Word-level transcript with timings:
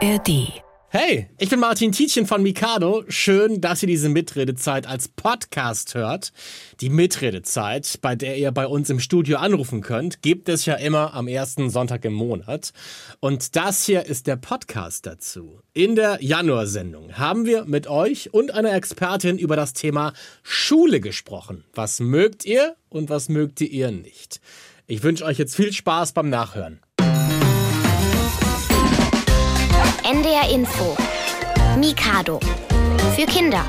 ARD. 0.00 0.62
Hey, 0.90 1.28
ich 1.38 1.48
bin 1.48 1.58
Martin 1.58 1.90
Tietjen 1.90 2.26
von 2.26 2.40
Mikado. 2.40 3.02
Schön, 3.08 3.60
dass 3.60 3.82
ihr 3.82 3.88
diese 3.88 4.08
Mitredezeit 4.08 4.86
als 4.86 5.08
Podcast 5.08 5.96
hört. 5.96 6.32
Die 6.80 6.88
Mitredezeit, 6.88 7.98
bei 8.00 8.14
der 8.14 8.38
ihr 8.38 8.52
bei 8.52 8.68
uns 8.68 8.90
im 8.90 9.00
Studio 9.00 9.38
anrufen 9.38 9.80
könnt, 9.80 10.22
gibt 10.22 10.48
es 10.48 10.66
ja 10.66 10.74
immer 10.74 11.14
am 11.14 11.26
ersten 11.26 11.68
Sonntag 11.68 12.04
im 12.04 12.12
Monat. 12.12 12.72
Und 13.18 13.56
das 13.56 13.86
hier 13.86 14.06
ist 14.06 14.28
der 14.28 14.36
Podcast 14.36 15.04
dazu. 15.04 15.62
In 15.72 15.96
der 15.96 16.22
Januarsendung 16.22 17.18
haben 17.18 17.44
wir 17.44 17.64
mit 17.64 17.88
euch 17.88 18.32
und 18.32 18.54
einer 18.54 18.74
Expertin 18.74 19.36
über 19.36 19.56
das 19.56 19.72
Thema 19.72 20.12
Schule 20.44 21.00
gesprochen. 21.00 21.64
Was 21.74 21.98
mögt 21.98 22.44
ihr 22.44 22.76
und 22.88 23.10
was 23.10 23.28
mögt 23.28 23.60
ihr 23.62 23.90
nicht? 23.90 24.40
Ich 24.86 25.02
wünsche 25.02 25.24
euch 25.24 25.38
jetzt 25.38 25.56
viel 25.56 25.72
Spaß 25.72 26.12
beim 26.12 26.30
Nachhören. 26.30 26.80
NDR 30.10 30.48
Info. 30.48 30.96
Mikado. 31.78 32.40
Für 33.14 33.26
Kinder. 33.26 33.62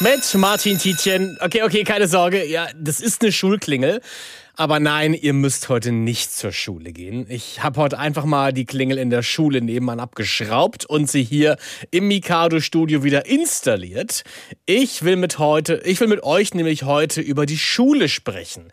Mit 0.00 0.34
Martin 0.34 0.76
Tietjen. 0.76 1.38
Okay, 1.40 1.62
okay, 1.62 1.84
keine 1.84 2.08
Sorge. 2.08 2.44
Ja, 2.44 2.66
das 2.76 2.98
ist 2.98 3.22
eine 3.22 3.30
Schulklingel. 3.30 4.00
Aber 4.56 4.80
nein, 4.80 5.14
ihr 5.14 5.34
müsst 5.34 5.68
heute 5.68 5.92
nicht 5.92 6.32
zur 6.32 6.50
Schule 6.50 6.92
gehen. 6.92 7.26
Ich 7.28 7.62
habe 7.62 7.80
heute 7.80 7.96
einfach 7.96 8.24
mal 8.24 8.52
die 8.52 8.64
Klingel 8.64 8.98
in 8.98 9.10
der 9.10 9.22
Schule 9.22 9.60
nebenan 9.60 10.00
abgeschraubt 10.00 10.84
und 10.84 11.08
sie 11.08 11.22
hier 11.22 11.56
im 11.92 12.08
Mikado 12.08 12.58
Studio 12.58 13.04
wieder 13.04 13.26
installiert. 13.26 14.24
Ich 14.66 15.04
will 15.04 15.14
mit 15.14 15.38
heute, 15.38 15.80
ich 15.84 16.00
will 16.00 16.08
mit 16.08 16.24
euch 16.24 16.54
nämlich 16.54 16.82
heute 16.82 17.20
über 17.20 17.46
die 17.46 17.58
Schule 17.58 18.08
sprechen. 18.08 18.72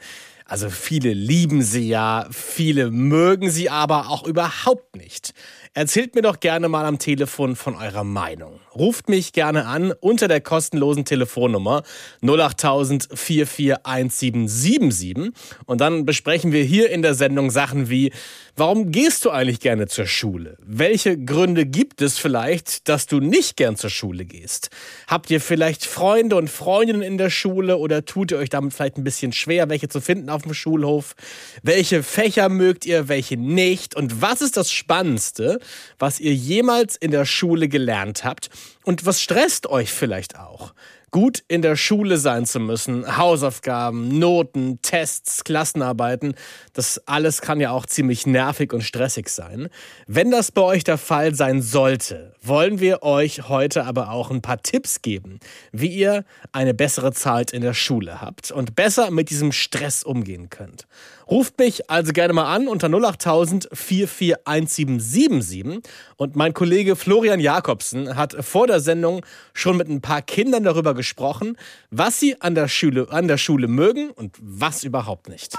Also 0.52 0.70
viele 0.70 1.14
lieben 1.14 1.62
sie 1.62 1.88
ja, 1.88 2.28
viele 2.30 2.92
mögen 2.92 3.50
sie 3.50 3.70
aber 3.70 4.10
auch 4.10 4.28
überhaupt 4.28 4.98
nicht. 4.98 5.34
Erzählt 5.74 6.14
mir 6.14 6.24
doch 6.24 6.42
gerne 6.42 6.68
mal 6.68 6.86
am 6.86 7.00
Telefon 7.00 7.56
von 7.56 7.78
eurer 7.78 8.04
Meinung. 8.04 8.60
Ruft 8.76 9.10
mich 9.10 9.34
gerne 9.34 9.66
an 9.66 9.94
unter 10.00 10.28
der 10.28 10.42
kostenlosen 10.42 11.06
Telefonnummer 11.06 11.84
08000 12.22 13.10
441777 13.14 15.32
und 15.66 15.82
dann 15.82 16.06
besprechen 16.06 16.52
wir 16.52 16.64
hier 16.64 16.90
in 16.90 17.02
der 17.02 17.14
Sendung 17.14 17.52
Sachen 17.52 17.90
wie, 17.90 18.12
warum 18.56 18.92
gehst 18.92 19.26
du 19.26 19.32
eigentlich 19.32 19.60
gerne 19.60 19.88
zur 19.88 20.06
Schule? 20.06 20.58
Welche 20.66 21.18
Gründe 21.18 21.66
gibt 21.66 22.02
es 22.02 22.18
vielleicht, 22.18 22.88
dass 22.88 23.08
du 23.08 23.20
nicht 23.20 23.58
gern 23.58 23.76
zur 23.76 23.90
Schule 23.90 24.26
gehst? 24.26 24.70
Habt 25.08 25.30
ihr 25.32 25.42
vielleicht 25.42 25.86
Freunde 25.86 26.36
und 26.36 26.50
Freundinnen 26.50 27.02
in 27.02 27.18
der 27.18 27.30
Schule 27.30 27.78
oder 27.78 28.06
tut 28.06 28.32
ihr 28.32 28.38
euch 28.38 28.50
damit 28.50 28.74
vielleicht 28.74 28.98
ein 28.98 29.04
bisschen 29.04 29.34
schwer, 29.34 29.70
welche 29.70 29.90
zu 29.90 30.02
finden 30.02 30.30
auf 30.30 30.44
dem 30.44 30.54
Schulhof? 30.54 31.16
Welche 31.64 32.04
Fächer 32.04 32.50
mögt 32.50 32.86
ihr, 32.86 33.08
welche 33.08 33.38
nicht? 33.38 33.96
Und 33.96 34.22
was 34.22 34.42
ist 34.42 34.58
das 34.58 34.72
Spannendste? 34.72 35.60
was 36.02 36.20
ihr 36.20 36.34
jemals 36.34 36.96
in 36.96 37.12
der 37.12 37.26
Schule 37.26 37.70
gelernt 37.70 38.24
habt 38.24 38.50
und 38.84 39.06
was 39.06 39.22
stresst 39.22 39.68
euch 39.68 39.92
vielleicht 39.92 40.38
auch 40.38 40.74
gut 41.12 41.44
in 41.50 41.62
der 41.62 41.76
Schule 41.76 42.18
sein 42.18 42.46
zu 42.46 42.60
müssen. 42.60 43.18
Hausaufgaben, 43.18 44.18
Noten, 44.18 44.82
Tests, 44.82 45.44
Klassenarbeiten, 45.44 46.36
das 46.74 47.06
alles 47.06 47.42
kann 47.42 47.60
ja 47.60 47.72
auch 47.72 47.86
ziemlich 47.86 48.26
nervig 48.26 48.74
und 48.74 48.82
stressig 48.82 49.28
sein. 49.28 49.68
Wenn 50.08 50.32
das 50.32 50.52
bei 50.52 50.62
euch 50.62 50.86
der 50.86 50.98
Fall 50.98 51.36
sein 51.36 51.62
sollte, 51.62 52.34
wollen 52.42 52.80
wir 52.80 53.04
euch 53.04 53.50
heute 53.50 53.86
aber 53.86 54.12
auch 54.12 54.32
ein 54.32 54.42
paar 54.42 54.64
Tipps 54.64 55.02
geben, 55.02 55.40
wie 55.74 55.90
ihr 55.90 56.24
eine 56.54 56.74
bessere 56.74 57.12
Zeit 57.12 57.52
in 57.52 57.62
der 57.62 57.74
Schule 57.74 58.22
habt 58.22 58.52
und 58.52 58.76
besser 58.76 59.12
mit 59.12 59.30
diesem 59.30 59.52
Stress 59.52 60.04
umgehen 60.04 60.50
könnt. 60.50 60.88
Ruft 61.32 61.58
mich 61.60 61.90
also 61.90 62.12
gerne 62.12 62.34
mal 62.34 62.54
an 62.54 62.68
unter 62.68 62.94
08000 62.94 63.70
441777 63.72 65.80
und 66.18 66.36
mein 66.36 66.54
Kollege 66.54 66.98
Florian 66.98 67.40
Jakobsen 67.40 68.18
hat 68.18 68.36
vor 68.44 68.68
der 68.68 68.82
Sendung 68.82 69.26
schon 69.54 69.78
mit 69.78 69.88
ein 69.88 70.02
paar 70.02 70.22
Kindern 70.22 70.66
darüber 70.66 70.94
gesprochen, 70.94 71.56
was 71.90 72.20
sie 72.20 72.42
an 72.42 72.54
der 72.54 72.68
Schule, 72.68 73.08
an 73.12 73.30
der 73.30 73.38
Schule 73.38 73.70
mögen 73.70 74.12
und 74.12 74.36
was 74.42 74.84
überhaupt 74.84 75.30
nicht. 75.30 75.56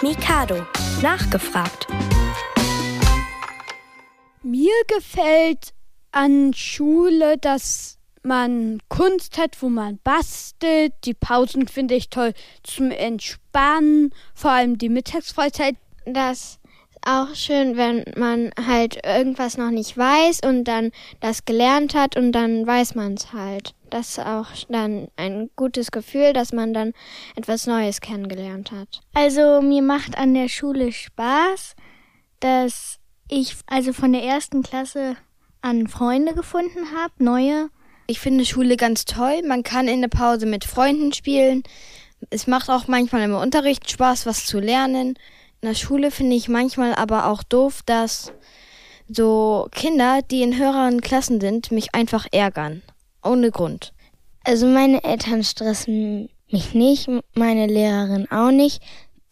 Mikado. 0.00 0.64
Nachgefragt. 1.02 1.88
Mir 4.44 4.74
gefällt 4.86 5.74
an 6.12 6.54
Schule, 6.54 7.36
dass 7.38 7.98
man 8.24 8.80
Kunst 8.88 9.38
hat, 9.38 9.60
wo 9.62 9.68
man 9.68 9.98
bastelt. 10.02 10.92
Die 11.04 11.14
Pausen 11.14 11.68
finde 11.68 11.94
ich 11.94 12.10
toll 12.10 12.32
zum 12.62 12.90
Entspannen, 12.90 14.12
vor 14.34 14.50
allem 14.50 14.78
die 14.78 14.88
Mittagsfreizeit. 14.88 15.76
Das 16.06 16.58
auch 17.06 17.34
schön, 17.34 17.76
wenn 17.76 18.04
man 18.16 18.50
halt 18.66 19.04
irgendwas 19.04 19.58
noch 19.58 19.70
nicht 19.70 19.96
weiß 19.96 20.40
und 20.44 20.64
dann 20.64 20.90
das 21.20 21.44
gelernt 21.44 21.94
hat 21.94 22.16
und 22.16 22.32
dann 22.32 22.66
weiß 22.66 22.94
man 22.94 23.14
es 23.14 23.32
halt. 23.32 23.74
Das 23.90 24.10
ist 24.10 24.20
auch 24.20 24.48
dann 24.68 25.08
ein 25.16 25.50
gutes 25.54 25.90
Gefühl, 25.90 26.32
dass 26.32 26.52
man 26.52 26.72
dann 26.72 26.92
etwas 27.36 27.66
Neues 27.66 28.00
kennengelernt 28.00 28.72
hat. 28.72 29.02
Also 29.12 29.60
mir 29.60 29.82
macht 29.82 30.16
an 30.18 30.34
der 30.34 30.48
Schule 30.48 30.92
Spaß, 30.92 31.76
dass 32.40 32.98
ich 33.28 33.54
also 33.66 33.92
von 33.92 34.12
der 34.12 34.22
ersten 34.22 34.62
Klasse 34.62 35.16
an 35.60 35.88
Freunde 35.88 36.34
gefunden 36.34 36.92
habe, 36.96 37.12
neue. 37.18 37.70
Ich 38.06 38.20
finde 38.20 38.44
Schule 38.44 38.76
ganz 38.76 39.04
toll. 39.04 39.42
Man 39.46 39.62
kann 39.62 39.88
in 39.88 40.02
der 40.02 40.08
Pause 40.08 40.46
mit 40.46 40.64
Freunden 40.64 41.12
spielen. 41.12 41.62
Es 42.30 42.46
macht 42.46 42.68
auch 42.68 42.86
manchmal 42.86 43.22
im 43.22 43.34
Unterricht 43.34 43.90
Spaß, 43.90 44.26
was 44.26 44.46
zu 44.46 44.60
lernen. 44.60 45.14
In 45.60 45.68
der 45.68 45.74
Schule 45.74 46.10
finde 46.10 46.36
ich 46.36 46.48
manchmal 46.48 46.94
aber 46.94 47.26
auch 47.26 47.42
doof, 47.42 47.80
dass 47.86 48.32
so 49.08 49.68
Kinder, 49.70 50.20
die 50.30 50.42
in 50.42 50.58
höheren 50.58 51.00
Klassen 51.00 51.40
sind, 51.40 51.70
mich 51.70 51.94
einfach 51.94 52.26
ärgern. 52.32 52.82
Ohne 53.22 53.50
Grund. 53.50 53.92
Also 54.44 54.66
meine 54.66 55.02
Eltern 55.04 55.42
stressen 55.42 56.28
mich 56.50 56.74
nicht, 56.74 57.08
meine 57.34 57.66
Lehrerin 57.66 58.30
auch 58.30 58.50
nicht. 58.50 58.82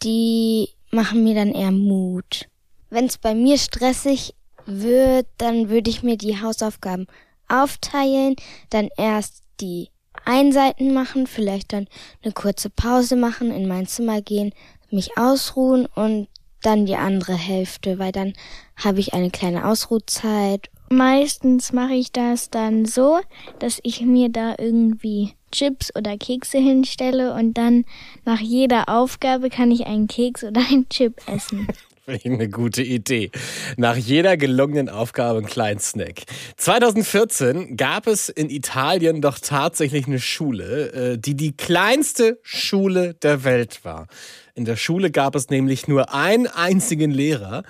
Die 0.02 0.70
machen 0.90 1.24
mir 1.24 1.34
dann 1.34 1.52
eher 1.52 1.70
Mut. 1.70 2.48
Wenn 2.88 3.06
es 3.06 3.18
bei 3.18 3.34
mir 3.34 3.58
stressig 3.58 4.34
wird, 4.64 5.26
dann 5.36 5.68
würde 5.68 5.90
ich 5.90 6.02
mir 6.02 6.16
die 6.16 6.40
Hausaufgaben 6.40 7.06
aufteilen, 7.52 8.36
dann 8.70 8.88
erst 8.96 9.42
die 9.60 9.88
Einseiten 10.24 10.92
machen, 10.92 11.26
vielleicht 11.26 11.72
dann 11.72 11.88
eine 12.22 12.32
kurze 12.32 12.70
Pause 12.70 13.16
machen, 13.16 13.50
in 13.50 13.66
mein 13.66 13.86
Zimmer 13.86 14.20
gehen, 14.20 14.52
mich 14.90 15.16
ausruhen 15.16 15.86
und 15.86 16.28
dann 16.62 16.86
die 16.86 16.96
andere 16.96 17.34
Hälfte, 17.34 17.98
weil 17.98 18.12
dann 18.12 18.34
habe 18.76 19.00
ich 19.00 19.14
eine 19.14 19.30
kleine 19.30 19.66
Ausruhzeit. 19.66 20.70
Meistens 20.90 21.72
mache 21.72 21.94
ich 21.94 22.12
das 22.12 22.50
dann 22.50 22.84
so, 22.84 23.20
dass 23.58 23.80
ich 23.82 24.02
mir 24.02 24.28
da 24.28 24.54
irgendwie 24.58 25.34
Chips 25.50 25.94
oder 25.96 26.16
Kekse 26.16 26.58
hinstelle 26.58 27.34
und 27.34 27.54
dann 27.54 27.84
nach 28.24 28.40
jeder 28.40 28.88
Aufgabe 28.88 29.50
kann 29.50 29.70
ich 29.70 29.86
einen 29.86 30.06
Keks 30.06 30.44
oder 30.44 30.60
einen 30.60 30.88
Chip 30.88 31.20
essen. 31.26 31.66
Ich 32.12 32.26
eine 32.26 32.50
gute 32.50 32.82
Idee. 32.82 33.30
Nach 33.78 33.96
jeder 33.96 34.36
gelungenen 34.36 34.90
Aufgabe 34.90 35.38
einen 35.38 35.46
kleinen 35.46 35.80
Snack. 35.80 36.24
2014 36.58 37.78
gab 37.78 38.06
es 38.06 38.28
in 38.28 38.50
Italien 38.50 39.22
doch 39.22 39.38
tatsächlich 39.38 40.06
eine 40.06 40.20
Schule, 40.20 40.92
äh, 40.92 41.18
die 41.18 41.34
die 41.34 41.56
kleinste 41.56 42.38
Schule 42.42 43.14
der 43.14 43.44
Welt 43.44 43.82
war. 43.84 44.08
In 44.54 44.66
der 44.66 44.76
Schule 44.76 45.10
gab 45.10 45.34
es 45.34 45.48
nämlich 45.48 45.88
nur 45.88 46.12
einen 46.12 46.48
einzigen 46.48 47.10
Lehrer 47.10 47.62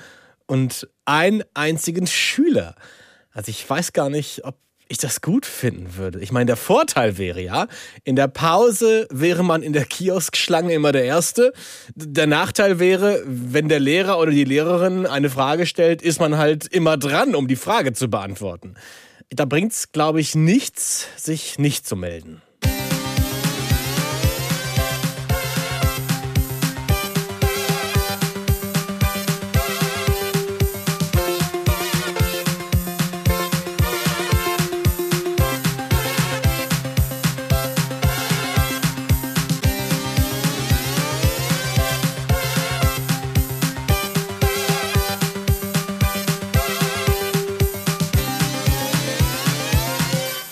und 0.47 0.88
einen 1.04 1.44
einzigen 1.54 2.08
Schüler. 2.08 2.75
Also 3.31 3.50
ich 3.50 3.69
weiß 3.69 3.92
gar 3.92 4.10
nicht, 4.10 4.44
ob 4.44 4.56
ich 4.92 4.98
das 4.98 5.22
gut 5.22 5.47
finden 5.47 5.97
würde. 5.97 6.20
Ich 6.20 6.32
meine, 6.32 6.47
der 6.47 6.56
Vorteil 6.56 7.19
wäre 7.19 7.41
ja, 7.41 7.66
in 8.04 8.14
der 8.14 8.28
Pause 8.28 9.08
wäre 9.10 9.42
man 9.42 9.62
in 9.62 9.72
der 9.72 9.86
Kioskschlange 9.86 10.72
immer 10.72 10.92
der 10.92 11.04
Erste. 11.04 11.53
Der 11.94 12.26
Nachteil 12.26 12.78
wäre, 12.78 13.22
wenn 13.26 13.69
der 13.69 13.81
Lehrer 13.81 14.19
oder 14.19 14.31
die 14.31 14.44
Lehrerin 14.44 15.06
eine 15.06 15.31
Frage 15.31 15.66
stellt, 15.66 16.02
ist 16.02 16.20
man 16.20 16.37
halt 16.37 16.66
immer 16.66 16.96
dran, 16.96 17.34
um 17.34 17.49
die 17.49 17.56
Frage 17.56 17.94
zu 17.94 18.08
beantworten. 18.08 18.75
Da 19.31 19.46
bringt 19.46 19.72
es, 19.72 19.93
glaube 19.93 20.20
ich, 20.20 20.34
nichts, 20.34 21.08
sich 21.16 21.58
nicht 21.58 21.87
zu 21.87 21.96
melden. 21.96 22.43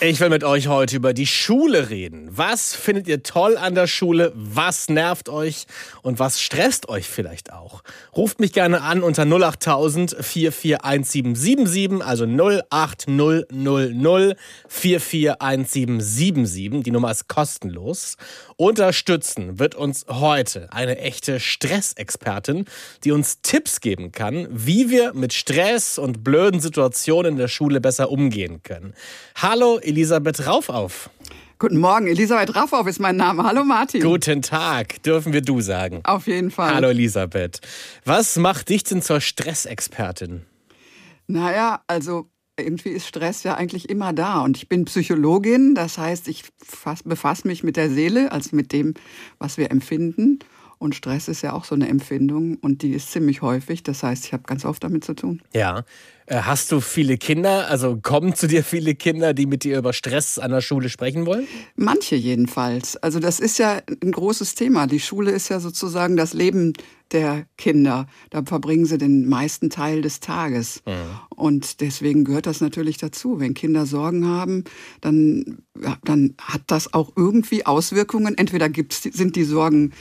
Ich 0.02 0.18
will 0.18 0.30
mit 0.30 0.44
euch 0.44 0.68
heute 0.68 0.96
über 0.96 1.12
die 1.12 1.26
Schule 1.26 1.90
reden. 1.90 2.30
Was 2.32 2.74
findet 2.74 3.06
ihr 3.06 3.22
toll 3.22 3.58
an 3.58 3.74
der 3.74 3.86
Schule? 3.86 4.32
Was 4.34 4.88
nervt 4.88 5.28
euch? 5.28 5.66
Und 6.00 6.18
was 6.18 6.40
stresst 6.40 6.88
euch 6.88 7.06
vielleicht 7.06 7.52
auch? 7.52 7.82
Ruft 8.16 8.40
mich 8.40 8.54
gerne 8.54 8.80
an 8.80 9.02
unter 9.02 9.26
08000 9.26 10.16
441777, 10.18 12.02
also 12.02 12.24
08000 12.24 13.44
441777. 14.68 16.82
Die 16.82 16.92
Nummer 16.92 17.10
ist 17.10 17.28
kostenlos. 17.28 18.16
Unterstützen 18.56 19.58
wird 19.58 19.74
uns 19.74 20.06
heute 20.08 20.72
eine 20.72 20.96
echte 20.98 21.40
Stressexpertin, 21.40 22.64
die 23.04 23.12
uns 23.12 23.42
Tipps 23.42 23.82
geben 23.82 24.12
kann, 24.12 24.48
wie 24.50 24.88
wir 24.88 25.12
mit 25.12 25.34
Stress 25.34 25.98
und 25.98 26.24
blöden 26.24 26.60
Situationen 26.60 27.32
in 27.32 27.38
der 27.38 27.48
Schule 27.48 27.82
besser 27.82 28.10
umgehen 28.10 28.62
können. 28.62 28.94
Hallo 29.34 29.78
Elisabeth 29.90 30.46
Raufauf. 30.46 31.10
Guten 31.58 31.78
Morgen, 31.78 32.06
Elisabeth 32.06 32.54
Raufauf 32.54 32.86
ist 32.86 33.00
mein 33.00 33.16
Name. 33.16 33.42
Hallo 33.42 33.64
Martin. 33.64 34.00
Guten 34.00 34.40
Tag, 34.40 35.02
dürfen 35.02 35.32
wir 35.32 35.42
du 35.42 35.60
sagen. 35.60 36.00
Auf 36.04 36.28
jeden 36.28 36.52
Fall. 36.52 36.76
Hallo 36.76 36.90
Elisabeth. 36.90 37.60
Was 38.04 38.36
macht 38.36 38.68
dich 38.68 38.84
denn 38.84 39.02
zur 39.02 39.20
Stressexpertin? 39.20 40.42
Naja, 41.26 41.82
also 41.88 42.30
irgendwie 42.56 42.90
ist 42.90 43.08
Stress 43.08 43.42
ja 43.42 43.56
eigentlich 43.56 43.88
immer 43.88 44.12
da. 44.12 44.42
Und 44.42 44.58
ich 44.58 44.68
bin 44.68 44.84
Psychologin, 44.84 45.74
das 45.74 45.98
heißt, 45.98 46.28
ich 46.28 46.44
befasse 47.04 47.48
mich 47.48 47.64
mit 47.64 47.76
der 47.76 47.90
Seele, 47.90 48.30
also 48.30 48.54
mit 48.54 48.70
dem, 48.70 48.94
was 49.38 49.56
wir 49.56 49.72
empfinden. 49.72 50.38
Und 50.80 50.94
Stress 50.94 51.28
ist 51.28 51.42
ja 51.42 51.52
auch 51.52 51.64
so 51.64 51.74
eine 51.74 51.88
Empfindung 51.88 52.56
und 52.56 52.80
die 52.80 52.92
ist 52.92 53.12
ziemlich 53.12 53.42
häufig. 53.42 53.82
Das 53.82 54.02
heißt, 54.02 54.24
ich 54.24 54.32
habe 54.32 54.44
ganz 54.44 54.64
oft 54.64 54.82
damit 54.82 55.04
zu 55.04 55.12
tun. 55.12 55.42
Ja. 55.52 55.84
Äh, 56.24 56.36
hast 56.36 56.72
du 56.72 56.80
viele 56.80 57.18
Kinder? 57.18 57.68
Also 57.68 57.98
kommen 58.00 58.34
zu 58.34 58.46
dir 58.46 58.64
viele 58.64 58.94
Kinder, 58.94 59.34
die 59.34 59.44
mit 59.44 59.62
dir 59.62 59.76
über 59.76 59.92
Stress 59.92 60.38
an 60.38 60.52
der 60.52 60.62
Schule 60.62 60.88
sprechen 60.88 61.26
wollen? 61.26 61.46
Manche 61.76 62.16
jedenfalls. 62.16 62.96
Also 62.96 63.20
das 63.20 63.40
ist 63.40 63.58
ja 63.58 63.82
ein 64.02 64.10
großes 64.10 64.54
Thema. 64.54 64.86
Die 64.86 65.00
Schule 65.00 65.32
ist 65.32 65.50
ja 65.50 65.60
sozusagen 65.60 66.16
das 66.16 66.32
Leben 66.32 66.72
der 67.12 67.44
Kinder. 67.58 68.06
Da 68.30 68.42
verbringen 68.42 68.86
sie 68.86 68.96
den 68.96 69.28
meisten 69.28 69.68
Teil 69.68 70.00
des 70.00 70.20
Tages. 70.20 70.82
Mhm. 70.86 70.92
Und 71.36 71.82
deswegen 71.82 72.24
gehört 72.24 72.46
das 72.46 72.62
natürlich 72.62 72.96
dazu. 72.96 73.38
Wenn 73.38 73.52
Kinder 73.52 73.84
Sorgen 73.84 74.26
haben, 74.26 74.64
dann, 75.02 75.58
ja, 75.78 75.98
dann 76.04 76.36
hat 76.40 76.62
das 76.68 76.94
auch 76.94 77.12
irgendwie 77.16 77.66
Auswirkungen. 77.66 78.38
Entweder 78.38 78.70
gibt's, 78.70 79.02
sind 79.02 79.36
die 79.36 79.44
Sorgen 79.44 79.92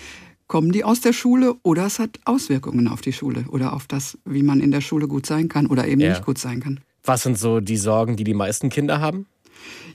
kommen 0.50 0.74
die 0.74 0.84
aus 0.84 1.00
der 1.00 1.14
Schule 1.14 1.56
oder 1.64 1.86
es 1.86 2.00
hat 2.00 2.20
Auswirkungen 2.26 2.90
auf 2.90 3.00
die 3.00 3.14
Schule 3.14 3.46
oder 3.50 3.72
auf 3.72 3.88
das, 3.88 4.18
wie 4.26 4.44
man 4.44 4.60
in 4.60 4.72
der 4.72 4.82
Schule 4.82 5.08
gut 5.08 5.26
sein 5.26 5.48
kann 5.48 5.68
oder 5.68 5.88
eben 5.88 6.02
ja. 6.02 6.10
nicht 6.10 6.26
gut 6.26 6.38
sein 6.38 6.60
kann. 6.60 6.82
Was 7.04 7.24
sind 7.24 7.38
so 7.38 7.62
die 7.62 7.78
Sorgen, 7.78 8.18
die 8.18 8.26
die 8.26 8.34
meisten 8.34 8.70
Kinder 8.70 9.00
haben? 9.00 9.28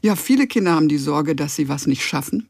Ja, 0.00 0.16
viele 0.16 0.46
Kinder 0.46 0.72
haben 0.72 0.88
die 0.88 0.96
Sorge, 0.96 1.34
dass 1.34 1.56
sie 1.56 1.68
was 1.68 1.86
nicht 1.86 2.04
schaffen, 2.04 2.48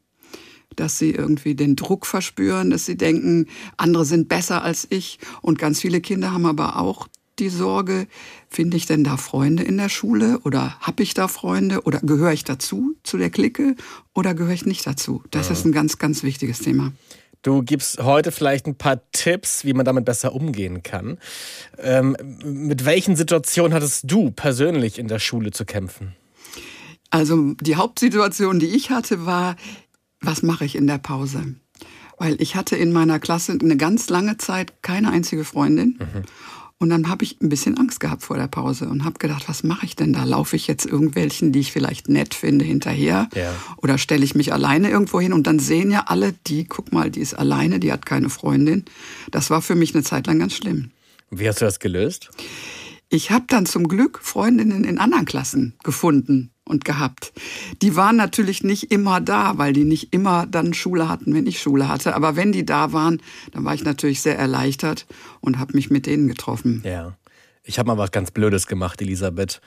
dass 0.75 0.99
sie 0.99 1.11
irgendwie 1.11 1.55
den 1.55 1.75
Druck 1.75 2.05
verspüren, 2.05 2.69
dass 2.69 2.85
sie 2.85 2.95
denken, 2.95 3.47
andere 3.75 4.05
sind 4.05 4.29
besser 4.29 4.61
als 4.61 4.85
ich. 4.91 5.19
Und 5.41 5.57
ganz 5.57 5.81
viele 5.81 5.99
Kinder 5.99 6.31
haben 6.31 6.45
aber 6.45 6.77
auch 6.79 7.07
die 7.39 7.49
Sorge, 7.49 8.07
finde 8.49 8.77
ich 8.77 8.85
denn 8.85 9.03
da 9.03 9.17
Freunde 9.17 9.63
in 9.63 9.77
der 9.77 9.89
Schule 9.89 10.39
oder 10.43 10.79
habe 10.79 11.03
ich 11.03 11.13
da 11.15 11.27
Freunde 11.27 11.81
oder 11.81 11.99
gehöre 11.99 12.31
ich 12.31 12.43
dazu, 12.43 12.95
zu 13.03 13.17
der 13.17 13.29
Clique 13.29 13.75
oder 14.13 14.33
gehöre 14.33 14.53
ich 14.53 14.65
nicht 14.65 14.85
dazu? 14.85 15.23
Das 15.31 15.47
ja. 15.47 15.53
ist 15.53 15.65
ein 15.65 15.71
ganz, 15.71 15.97
ganz 15.97 16.23
wichtiges 16.23 16.59
Thema. 16.59 16.93
Du 17.45 17.61
gibst 17.61 17.99
heute 17.99 18.31
vielleicht 18.31 18.65
ein 18.65 18.73
paar 18.73 18.99
Tipps, 19.11 19.65
wie 19.65 19.73
man 19.73 19.85
damit 19.85 20.03
besser 20.03 20.33
umgehen 20.33 20.81
kann. 20.81 21.19
Ähm, 21.77 22.17
mit 22.43 22.85
welchen 22.85 23.15
Situationen 23.15 23.71
hattest 23.71 24.09
du 24.09 24.31
persönlich 24.31 24.97
in 24.97 25.07
der 25.07 25.19
Schule 25.19 25.51
zu 25.51 25.63
kämpfen? 25.63 26.15
Also 27.11 27.53
die 27.61 27.75
Hauptsituation, 27.75 28.57
die 28.57 28.65
ich 28.65 28.89
hatte, 28.89 29.27
war, 29.27 29.57
was 30.21 30.41
mache 30.41 30.65
ich 30.65 30.75
in 30.75 30.87
der 30.87 30.97
Pause? 30.97 31.53
Weil 32.17 32.41
ich 32.41 32.55
hatte 32.55 32.77
in 32.77 32.91
meiner 32.91 33.19
Klasse 33.19 33.51
eine 33.61 33.77
ganz 33.77 34.09
lange 34.09 34.37
Zeit 34.37 34.81
keine 34.81 35.11
einzige 35.11 35.45
Freundin. 35.45 35.99
Mhm. 35.99 36.23
Und 36.77 36.89
dann 36.89 37.07
habe 37.07 37.23
ich 37.23 37.39
ein 37.41 37.47
bisschen 37.47 37.77
Angst 37.77 38.01
gehabt 38.01 38.23
vor 38.23 38.35
der 38.35 38.47
Pause 38.47 38.89
und 38.89 39.05
habe 39.05 39.17
gedacht, 39.17 39.47
was 39.47 39.63
mache 39.63 39.85
ich 39.85 39.95
denn 39.95 40.11
da? 40.11 40.25
Laufe 40.25 40.57
ich 40.57 40.67
jetzt 40.67 40.85
irgendwelchen, 40.85 41.53
die 41.53 41.61
ich 41.61 41.71
vielleicht 41.71 42.09
nett 42.09 42.33
finde, 42.33 42.65
hinterher? 42.65 43.29
Ja. 43.33 43.53
Oder 43.77 43.97
stelle 43.97 44.25
ich 44.25 44.35
mich 44.35 44.51
alleine 44.51 44.89
irgendwo 44.89 45.21
hin? 45.21 45.31
Und 45.31 45.47
dann 45.47 45.59
sehen 45.59 45.89
ja 45.89 46.05
alle, 46.07 46.33
die, 46.47 46.65
guck 46.65 46.91
mal, 46.91 47.09
die 47.09 47.21
ist 47.21 47.33
alleine, 47.33 47.79
die 47.79 47.93
hat 47.93 48.05
keine 48.05 48.29
Freundin. 48.29 48.83
Das 49.31 49.49
war 49.49 49.61
für 49.61 49.75
mich 49.75 49.95
eine 49.95 50.03
Zeit 50.03 50.27
lang 50.27 50.39
ganz 50.39 50.53
schlimm. 50.53 50.91
Wie 51.31 51.47
hast 51.47 51.61
du 51.61 51.65
das 51.65 51.79
gelöst? 51.79 52.29
Ich 53.07 53.31
habe 53.31 53.45
dann 53.47 53.65
zum 53.65 53.87
Glück 53.87 54.19
Freundinnen 54.21 54.83
in 54.83 54.97
anderen 54.97 55.25
Klassen 55.25 55.75
gefunden, 55.83 56.51
und 56.65 56.83
gehabt. 56.83 57.31
Die 57.81 57.95
waren 57.95 58.15
natürlich 58.15 58.63
nicht 58.63 58.91
immer 58.91 59.21
da, 59.21 59.57
weil 59.57 59.73
die 59.73 59.83
nicht 59.83 60.13
immer 60.13 60.45
dann 60.47 60.73
Schule 60.73 61.07
hatten, 61.07 61.33
wenn 61.33 61.47
ich 61.47 61.61
Schule 61.61 61.87
hatte. 61.87 62.15
Aber 62.15 62.35
wenn 62.35 62.51
die 62.51 62.65
da 62.65 62.91
waren, 62.91 63.21
dann 63.51 63.63
war 63.63 63.73
ich 63.73 63.83
natürlich 63.83 64.21
sehr 64.21 64.37
erleichtert 64.37 65.05
und 65.41 65.59
habe 65.59 65.73
mich 65.75 65.89
mit 65.89 66.05
denen 66.07 66.27
getroffen. 66.27 66.81
Ja. 66.83 67.15
Ich 67.67 67.79
habe 67.79 67.87
mal 67.87 67.97
was 67.97 68.11
ganz 68.11 68.29
Blödes 68.29 68.67
gemacht, 68.67 69.01
Elisabeth. 69.01 69.59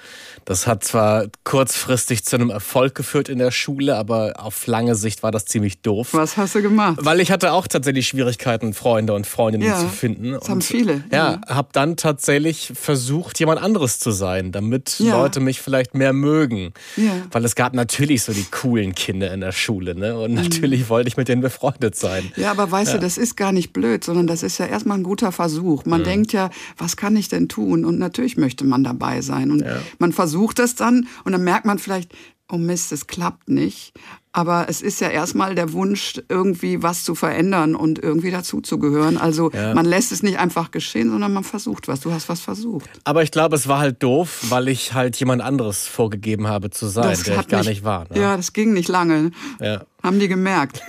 Das 0.44 0.68
hat 0.68 0.84
zwar 0.84 1.26
kurzfristig 1.42 2.24
zu 2.24 2.36
einem 2.36 2.50
Erfolg 2.50 2.94
geführt 2.94 3.28
in 3.28 3.38
der 3.38 3.50
Schule, 3.50 3.96
aber 3.96 4.34
auf 4.38 4.68
lange 4.68 4.94
Sicht 4.94 5.24
war 5.24 5.32
das 5.32 5.46
ziemlich 5.46 5.82
doof. 5.82 6.10
Was 6.12 6.36
hast 6.36 6.54
du 6.54 6.62
gemacht? 6.62 6.98
Weil 7.02 7.20
ich 7.20 7.32
hatte 7.32 7.52
auch 7.52 7.66
tatsächlich 7.66 8.06
Schwierigkeiten, 8.06 8.72
Freunde 8.72 9.14
und 9.14 9.26
Freundinnen 9.26 9.66
ja, 9.66 9.76
zu 9.76 9.88
finden. 9.88 10.32
Das 10.32 10.42
und 10.44 10.50
haben 10.50 10.60
viele. 10.62 11.02
Ja, 11.10 11.32
ja. 11.32 11.40
habe 11.48 11.70
dann 11.72 11.96
tatsächlich 11.96 12.72
versucht, 12.74 13.40
jemand 13.40 13.60
anderes 13.60 13.98
zu 13.98 14.12
sein, 14.12 14.52
damit 14.52 15.00
ja. 15.00 15.18
Leute 15.18 15.40
mich 15.40 15.60
vielleicht 15.60 15.96
mehr 15.96 16.12
mögen. 16.12 16.74
Ja. 16.96 17.10
Weil 17.32 17.44
es 17.44 17.56
gab 17.56 17.74
natürlich 17.74 18.22
so 18.22 18.32
die 18.32 18.46
coolen 18.48 18.94
Kinder 18.94 19.32
in 19.34 19.40
der 19.40 19.52
Schule, 19.52 19.96
ne? 19.96 20.16
Und 20.16 20.32
mhm. 20.32 20.42
natürlich 20.42 20.88
wollte 20.88 21.08
ich 21.08 21.16
mit 21.16 21.26
denen 21.26 21.42
befreundet 21.42 21.96
sein. 21.96 22.30
Ja, 22.36 22.52
aber 22.52 22.70
weißt 22.70 22.94
du, 22.94 22.98
das 23.00 23.18
ist 23.18 23.36
gar 23.36 23.50
nicht 23.50 23.72
blöd, 23.72 24.04
sondern 24.04 24.28
das 24.28 24.44
ist 24.44 24.58
ja 24.58 24.66
erstmal 24.66 24.98
ein 24.98 25.02
guter 25.02 25.32
Versuch. 25.32 25.84
Man 25.84 26.02
mhm. 26.02 26.04
denkt 26.04 26.32
ja, 26.32 26.50
was 26.76 26.96
kann 26.96 27.16
ich 27.16 27.28
denn 27.28 27.48
tun? 27.48 27.87
Und 27.88 27.98
natürlich 27.98 28.36
möchte 28.36 28.64
man 28.64 28.84
dabei 28.84 29.20
sein. 29.22 29.50
Und 29.50 29.60
ja. 29.60 29.78
man 29.98 30.12
versucht 30.12 30.58
das 30.58 30.74
dann 30.74 31.08
und 31.24 31.32
dann 31.32 31.42
merkt 31.42 31.66
man 31.66 31.78
vielleicht, 31.78 32.14
oh 32.50 32.56
Mist, 32.56 32.92
es 32.92 33.06
klappt 33.06 33.48
nicht. 33.48 33.92
Aber 34.32 34.66
es 34.68 34.82
ist 34.82 35.00
ja 35.00 35.08
erstmal 35.08 35.54
der 35.54 35.72
Wunsch, 35.72 36.20
irgendwie 36.28 36.82
was 36.82 37.02
zu 37.02 37.14
verändern 37.14 37.74
und 37.74 37.98
irgendwie 37.98 38.30
dazuzugehören. 38.30 39.18
Also 39.18 39.50
ja. 39.50 39.74
man 39.74 39.84
lässt 39.84 40.12
es 40.12 40.22
nicht 40.22 40.38
einfach 40.38 40.70
geschehen, 40.70 41.10
sondern 41.10 41.32
man 41.32 41.44
versucht 41.44 41.88
was. 41.88 42.00
Du 42.00 42.12
hast 42.12 42.28
was 42.28 42.40
versucht. 42.40 42.88
Aber 43.04 43.22
ich 43.22 43.30
glaube, 43.30 43.56
es 43.56 43.66
war 43.66 43.80
halt 43.80 44.02
doof, 44.02 44.44
weil 44.48 44.68
ich 44.68 44.94
halt 44.94 45.16
jemand 45.16 45.42
anderes 45.42 45.86
vorgegeben 45.86 46.46
habe 46.46 46.70
zu 46.70 46.86
sein, 46.86 47.08
das 47.08 47.22
der 47.24 47.40
ich 47.40 47.48
gar 47.48 47.58
nicht, 47.58 47.68
nicht 47.68 47.84
war. 47.84 48.06
Ne? 48.10 48.20
Ja, 48.20 48.36
das 48.36 48.52
ging 48.52 48.72
nicht 48.72 48.88
lange. 48.88 49.32
Ja. 49.60 49.82
Haben 50.02 50.20
die 50.20 50.28
gemerkt. 50.28 50.82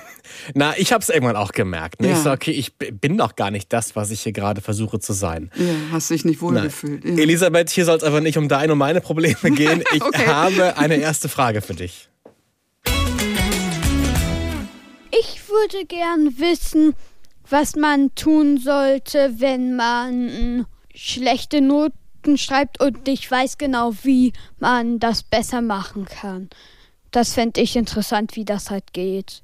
Na, 0.54 0.78
ich 0.78 0.92
habe 0.92 1.02
es 1.02 1.10
irgendwann 1.10 1.36
auch 1.36 1.52
gemerkt. 1.52 2.02
Ne? 2.02 2.10
Ja. 2.10 2.14
Ich 2.14 2.20
so, 2.20 2.32
okay, 2.32 2.52
ich 2.52 2.76
bin 2.78 3.18
doch 3.18 3.36
gar 3.36 3.52
nicht 3.52 3.72
das, 3.74 3.96
was 3.96 4.12
ich 4.12 4.22
hier 4.22 4.32
gerade 4.32 4.62
versuche 4.62 5.00
zu 5.00 5.14
sein. 5.14 5.52
Ja, 5.56 5.74
hast 5.92 6.10
dich 6.10 6.26
nicht 6.26 6.42
wohlgefühlt. 6.42 7.06
Ja. 7.06 7.18
Elisabeth, 7.18 7.70
hier 7.70 7.86
soll 7.86 7.98
es 7.98 8.04
aber 8.04 8.22
nicht 8.22 8.38
um 8.38 8.48
deine 8.48 8.74
und 8.74 8.80
meine 8.80 9.02
Probleme 9.02 9.36
gehen. 9.56 9.84
Ich 9.94 10.02
okay. 10.02 10.28
habe 10.28 10.78
eine 10.78 10.96
erste 10.98 11.30
Frage 11.30 11.62
für 11.62 11.74
dich. 11.74 12.10
Ich 15.12 15.50
würde 15.50 15.86
gern 15.88 16.40
wissen, 16.40 16.94
was 17.50 17.76
man 17.76 18.14
tun 18.16 18.58
sollte, 18.58 19.36
wenn 19.38 19.76
man 19.76 20.66
schlechte 20.94 21.62
Noten 21.62 22.38
schreibt 22.38 22.80
und 22.82 23.08
ich 23.08 23.30
weiß 23.30 23.58
genau, 23.58 23.94
wie 24.04 24.34
man 24.60 25.00
das 25.00 25.24
besser 25.24 25.62
machen 25.62 26.06
kann. 26.06 26.50
Das 27.12 27.34
fände 27.34 27.62
ich 27.62 27.76
interessant, 27.76 28.36
wie 28.36 28.46
das 28.46 28.70
halt 28.70 28.94
geht. 28.94 29.42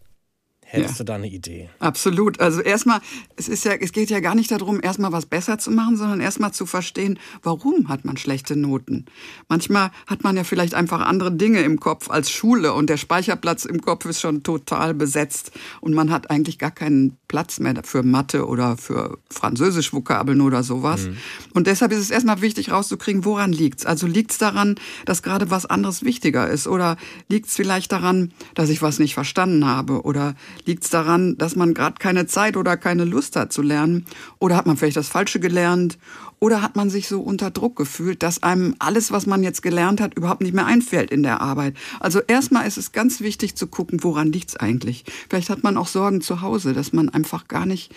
Hättest 0.67 0.95
ja. 0.95 0.97
du 0.97 1.03
da 1.05 1.15
eine 1.15 1.27
Idee? 1.27 1.69
Absolut. 1.77 2.39
Also 2.39 2.59
erstmal, 2.59 2.99
es 3.35 3.47
ist 3.47 3.65
ja, 3.65 3.73
es 3.73 3.91
geht 3.91 4.09
ja 4.09 4.19
gar 4.19 4.33
nicht 4.33 4.49
darum, 4.49 4.81
erstmal 4.81 5.11
was 5.11 5.27
besser 5.27 5.59
zu 5.59 5.69
machen, 5.69 5.95
sondern 5.95 6.19
erstmal 6.21 6.53
zu 6.53 6.65
verstehen, 6.65 7.19
warum 7.43 7.87
hat 7.87 8.03
man 8.03 8.17
schlechte 8.17 8.55
Noten. 8.55 9.05
Manchmal 9.47 9.91
hat 10.07 10.23
man 10.23 10.35
ja 10.35 10.43
vielleicht 10.43 10.73
einfach 10.73 11.01
andere 11.01 11.31
Dinge 11.31 11.61
im 11.61 11.79
Kopf 11.79 12.09
als 12.09 12.31
Schule 12.31 12.73
und 12.73 12.89
der 12.89 12.97
Speicherplatz 12.97 13.65
im 13.65 13.79
Kopf 13.79 14.05
ist 14.05 14.21
schon 14.21 14.41
total 14.41 14.95
besetzt 14.95 15.51
und 15.81 15.93
man 15.93 16.09
hat 16.09 16.31
eigentlich 16.31 16.57
gar 16.57 16.71
keinen 16.71 17.15
Platz 17.27 17.59
mehr 17.59 17.75
für 17.83 18.01
Mathe 18.01 18.47
oder 18.47 18.75
für 18.75 19.19
Französisch-Vokabeln 19.29 20.41
oder 20.41 20.63
sowas. 20.63 21.07
Mhm. 21.07 21.17
Und 21.53 21.67
deshalb 21.67 21.91
ist 21.91 21.99
es 21.99 22.09
erstmal 22.09 22.41
wichtig 22.41 22.71
rauszukriegen, 22.71 23.23
woran 23.23 23.51
liegt's? 23.51 23.85
Also 23.85 24.07
liegt's 24.07 24.39
daran, 24.39 24.75
dass 25.05 25.21
gerade 25.21 25.51
was 25.51 25.67
anderes 25.67 26.03
wichtiger 26.03 26.49
ist 26.49 26.67
oder 26.67 26.97
liegt's 27.29 27.55
vielleicht 27.55 27.91
daran, 27.91 28.33
dass 28.55 28.69
ich 28.69 28.81
was 28.81 28.97
nicht 28.97 29.13
verstanden 29.13 29.65
habe 29.65 30.01
oder 30.01 30.33
Liegt 30.65 30.83
es 30.83 30.89
daran, 30.89 31.37
dass 31.37 31.55
man 31.55 31.73
gerade 31.73 31.95
keine 31.99 32.25
Zeit 32.25 32.57
oder 32.57 32.75
keine 32.75 33.05
Lust 33.05 33.35
hat 33.35 33.53
zu 33.53 33.61
lernen? 33.61 34.05
Oder 34.39 34.57
hat 34.57 34.65
man 34.65 34.77
vielleicht 34.77 34.97
das 34.97 35.07
Falsche 35.09 35.39
gelernt? 35.39 35.97
Oder 36.39 36.61
hat 36.61 36.75
man 36.75 36.89
sich 36.89 37.07
so 37.07 37.21
unter 37.21 37.49
Druck 37.51 37.75
gefühlt, 37.75 38.21
dass 38.21 38.43
einem 38.43 38.75
alles, 38.79 39.11
was 39.11 39.25
man 39.25 39.43
jetzt 39.43 39.61
gelernt 39.61 40.01
hat, 40.01 40.15
überhaupt 40.15 40.41
nicht 40.41 40.53
mehr 40.53 40.65
einfällt 40.65 41.11
in 41.11 41.23
der 41.23 41.41
Arbeit? 41.41 41.75
Also 41.99 42.19
erstmal 42.19 42.67
ist 42.67 42.77
es 42.77 42.91
ganz 42.91 43.21
wichtig 43.21 43.55
zu 43.55 43.67
gucken, 43.67 44.03
woran 44.03 44.31
liegt 44.31 44.49
es 44.49 44.57
eigentlich? 44.57 45.05
Vielleicht 45.29 45.49
hat 45.49 45.63
man 45.63 45.77
auch 45.77 45.87
Sorgen 45.87 46.21
zu 46.21 46.41
Hause, 46.41 46.73
dass 46.73 46.93
man 46.93 47.09
einfach 47.09 47.47
gar 47.47 47.65
nicht 47.65 47.93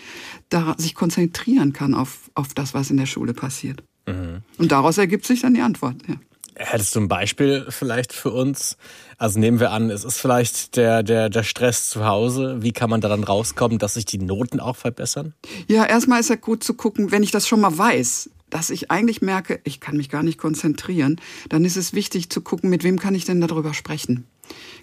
da 0.49 0.75
sich 0.77 0.95
konzentrieren 0.95 1.73
kann 1.73 1.93
auf, 1.93 2.31
auf 2.33 2.53
das, 2.53 2.73
was 2.73 2.89
in 2.89 2.97
der 2.97 3.07
Schule 3.07 3.33
passiert. 3.33 3.83
Mhm. 4.07 4.41
Und 4.57 4.71
daraus 4.71 4.97
ergibt 4.97 5.25
sich 5.25 5.41
dann 5.41 5.53
die 5.53 5.61
Antwort. 5.61 5.97
Ja. 6.07 6.15
Hättest 6.61 6.93
du 6.93 6.99
ein 6.99 7.07
Beispiel 7.07 7.65
vielleicht 7.69 8.11
für 8.11 8.31
uns? 8.31 8.75
Also 9.17 9.39
nehmen 9.39 9.61
wir 9.61 9.71
an, 9.71 9.89
es 9.89 10.03
ist 10.03 10.19
vielleicht 10.19 10.75
der, 10.75 11.03
der, 11.03 11.29
der 11.29 11.43
Stress 11.43 11.87
zu 11.87 12.05
Hause. 12.05 12.57
Wie 12.59 12.73
kann 12.73 12.89
man 12.89 12.99
da 12.99 13.07
dann 13.07 13.23
rauskommen, 13.23 13.79
dass 13.79 13.93
sich 13.93 14.03
die 14.03 14.17
Noten 14.17 14.59
auch 14.59 14.75
verbessern? 14.75 15.33
Ja, 15.67 15.85
erstmal 15.85 16.19
ist 16.19 16.29
ja 16.29 16.35
gut 16.35 16.61
zu 16.61 16.73
gucken, 16.73 17.11
wenn 17.11 17.23
ich 17.23 17.31
das 17.31 17.47
schon 17.47 17.61
mal 17.61 17.77
weiß, 17.77 18.29
dass 18.49 18.71
ich 18.71 18.91
eigentlich 18.91 19.21
merke, 19.21 19.61
ich 19.63 19.79
kann 19.79 19.95
mich 19.95 20.09
gar 20.09 20.21
nicht 20.21 20.37
konzentrieren, 20.37 21.21
dann 21.47 21.63
ist 21.63 21.77
es 21.77 21.93
wichtig 21.93 22.29
zu 22.29 22.41
gucken, 22.41 22.69
mit 22.69 22.83
wem 22.83 22.99
kann 22.99 23.15
ich 23.15 23.23
denn 23.23 23.39
darüber 23.39 23.73
sprechen. 23.73 24.25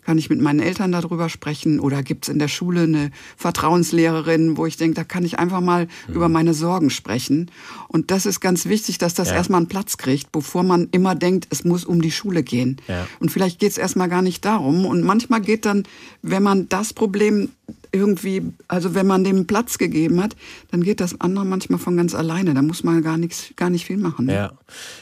Kann 0.06 0.18
ich 0.18 0.30
mit 0.30 0.40
meinen 0.40 0.60
Eltern 0.60 0.92
darüber 0.92 1.28
sprechen 1.28 1.80
oder 1.80 2.04
gibt 2.04 2.26
es 2.26 2.32
in 2.32 2.38
der 2.38 2.46
Schule 2.46 2.82
eine 2.82 3.10
Vertrauenslehrerin, 3.36 4.56
wo 4.56 4.64
ich 4.64 4.76
denke, 4.76 4.94
da 4.94 5.02
kann 5.02 5.24
ich 5.24 5.40
einfach 5.40 5.60
mal 5.60 5.88
mhm. 6.06 6.14
über 6.14 6.28
meine 6.28 6.54
Sorgen 6.54 6.90
sprechen. 6.90 7.50
Und 7.88 8.12
das 8.12 8.24
ist 8.24 8.38
ganz 8.38 8.66
wichtig, 8.66 8.98
dass 8.98 9.14
das 9.14 9.30
ja. 9.30 9.34
erstmal 9.34 9.58
einen 9.58 9.66
Platz 9.66 9.96
kriegt, 9.96 10.30
bevor 10.30 10.62
man 10.62 10.86
immer 10.92 11.16
denkt, 11.16 11.48
es 11.50 11.64
muss 11.64 11.84
um 11.84 12.00
die 12.00 12.12
Schule 12.12 12.44
gehen. 12.44 12.76
Ja. 12.86 13.08
Und 13.18 13.32
vielleicht 13.32 13.58
geht 13.58 13.72
es 13.72 13.78
erstmal 13.78 14.08
gar 14.08 14.22
nicht 14.22 14.44
darum. 14.44 14.86
Und 14.86 15.02
manchmal 15.02 15.40
geht 15.40 15.66
dann, 15.66 15.82
wenn 16.22 16.44
man 16.44 16.68
das 16.68 16.92
Problem 16.92 17.48
irgendwie, 17.96 18.42
also 18.68 18.94
wenn 18.94 19.06
man 19.06 19.24
dem 19.24 19.46
Platz 19.46 19.78
gegeben 19.78 20.22
hat, 20.22 20.36
dann 20.70 20.82
geht 20.82 21.00
das 21.00 21.20
andere 21.20 21.44
manchmal 21.44 21.78
von 21.78 21.96
ganz 21.96 22.14
alleine. 22.14 22.54
Da 22.54 22.62
muss 22.62 22.84
man 22.84 23.02
gar 23.02 23.16
nichts, 23.16 23.52
gar 23.56 23.70
nicht 23.70 23.86
viel 23.86 23.96
machen. 23.96 24.26
Ne? 24.26 24.34
Ja. 24.34 24.52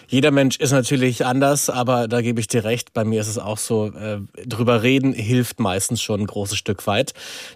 Jeder 0.06 0.30
Mensch 0.30 0.56
ist 0.56 0.70
natürlich 0.70 1.26
anders, 1.26 1.70
aber 1.70 2.08
da 2.08 2.22
gebe 2.22 2.40
ich 2.40 2.46
dir 2.46 2.64
recht. 2.64 2.92
Bei 2.92 3.04
mir 3.04 3.20
ist 3.20 3.28
es 3.28 3.38
auch 3.38 3.58
so, 3.58 3.88
äh, 3.88 4.20
drüber 4.46 4.82
reden 4.82 4.93
hilft 5.02 5.60
meistens 5.60 6.00
schon 6.00 6.20
ein 6.20 6.26
großes 6.26 6.56
Stück 6.56 6.86
weit. 6.86 7.12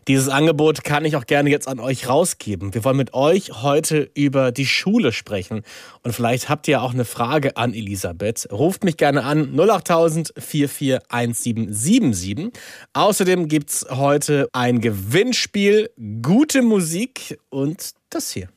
Dieses 0.09 0.28
Angebot 0.28 0.85
kann 0.85 1.04
ich 1.04 1.16
auch 1.16 1.26
gerne 1.26 1.50
jetzt 1.50 1.68
an 1.68 1.78
euch 1.78 2.09
rausgeben. 2.09 2.75
Wir 2.75 2.85
wollen 2.85 2.97
mit 2.97 3.14
euch 3.14 3.62
heute 3.62 4.11
über 4.14 4.52
die 4.52 4.66
Schule 4.66 5.12
sprechen. 5.12 5.62
Und 6.02 6.12
vielleicht 6.12 6.49
habt 6.49 6.68
ihr 6.68 6.83
auch 6.83 6.92
eine 6.92 7.04
Frage 7.04 7.57
an 7.57 7.75
Elisabeth. 7.75 8.49
Ruft 8.50 8.85
mich 8.85 8.97
gerne 8.97 9.25
an 9.25 9.59
08000 9.59 10.33
441777. 10.38 12.50
Außerdem 12.92 13.49
gibt 13.49 13.71
es 13.71 13.87
heute 13.90 14.49
ein 14.52 14.80
Gewinnspiel, 14.80 15.90
gute 16.23 16.62
Musik 16.62 17.38
und 17.50 17.90
das 18.11 18.30
hier. 18.30 18.49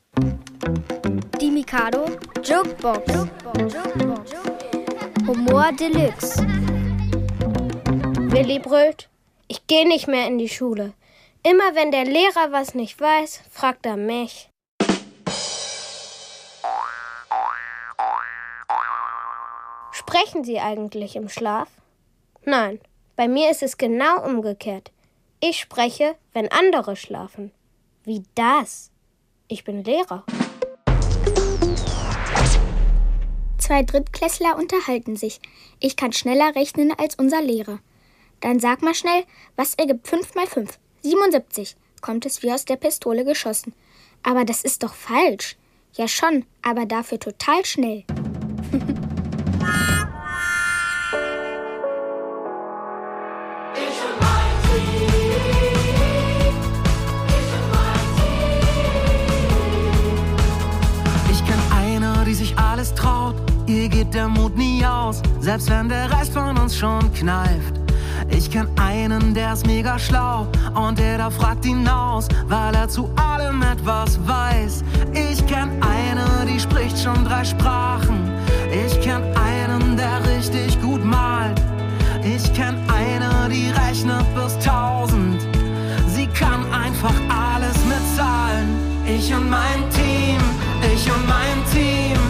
Die 1.40 1.50
Mikado 1.50 2.04
Jokebox. 2.44 3.26
Humor 5.26 5.70
Deluxe. 5.78 6.46
Willi 8.32 8.60
brüllt, 8.60 9.10
ich 9.46 9.66
gehe 9.66 9.86
nicht 9.86 10.08
mehr 10.08 10.26
in 10.26 10.38
die 10.38 10.48
Schule. 10.48 10.94
Immer 11.42 11.74
wenn 11.74 11.90
der 11.90 12.06
Lehrer 12.06 12.50
was 12.50 12.74
nicht 12.74 12.98
weiß, 12.98 13.42
fragt 13.50 13.84
er 13.84 13.98
mich. 13.98 14.48
Sprechen 19.92 20.44
Sie 20.44 20.58
eigentlich 20.60 21.14
im 21.14 21.28
Schlaf? 21.28 21.68
Nein, 22.46 22.80
bei 23.16 23.28
mir 23.28 23.50
ist 23.50 23.62
es 23.62 23.76
genau 23.76 24.24
umgekehrt. 24.24 24.92
Ich 25.40 25.58
spreche, 25.58 26.16
wenn 26.32 26.50
andere 26.50 26.96
schlafen. 26.96 27.52
Wie 28.02 28.22
das? 28.34 28.90
Ich 29.48 29.62
bin 29.62 29.84
Lehrer. 29.84 30.24
Zwei 33.58 33.82
Drittklässler 33.82 34.56
unterhalten 34.56 35.16
sich. 35.16 35.38
Ich 35.80 35.96
kann 35.96 36.14
schneller 36.14 36.54
rechnen 36.54 36.94
als 36.98 37.16
unser 37.16 37.42
Lehrer. 37.42 37.80
Dann 38.42 38.60
sag 38.60 38.82
mal 38.82 38.94
schnell, 38.94 39.24
was 39.56 39.74
ergibt 39.74 40.06
5 40.08 40.34
mal 40.34 40.46
5? 40.46 40.78
77. 41.02 41.76
Kommt 42.00 42.26
es 42.26 42.42
wie 42.42 42.52
aus 42.52 42.64
der 42.64 42.76
Pistole 42.76 43.24
geschossen. 43.24 43.72
Aber 44.22 44.44
das 44.44 44.62
ist 44.62 44.82
doch 44.82 44.94
falsch. 44.94 45.56
Ja 45.94 46.08
schon, 46.08 46.44
aber 46.60 46.84
dafür 46.84 47.18
total 47.18 47.64
schnell. 47.64 48.04
alles 62.56 62.94
traut, 62.94 63.36
ihr 63.66 63.88
geht 63.88 64.12
der 64.12 64.28
Mut 64.28 64.56
nie 64.56 64.84
aus, 64.84 65.22
selbst 65.40 65.70
wenn 65.70 65.88
der 65.88 66.10
Rest 66.10 66.32
von 66.32 66.58
uns 66.58 66.76
schon 66.76 67.12
kneift. 67.12 67.81
Ich 68.52 68.58
kenn 68.58 68.68
einen, 68.78 69.32
der 69.32 69.54
ist 69.54 69.66
mega 69.66 69.98
schlau 69.98 70.46
und 70.74 70.98
der 70.98 71.16
da 71.16 71.30
fragt 71.30 71.64
ihn 71.64 71.88
aus, 71.88 72.28
weil 72.48 72.74
er 72.74 72.86
zu 72.86 73.08
allem 73.16 73.62
etwas 73.62 74.18
weiß. 74.28 74.84
Ich 75.14 75.46
kenn 75.46 75.70
eine, 75.82 76.26
die 76.46 76.60
spricht 76.60 76.98
schon 76.98 77.24
drei 77.24 77.46
Sprachen. 77.46 78.30
Ich 78.70 79.00
kenn 79.00 79.22
einen, 79.34 79.96
der 79.96 80.20
richtig 80.36 80.78
gut 80.82 81.02
malt. 81.02 81.62
Ich 82.22 82.52
kenn 82.52 82.76
eine, 82.88 83.48
die 83.48 83.70
rechnet 83.70 84.26
bis 84.34 84.58
tausend. 84.58 85.40
Sie 86.08 86.26
kann 86.26 86.70
einfach 86.74 87.14
alles 87.30 87.78
mit 87.86 88.04
Zahlen. 88.18 88.68
Ich 89.06 89.34
und 89.34 89.48
mein 89.48 89.88
Team, 89.92 90.36
ich 90.92 91.10
und 91.10 91.26
mein 91.26 91.64
Team. 91.72 92.21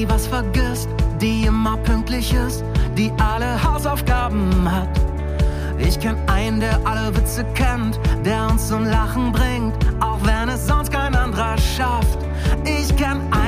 Nie 0.00 0.08
was 0.08 0.26
vergisst, 0.26 0.88
die 1.20 1.44
immer 1.44 1.76
pünktlich 1.78 2.32
ist, 2.32 2.64
die 2.96 3.12
alle 3.18 3.62
Hausaufgaben 3.62 4.50
hat. 4.70 4.88
Ich 5.78 6.00
kenn 6.00 6.16
einen, 6.26 6.58
der 6.60 6.78
alle 6.84 7.14
Witze 7.14 7.44
kennt, 7.54 8.00
der 8.24 8.46
uns 8.50 8.68
zum 8.68 8.84
Lachen 8.86 9.30
bringt, 9.32 9.74
auch 10.00 10.18
wenn 10.22 10.48
es 10.48 10.66
sonst 10.66 10.90
kein 10.90 11.14
anderer 11.14 11.58
schafft. 11.58 12.18
Ich 12.64 12.96
kenn 12.96 13.20
einen, 13.30 13.39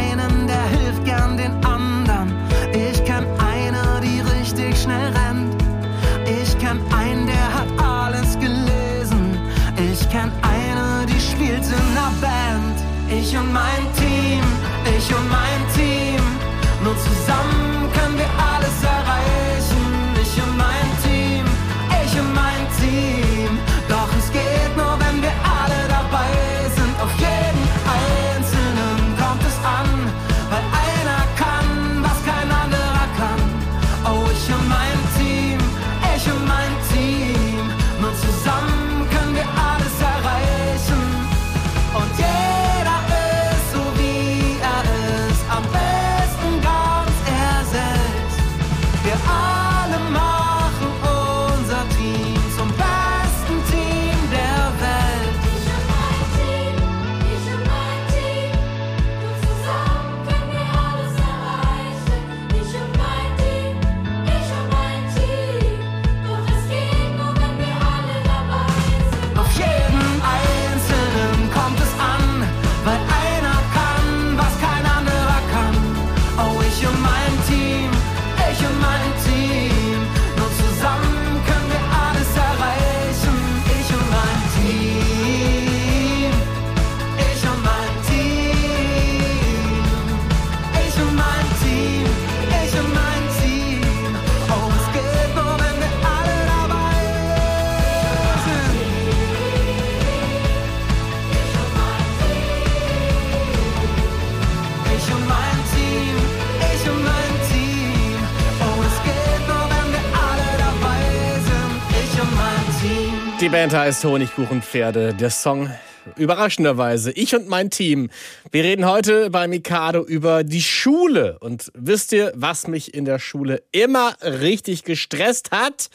Band 113.49 113.75
heißt 113.75 114.05
Honigkuchenpferde. 114.05 115.15
Der 115.15 115.31
Song 115.31 115.71
überraschenderweise. 116.17 117.13
Ich 117.13 117.35
und 117.35 117.49
mein 117.49 117.71
Team. 117.71 118.11
Wir 118.51 118.65
reden 118.65 118.87
heute 118.87 119.31
bei 119.31 119.49
Mikado 119.49 120.05
über 120.05 120.45
die 120.45 120.63
Schule. 120.63 121.39
Und 121.41 121.73
wisst 121.75 122.13
ihr, 122.13 122.33
was 122.37 122.69
mich 122.69 122.95
in 122.95 123.05
der 123.05 123.19
Schule 123.19 123.63
immer 123.73 124.15
richtig 124.23 124.85
gestresst 124.85 125.51
hat? 125.51 125.91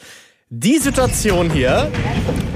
Die 0.50 0.78
Situation 0.78 1.50
hier. 1.50 1.90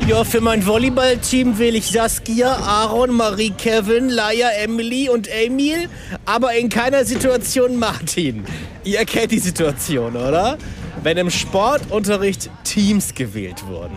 Ja, 0.08 0.24
für 0.24 0.40
mein 0.40 0.66
Volleyballteam 0.66 1.58
wähle 1.58 1.78
ich 1.78 1.86
Saskia, 1.86 2.56
Aaron, 2.56 3.12
Marie, 3.12 3.50
Kevin, 3.50 4.08
Laia, 4.08 4.50
Emily 4.50 5.08
und 5.08 5.28
Emil, 5.28 5.88
aber 6.24 6.54
in 6.54 6.68
keiner 6.68 7.04
Situation 7.04 7.78
Martin. 7.78 8.44
Ihr 8.82 8.98
erkennt 8.98 9.30
die 9.30 9.38
Situation, 9.38 10.16
oder? 10.16 10.58
Wenn 11.02 11.16
im 11.16 11.30
Sportunterricht 11.30 12.50
Teams 12.62 13.14
gewählt 13.14 13.66
wurden. 13.66 13.96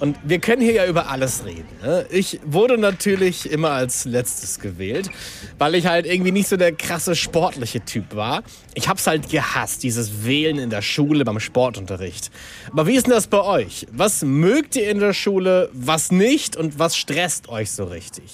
Und 0.00 0.16
wir 0.24 0.38
können 0.38 0.62
hier 0.62 0.72
ja 0.72 0.86
über 0.86 1.10
alles 1.10 1.44
reden. 1.44 1.68
Ne? 1.82 2.06
Ich 2.10 2.40
wurde 2.44 2.78
natürlich 2.78 3.50
immer 3.50 3.70
als 3.70 4.06
letztes 4.06 4.58
gewählt, 4.58 5.10
weil 5.58 5.74
ich 5.74 5.86
halt 5.86 6.06
irgendwie 6.06 6.32
nicht 6.32 6.48
so 6.48 6.56
der 6.56 6.72
krasse 6.72 7.14
sportliche 7.14 7.84
Typ 7.84 8.16
war. 8.16 8.42
Ich 8.74 8.88
hab's 8.88 9.06
halt 9.06 9.28
gehasst, 9.28 9.82
dieses 9.82 10.24
Wählen 10.24 10.58
in 10.58 10.70
der 10.70 10.80
Schule 10.82 11.24
beim 11.24 11.40
Sportunterricht. 11.40 12.30
Aber 12.72 12.86
wie 12.86 12.94
ist 12.94 13.06
denn 13.06 13.14
das 13.14 13.26
bei 13.26 13.42
euch? 13.42 13.86
Was 13.92 14.22
mögt 14.22 14.76
ihr 14.76 14.88
in 14.90 14.98
der 14.98 15.12
Schule, 15.12 15.68
was 15.72 16.10
nicht 16.10 16.56
und 16.56 16.78
was 16.78 16.96
stresst 16.96 17.48
euch 17.48 17.70
so 17.70 17.84
richtig? 17.84 18.32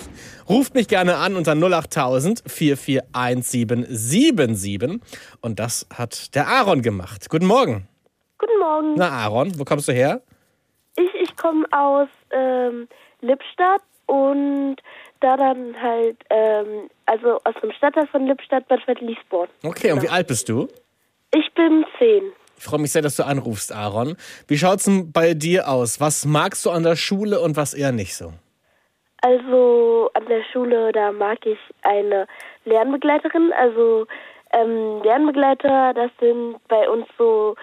Ruft 0.49 0.75
mich 0.75 0.87
gerne 0.89 1.17
an 1.17 1.37
unter 1.37 1.57
08000 1.57 2.43
441777 2.47 5.01
und 5.41 5.59
das 5.59 5.87
hat 5.93 6.35
der 6.35 6.49
Aaron 6.49 6.83
gemacht. 6.83 7.29
Guten 7.29 7.47
Morgen. 7.47 7.89
Guten 8.43 8.59
Morgen. 8.59 8.95
Na 8.97 9.09
Aaron, 9.09 9.57
wo 9.57 9.65
kommst 9.65 9.87
du 9.87 9.93
her? 9.93 10.21
Ich, 10.97 11.15
ich 11.15 11.37
komme 11.37 11.65
aus 11.71 12.09
ähm, 12.33 12.89
Lippstadt 13.21 13.83
und 14.07 14.77
da 15.21 15.37
dann 15.37 15.81
halt, 15.81 16.17
ähm, 16.29 16.91
also 17.07 17.39
aus 17.45 17.55
dem 17.63 17.71
Stadtteil 17.71 18.09
von 18.09 18.27
Lippstadt, 18.27 18.67
Bad 18.67 19.01
Liesborn. 19.01 19.49
Okay, 19.63 19.93
und 19.93 20.03
wie 20.03 20.09
alt 20.09 20.27
bist 20.27 20.49
du? 20.49 20.67
Ich 21.33 21.55
bin 21.55 21.85
zehn. 21.99 22.33
Ich 22.59 22.65
freue 22.65 22.81
mich 22.81 22.91
sehr, 22.91 23.03
dass 23.03 23.15
du 23.15 23.25
anrufst, 23.25 23.73
Aaron. 23.73 24.17
Wie 24.49 24.59
schaut's 24.59 24.85
denn 24.85 25.13
bei 25.13 25.35
dir 25.35 25.69
aus? 25.69 26.01
Was 26.01 26.25
magst 26.27 26.67
du 26.67 26.71
an 26.71 26.83
der 26.83 26.97
Schule 26.97 27.41
und 27.41 27.57
was 27.57 27.75
eher 27.75 27.93
nicht 27.93 28.17
so? 28.17 28.33
Also 29.21 30.11
an 30.15 30.27
der 30.27 30.43
Schule, 30.53 30.91
da 30.91 31.13
mag 31.13 31.47
ich 31.47 31.59
eine 31.83 32.27
Lernbegleiterin. 32.65 33.53
Also 33.57 34.09
ähm, 34.53 35.01
Lernbegleiter, 35.05 35.95
das 35.95 36.11
sind 36.19 36.57
bei 36.67 36.89
uns 36.89 37.07
so 37.17 37.55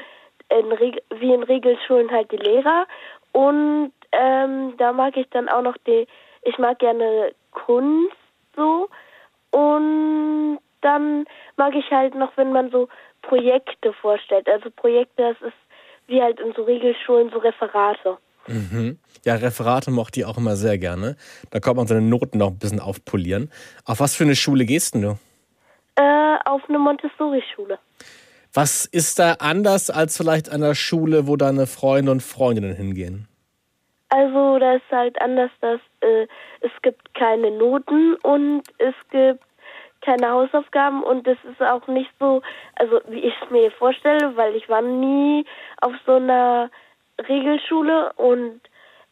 in 0.50 0.96
wie 1.20 1.34
in 1.34 1.44
Regelschulen 1.44 2.12
halt 2.12 2.32
die 2.32 2.38
Lehrer. 2.38 2.88
Und 3.32 3.92
ähm, 4.12 4.74
da 4.78 4.92
mag 4.92 5.16
ich 5.18 5.30
dann 5.30 5.50
auch 5.50 5.62
noch 5.62 5.78
die, 5.86 6.08
ich 6.44 6.58
mag 6.58 6.80
gerne 6.80 7.34
Kunst 7.52 8.16
so. 8.56 8.90
Und 9.52 10.60
dann 10.82 11.26
mag 11.58 11.76
ich 11.76 11.90
halt 11.92 12.16
noch, 12.16 12.36
wenn 12.38 12.52
man 12.52 12.72
so 12.72 12.88
Projekte 13.22 13.94
vorstellt. 13.94 14.48
Also 14.50 14.70
Projekte, 14.72 15.24
das 15.24 15.50
ist 15.50 15.58
wie 16.08 16.22
halt 16.22 16.40
in 16.40 16.54
so 16.54 16.64
Regelschulen 16.64 17.30
so 17.32 17.38
Referate. 17.38 18.18
Mhm. 18.48 18.98
Ja, 19.24 19.36
Referate 19.36 19.92
mochte 19.92 20.22
ich 20.22 20.26
auch 20.26 20.38
immer 20.38 20.56
sehr 20.56 20.78
gerne. 20.78 21.16
Da 21.52 21.60
kommt 21.60 21.78
man 21.78 21.88
seine 21.88 22.02
Noten 22.02 22.40
noch 22.40 22.48
ein 22.48 22.58
bisschen 22.58 22.80
aufpolieren. 22.80 23.52
Auf 23.86 24.00
was 24.00 24.16
für 24.16 24.24
eine 24.24 24.36
Schule 24.36 24.66
gehst 24.66 24.96
du? 24.96 25.20
Äh, 25.96 26.38
auf 26.46 26.62
eine 26.68 26.80
Montessori-Schule. 26.80 27.78
Was 28.54 28.86
ist 28.86 29.20
da 29.20 29.34
anders 29.40 29.90
als 29.90 30.18
vielleicht 30.18 30.52
an 30.52 30.62
der 30.62 30.76
Schule, 30.76 31.28
wo 31.28 31.36
deine 31.36 31.68
Freunde 31.68 32.12
und 32.12 32.22
Freundinnen 32.22 32.76
hingehen? 32.76 33.28
Also, 34.10 34.58
da 34.58 34.74
ist 34.74 34.92
halt 34.92 35.22
anders, 35.22 35.52
dass 35.62 35.80
äh, 36.02 36.26
es 36.62 36.72
gibt 36.82 37.14
keine 37.14 37.52
Noten 37.52 38.16
und 38.24 38.64
es 38.80 38.96
gibt 39.12 39.44
keine 40.02 40.32
Hausaufgaben 40.32 41.04
und 41.04 41.28
es 41.28 41.38
ist 41.44 41.62
auch 41.62 41.86
nicht 41.88 42.10
so, 42.20 42.42
also 42.76 43.02
wie 43.10 43.20
ich 43.20 43.34
es 43.44 43.50
mir 43.52 43.70
vorstelle, 43.72 44.36
weil 44.36 44.56
ich 44.56 44.68
war 44.70 44.82
nie 44.82 45.46
auf 45.82 45.94
so 46.06 46.14
einer 46.14 46.72
Regelschule 47.28 48.14
und 48.14 48.62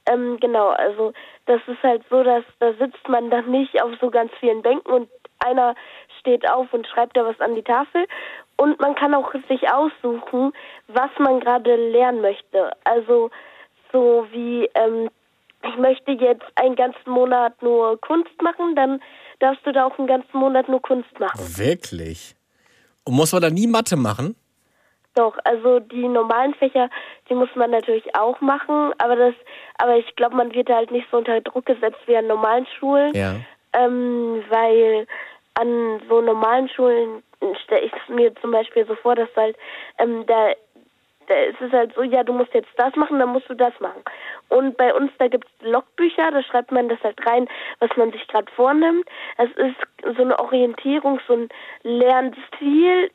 ähm, 0.10 0.38
genau, 0.39 0.69
also 0.69 1.13
das 1.45 1.62
ist 1.67 1.84
halt 1.84 2.04
so, 2.10 2.23
dass 2.23 2.43
da 2.60 2.73
sitzt 2.73 3.08
man 3.10 3.30
dann 3.30 3.52
nicht 3.52 3.82
auf 3.82 3.91
so 4.00 4.10
ganz 4.10 4.32
vielen 4.39 4.62
Bänken 4.62 4.91
und 4.91 5.10
einer 5.39 5.76
steht 6.19 6.50
auf 6.50 6.73
und 6.73 6.88
schreibt 6.88 7.17
da 7.17 7.26
was 7.26 7.39
an 7.41 7.56
die 7.56 7.63
Tafel 7.63 8.06
und 8.58 8.80
man 8.80 8.96
kann 8.96 9.13
auch 9.13 9.32
sich 9.48 9.70
aussuchen, 9.72 10.52
was 10.88 11.12
man 11.20 11.39
gerade 11.39 11.76
lernen 11.76 12.22
möchte. 12.22 12.72
Also 12.84 13.30
so 13.91 14.28
wie 14.32 14.70
ähm, 14.74 15.10
ich 15.63 15.78
möchte 15.78 16.12
jetzt 16.12 16.46
einen 16.56 16.76
ganzen 16.76 17.10
Monat 17.10 17.62
nur 17.62 18.00
Kunst 18.02 18.41
machen, 18.41 18.76
dann 18.76 19.02
darfst 19.39 19.65
du 19.65 19.72
da 19.72 19.86
auch 19.86 19.98
einen 19.98 20.08
ganzen 20.08 20.38
Monat 20.38 20.67
nur 20.70 20.82
Kunst 20.82 21.20
machen. 21.20 21.39
Wirklich? 21.58 22.36
Und 23.04 23.15
muss 23.15 23.32
man 23.32 23.41
da 23.41 23.50
nie 23.50 23.67
Mathe 23.67 23.96
machen? 23.96 24.36
Doch, 25.15 25.36
also 25.46 25.80
die 25.80 26.08
normalen 26.08 26.54
Fächer, 26.56 26.89
die 27.28 27.34
muss 27.34 27.50
man 27.56 27.72
natürlich 27.72 28.15
auch 28.15 28.39
machen, 28.39 28.93
aber 29.00 29.15
das, 29.15 29.34
aber 29.80 29.98
ich 29.98 30.15
glaube, 30.15 30.36
man 30.36 30.54
wird 30.54 30.70
halt 30.70 30.91
nicht 30.91 31.08
so 31.10 31.17
unter 31.17 31.41
Druck 31.41 31.65
gesetzt 31.65 31.98
wie 32.06 32.15
an 32.15 32.28
normalen 32.28 32.67
Schulen, 32.78 33.15
ja. 33.15 33.36
ähm, 33.74 34.43
weil 34.50 35.08
an 35.56 36.02
so 36.08 36.22
normalen 36.22 36.70
Schulen 36.70 37.24
stelle 37.63 37.86
ich 37.86 37.91
mir 38.10 38.36
zum 38.36 38.52
Beispiel 38.52 38.86
so 38.86 38.95
vor, 38.95 39.15
dass 39.15 39.30
halt 39.36 39.56
ähm, 40.00 40.26
da, 40.26 40.52
da 41.28 41.36
ist 41.36 41.62
es 41.62 41.71
halt 41.71 41.93
so, 41.95 42.04
ja, 42.04 42.23
du 42.23 42.34
musst 42.34 42.54
jetzt 42.54 42.69
das 42.78 42.95
machen, 42.95 43.19
dann 43.19 43.30
musst 43.30 43.50
du 43.50 43.54
das 43.54 43.73
machen. 43.80 44.02
Und 44.50 44.78
bei 44.78 44.93
uns, 44.93 45.12
da 45.19 45.28
gibt 45.28 45.45
es 45.45 45.67
Logbücher, 45.67 46.32
da 46.32 46.41
schreibt 46.43 46.71
man 46.71 46.89
das 46.89 47.00
halt 47.04 47.17
rein, 47.26 47.47
was 47.80 47.89
man 47.97 48.12
sich 48.12 48.28
gerade 48.28 48.52
vornimmt. 48.54 49.08
Es 49.38 49.52
ist 49.52 50.15
so 50.15 50.23
eine 50.23 50.39
Orientierung, 50.39 51.19
so 51.28 51.34
ein 51.34 51.50
Lernstil, 51.84 53.12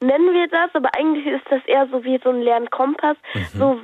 nennen 0.00 0.34
wir 0.34 0.48
das, 0.48 0.74
aber 0.74 0.90
eigentlich 0.96 1.26
ist 1.26 1.46
das 1.50 1.64
eher 1.66 1.86
so 1.90 2.04
wie 2.04 2.18
so 2.22 2.30
ein 2.30 2.42
Lernkompass, 2.42 3.16
mhm. 3.34 3.58
so 3.58 3.80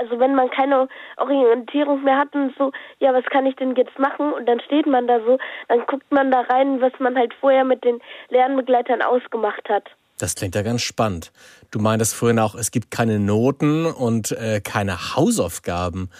also 0.00 0.18
wenn 0.18 0.34
man 0.34 0.50
keine 0.50 0.88
Orientierung 1.18 2.02
mehr 2.02 2.18
hat 2.18 2.34
und 2.34 2.54
so, 2.56 2.72
ja, 2.98 3.12
was 3.12 3.24
kann 3.26 3.46
ich 3.46 3.56
denn 3.56 3.74
jetzt 3.76 3.98
machen? 3.98 4.32
Und 4.32 4.46
dann 4.46 4.60
steht 4.60 4.86
man 4.86 5.06
da 5.06 5.20
so, 5.20 5.38
dann 5.68 5.86
guckt 5.86 6.10
man 6.10 6.30
da 6.30 6.40
rein, 6.40 6.80
was 6.80 6.92
man 6.98 7.16
halt 7.16 7.34
vorher 7.34 7.64
mit 7.64 7.84
den 7.84 8.00
Lernbegleitern 8.30 9.02
ausgemacht 9.02 9.68
hat. 9.68 9.84
Das 10.18 10.34
klingt 10.34 10.54
ja 10.54 10.62
ganz 10.62 10.82
spannend. 10.82 11.32
Du 11.70 11.78
meintest 11.78 12.14
vorhin 12.14 12.38
auch, 12.38 12.54
es 12.54 12.70
gibt 12.70 12.90
keine 12.90 13.18
Noten 13.18 13.86
und 13.86 14.32
äh, 14.32 14.60
keine 14.60 15.14
Hausaufgaben. 15.16 16.10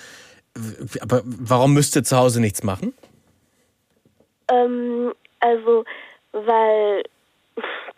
Aber 1.00 1.22
warum 1.24 1.74
müsst 1.74 1.96
ihr 1.96 2.04
zu 2.04 2.16
Hause 2.16 2.40
nichts 2.40 2.62
machen? 2.62 2.92
Ähm, 4.50 5.12
also, 5.40 5.84
weil 6.32 7.02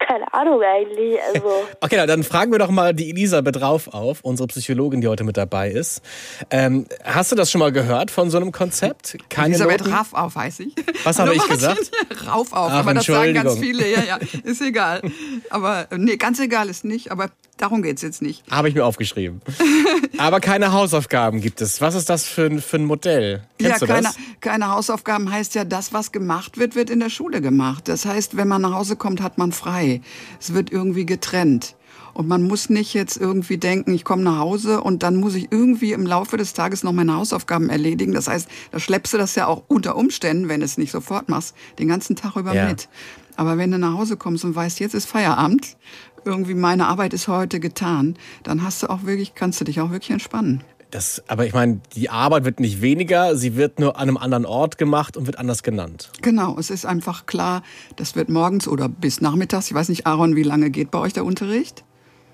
keine 0.07 0.33
Ahnung 0.33 0.61
eigentlich. 0.63 1.19
Also. 1.35 1.49
okay, 1.81 2.07
dann 2.07 2.23
fragen 2.23 2.53
wir 2.53 2.59
doch 2.59 2.71
mal 2.71 2.95
die 2.95 3.11
Elisabeth 3.11 3.61
Rauf 3.61 3.89
auf, 3.89 4.21
unsere 4.23 4.47
Psychologin, 4.49 5.01
die 5.01 5.09
heute 5.09 5.25
mit 5.25 5.37
dabei 5.37 5.71
ist. 5.71 6.03
Ähm, 6.51 6.87
hast 7.05 7.33
du 7.33 7.37
das 7.37 7.51
schon 7.51 7.59
mal 7.59 7.73
gehört 7.73 8.11
von 8.11 8.31
so 8.31 8.39
einem 8.39 8.53
Konzept? 8.53 9.19
Keine 9.29 9.55
Elisabeth 9.55 9.81
Noten? 9.81 9.93
Rauf 9.95 10.15
auf, 10.15 10.37
weiß 10.37 10.61
ich. 10.61 10.75
Was 11.05 11.19
habe 11.19 11.35
ich 11.35 11.47
gesagt? 11.47 11.91
Rauf 12.27 12.53
auf, 12.53 12.71
Ach, 12.73 12.81
aber 12.81 12.95
das 12.95 13.07
sagen 13.07 13.35
ganz 13.35 13.59
viele. 13.59 13.91
Ja, 13.91 14.03
ja, 14.03 14.19
ist 14.45 14.61
egal. 14.61 15.03
Aber 15.51 15.87
nee, 15.97 16.17
ganz 16.17 16.41
egal 16.41 16.69
ist 16.69 16.85
nicht, 16.85 17.11
aber 17.11 17.31
darum 17.57 17.83
geht 17.83 17.97
es 17.97 18.03
jetzt 18.03 18.23
nicht. 18.23 18.43
Habe 18.51 18.69
ich 18.69 18.75
mir 18.75 18.85
aufgeschrieben. 18.85 19.41
aber 20.19 20.41
keine 20.41 20.73
Hausaufgaben 20.73 21.41
gibt 21.41 21.61
es. 21.61 21.81
Was 21.81 21.95
ist 21.95 22.09
das 22.09 22.25
für, 22.25 22.51
für 22.61 22.77
ein 22.77 22.85
Modell? 22.85 23.43
Kennst 23.59 23.81
ja, 23.81 23.87
du 23.87 23.93
keine, 23.93 24.11
keine 24.41 24.71
Hausaufgaben 24.71 25.31
heißt 25.31 25.55
ja, 25.55 25.65
das, 25.65 25.93
was 25.93 26.13
gemacht 26.13 26.59
wird, 26.59 26.75
wird 26.75 26.91
in 26.91 27.01
der 27.01 27.11
Schule 27.11 27.41
gemacht. 27.41 27.89
Das 27.89 28.05
heißt, 28.05 28.37
wenn 28.37 28.49
man 28.49 28.63
nach 28.63 28.73
Hause 28.73 28.97
kommt, 28.97 29.21
hat 29.21 29.39
man 29.39 29.53
frei. 29.53 29.92
Es 30.41 30.55
wird 30.55 30.71
irgendwie 30.73 31.05
getrennt. 31.05 31.77
Und 32.15 32.29
man 32.29 32.43
muss 32.43 32.69
nicht 32.69 32.95
jetzt 32.95 33.17
irgendwie 33.17 33.57
denken, 33.57 33.95
ich 33.95 34.05
komme 34.05 34.23
nach 34.23 34.39
Hause 34.39 34.83
und 34.83 35.03
dann 35.03 35.17
muss 35.17 35.35
ich 35.35 35.49
irgendwie 35.51 35.93
im 35.93 36.07
Laufe 36.07 36.37
des 36.37 36.53
Tages 36.53 36.83
noch 36.83 36.93
meine 36.93 37.15
Hausaufgaben 37.15 37.71
erledigen. 37.71 38.13
Das 38.13 38.29
heißt, 38.29 38.49
da 38.71 38.79
schleppst 38.79 39.15
du 39.15 39.19
das 39.19 39.35
ja 39.35 39.47
auch 39.47 39.63
unter 39.69 39.97
Umständen, 39.97 40.49
wenn 40.49 40.61
du 40.61 40.67
es 40.67 40.77
nicht 40.77 40.91
sofort 40.91 41.29
machst, 41.29 41.55
den 41.79 41.89
ganzen 41.89 42.17
Tag 42.17 42.37
über 42.37 42.55
ja. 42.55 42.69
mit. 42.69 42.89
Aber 43.37 43.57
wenn 43.57 43.71
du 43.71 43.79
nach 43.79 43.95
Hause 43.95 44.19
kommst 44.19 44.45
und 44.45 44.55
weißt, 44.55 44.79
jetzt 44.81 44.95
ist 44.95 45.07
Feierabend, 45.07 45.77
irgendwie 46.25 46.55
meine 46.55 46.87
Arbeit 46.87 47.15
ist 47.15 47.29
heute 47.29 47.61
getan, 47.61 48.17
dann 48.43 48.63
hast 48.63 48.83
du 48.83 48.91
auch 48.91 49.05
wirklich, 49.05 49.35
kannst 49.35 49.61
du 49.61 49.65
dich 49.65 49.81
auch 49.81 49.91
wirklich 49.91 50.11
entspannen. 50.11 50.63
Das, 50.93 51.25
aber 51.27 51.47
ich 51.47 51.55
meine, 51.55 51.81
die 51.97 52.11
Arbeit 52.11 52.45
wird 52.45 52.61
nicht 52.61 52.83
weniger, 52.83 53.35
sie 53.35 53.57
wird 53.57 53.81
nur 53.81 53.97
an 53.97 54.03
einem 54.03 54.19
anderen 54.19 54.45
Ort 54.45 54.77
gemacht 54.77 55.17
und 55.17 55.27
wird 55.27 55.39
anders 55.39 55.63
genannt. 55.63 56.13
Genau, 56.21 56.57
es 56.59 56.69
ist 56.69 56.85
einfach 56.85 57.25
klar, 57.25 57.63
das 57.97 58.15
wird 58.15 58.29
morgens 58.29 58.69
oder 58.69 58.91
bis 58.91 59.23
nachmittags. 59.23 59.71
Ich 59.71 59.75
weiß 59.75 59.89
nicht, 59.89 60.07
Aaron, 60.07 60.37
wie 60.37 60.43
lange 60.43 60.69
geht 60.69 60.91
bei 60.91 60.99
euch 60.99 61.15
der 61.15 61.25
Unterricht? 61.25 61.83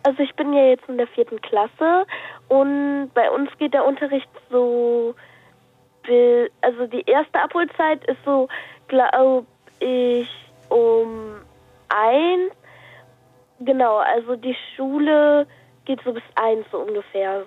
Also 0.03 0.25
ich 0.25 0.35
bin 0.35 0.53
ja 0.53 0.65
jetzt 0.71 0.89
in 0.89 0.97
der 0.97 1.07
vierten 1.07 1.41
Klasse 1.41 2.05
und 2.49 3.11
bei 3.15 3.31
uns 3.31 3.49
geht 3.59 3.75
der 3.75 3.85
Unterricht 3.85 4.29
so, 4.51 5.15
also 6.63 6.87
die 6.87 7.03
erste 7.07 7.41
Abholzeit 7.41 8.05
ist 8.09 8.19
so, 8.25 8.49
glaube 8.89 9.47
ich, 9.79 10.29
um 10.69 11.37
eins. 11.91 12.53
Genau, 13.61 13.99
also 13.99 14.35
die 14.35 14.57
Schule 14.75 15.47
geht 15.85 16.01
so 16.05 16.13
bis 16.13 16.25
eins 16.35 16.67
so 16.73 16.79
ungefähr. 16.79 17.45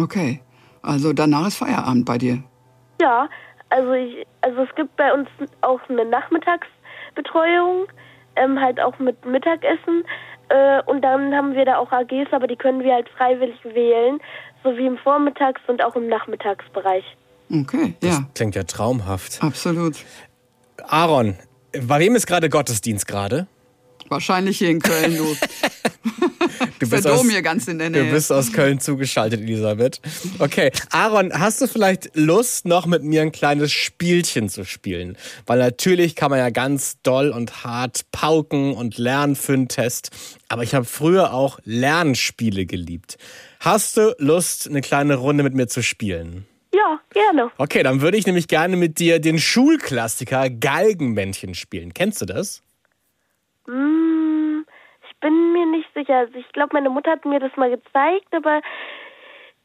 Okay. 0.00 0.40
Also 0.82 1.12
danach 1.12 1.48
ist 1.48 1.58
Feierabend 1.58 2.06
bei 2.06 2.18
dir. 2.18 2.42
Ja, 3.00 3.28
also 3.68 3.92
ich, 3.92 4.26
also 4.40 4.62
es 4.62 4.74
gibt 4.74 4.96
bei 4.96 5.12
uns 5.12 5.28
auch 5.60 5.80
eine 5.88 6.04
Nachmittagsbetreuung, 6.04 7.86
ähm, 8.36 8.60
halt 8.60 8.80
auch 8.80 8.98
mit 8.98 9.24
Mittagessen. 9.24 10.04
Äh, 10.48 10.82
und 10.86 11.02
dann 11.02 11.34
haben 11.34 11.54
wir 11.54 11.64
da 11.64 11.76
auch 11.78 11.92
AGs, 11.92 12.32
aber 12.32 12.46
die 12.46 12.56
können 12.56 12.82
wir 12.82 12.94
halt 12.94 13.08
freiwillig 13.10 13.62
wählen, 13.64 14.20
sowie 14.64 14.86
im 14.86 14.98
Vormittags- 14.98 15.60
und 15.68 15.84
auch 15.84 15.96
im 15.96 16.08
Nachmittagsbereich. 16.08 17.04
Okay, 17.52 17.94
ja. 18.02 18.24
Klingt 18.34 18.54
ja 18.54 18.64
traumhaft. 18.64 19.42
Absolut. 19.42 19.96
Aaron, 20.88 21.36
bei 21.86 22.00
wem 22.00 22.14
ist 22.14 22.26
gerade 22.26 22.48
Gottesdienst 22.48 23.06
gerade? 23.06 23.46
Wahrscheinlich 24.10 24.58
hier 24.58 24.70
in 24.70 24.80
Köln, 24.80 25.16
du. 25.16 25.36
Du 26.78 26.86
ist 26.86 27.04
der 27.04 27.14
Dom 27.14 27.28
hier 27.28 27.42
ganz 27.42 27.68
in 27.68 27.78
der 27.78 27.90
Nähe. 27.90 28.04
Du 28.04 28.10
bist 28.10 28.32
aus 28.32 28.52
Köln 28.52 28.80
zugeschaltet, 28.80 29.40
Elisabeth. 29.40 30.00
Okay, 30.38 30.70
Aaron, 30.90 31.32
hast 31.38 31.60
du 31.60 31.66
vielleicht 31.66 32.10
Lust, 32.14 32.66
noch 32.66 32.86
mit 32.86 33.02
mir 33.02 33.22
ein 33.22 33.32
kleines 33.32 33.70
Spielchen 33.72 34.48
zu 34.48 34.64
spielen? 34.64 35.16
Weil 35.46 35.58
natürlich 35.58 36.16
kann 36.16 36.30
man 36.30 36.38
ja 36.38 36.50
ganz 36.50 36.96
doll 37.02 37.30
und 37.30 37.64
hart 37.64 38.06
pauken 38.12 38.72
und 38.74 38.96
lernen 38.96 39.36
für 39.36 39.52
einen 39.52 39.68
Test. 39.68 40.10
Aber 40.48 40.62
ich 40.62 40.74
habe 40.74 40.86
früher 40.86 41.34
auch 41.34 41.58
Lernspiele 41.64 42.64
geliebt. 42.64 43.18
Hast 43.60 43.98
du 43.98 44.14
Lust, 44.18 44.68
eine 44.68 44.80
kleine 44.80 45.16
Runde 45.16 45.44
mit 45.44 45.54
mir 45.54 45.68
zu 45.68 45.82
spielen? 45.82 46.46
Ja, 46.72 47.00
gerne. 47.12 47.50
Okay, 47.58 47.82
dann 47.82 48.00
würde 48.00 48.16
ich 48.16 48.26
nämlich 48.26 48.48
gerne 48.48 48.76
mit 48.76 48.98
dir 48.98 49.18
den 49.18 49.38
Schulklassiker 49.38 50.48
Galgenmännchen 50.48 51.54
spielen. 51.54 51.92
Kennst 51.92 52.22
du 52.22 52.26
das? 52.26 52.62
Hm, 53.70 54.66
ich 55.08 55.16
bin 55.20 55.52
mir 55.52 55.64
nicht 55.66 55.88
sicher. 55.94 56.16
Also 56.16 56.34
ich 56.34 56.48
glaube, 56.52 56.70
meine 56.72 56.90
Mutter 56.90 57.12
hat 57.12 57.24
mir 57.24 57.38
das 57.38 57.56
mal 57.56 57.70
gezeigt, 57.70 58.26
aber 58.32 58.60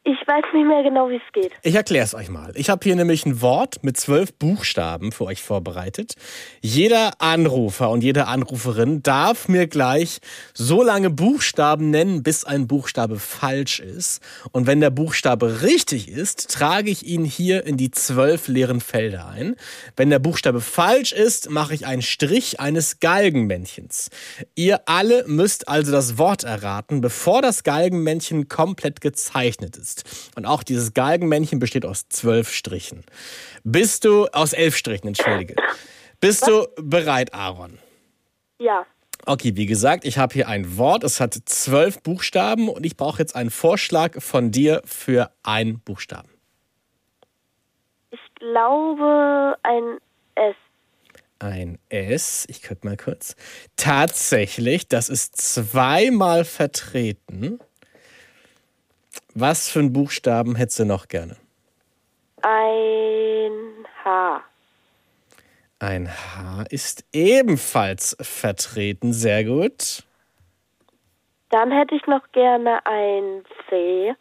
ich 0.08 0.28
weiß 0.28 0.46
nicht 0.54 0.68
mehr 0.68 0.84
genau, 0.84 1.10
wie 1.10 1.16
es 1.16 1.34
geht. 1.34 1.52
Ich 1.64 1.74
erkläre 1.74 2.06
es 2.06 2.14
euch 2.14 2.30
mal. 2.30 2.52
Ich 2.54 2.70
habe 2.70 2.84
hier 2.84 2.96
nämlich 2.96 3.26
ein 3.26 3.42
Wort 3.42 3.84
mit 3.84 3.98
zwölf 3.98 4.36
Buchstaben 4.36 5.12
für 5.12 5.26
euch 5.26 5.42
vorbereitet. 5.42 6.14
Jeder 6.62 7.14
Anrufer 7.20 7.90
und 7.90 8.04
jede 8.04 8.28
Anruferin 8.28 9.02
darf 9.02 9.48
mir 9.48 9.66
gleich 9.66 10.20
so 10.54 10.84
lange 10.84 11.10
Buchstaben 11.10 11.90
nennen, 11.90 12.22
bis 12.22 12.46
ein 12.46 12.68
Buchstabe 12.68 13.18
falsch 13.18 13.80
ist. 13.80 14.22
Und 14.52 14.68
wenn 14.68 14.80
der 14.80 14.92
Buchstabe 14.92 15.64
richtig 15.64 16.08
ist, 16.08 16.52
trage 16.52 16.92
ich 16.92 17.04
ihn 17.08 17.26
hier 17.26 17.66
in 17.66 17.76
die 17.76 17.90
zwölf 17.90 18.48
leeren 18.48 18.82
Felder 18.82 19.28
ein. 19.28 19.56
Wenn 19.96 20.12
der 20.12 20.20
Buchstabe 20.20 20.62
falsch 20.62 21.14
ist, 21.14 21.50
mache 21.50 21.74
ich 21.74 21.88
einen 21.88 22.04
Strich 22.04 22.60
eines 22.60 23.00
Galgenmännchens. 23.00 24.12
Ihr 24.54 24.88
alle 24.88 25.24
müsst 25.26 25.68
also 25.68 25.92
das 25.92 26.20
Wort 26.20 26.44
erraten, 26.44 27.02
bevor 27.02 27.42
das 27.42 27.64
Galgenmännchen 27.64 28.50
komplett 28.50 29.02
gezeichnet 29.02 29.78
ist 29.78 29.95
ist. 29.96 30.32
Und 30.36 30.46
auch 30.46 30.64
dieses 30.64 30.94
Galgenmännchen 30.94 31.60
besteht 31.60 31.86
aus 31.86 32.08
zwölf 32.10 32.52
Strichen. 32.52 33.04
Bist 33.64 34.06
du, 34.06 34.28
aus 34.28 34.54
elf 34.54 34.76
Strichen, 34.76 35.08
entschuldige. 35.08 35.56
Bist 36.20 36.48
du 36.48 36.68
bereit, 36.78 37.34
Aaron? 37.34 37.80
Ja. 38.60 38.86
Okay, 39.26 39.56
wie 39.56 39.66
gesagt, 39.66 40.06
ich 40.06 40.18
habe 40.18 40.34
hier 40.34 40.48
ein 40.48 40.78
Wort, 40.78 41.04
es 41.04 41.20
hat 41.20 41.34
zwölf 41.46 42.02
Buchstaben 42.02 42.70
und 42.70 42.86
ich 42.86 42.96
brauche 42.96 43.20
jetzt 43.20 43.36
einen 43.36 43.50
Vorschlag 43.50 44.22
von 44.22 44.52
dir 44.52 44.82
für 44.86 45.32
einen 45.44 45.80
Buchstaben. 45.80 46.30
Ich 48.12 48.20
glaube 48.36 49.56
ein 49.64 49.98
S. 50.36 50.56
Ein 51.40 51.80
S, 51.90 52.46
ich 52.50 52.62
guck 52.62 52.84
mal 52.84 52.98
kurz. 52.98 53.36
Tatsächlich, 53.76 54.88
das 54.88 55.10
ist 55.10 55.38
zweimal 55.38 56.46
vertreten. 56.46 57.60
Was 59.38 59.68
für 59.68 59.80
einen 59.80 59.92
Buchstaben 59.92 60.56
hättest 60.56 60.80
du 60.80 60.86
noch 60.86 61.10
gerne? 61.10 61.36
Ein 62.42 63.86
H. 64.06 64.42
Ein 65.78 66.08
H 66.08 66.64
ist 66.70 67.04
ebenfalls 67.12 68.16
vertreten. 68.22 69.12
Sehr 69.12 69.44
gut. 69.44 70.04
Dann 71.50 71.70
hätte 71.70 71.96
ich 71.96 72.08
noch 72.08 72.32
gerne 72.32 72.80
ein 72.86 73.44
C. 73.70 74.14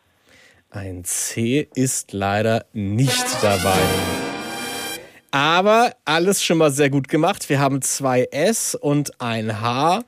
Ein 0.70 1.04
C 1.04 1.68
ist 1.76 2.12
leider 2.12 2.66
nicht 2.72 3.24
dabei. 3.40 3.78
Aber 5.30 5.92
alles 6.04 6.42
schon 6.42 6.58
mal 6.58 6.72
sehr 6.72 6.90
gut 6.90 7.06
gemacht. 7.06 7.48
Wir 7.48 7.60
haben 7.60 7.82
zwei 7.82 8.24
S 8.32 8.74
und 8.74 9.20
ein 9.20 9.60
H. 9.60 10.02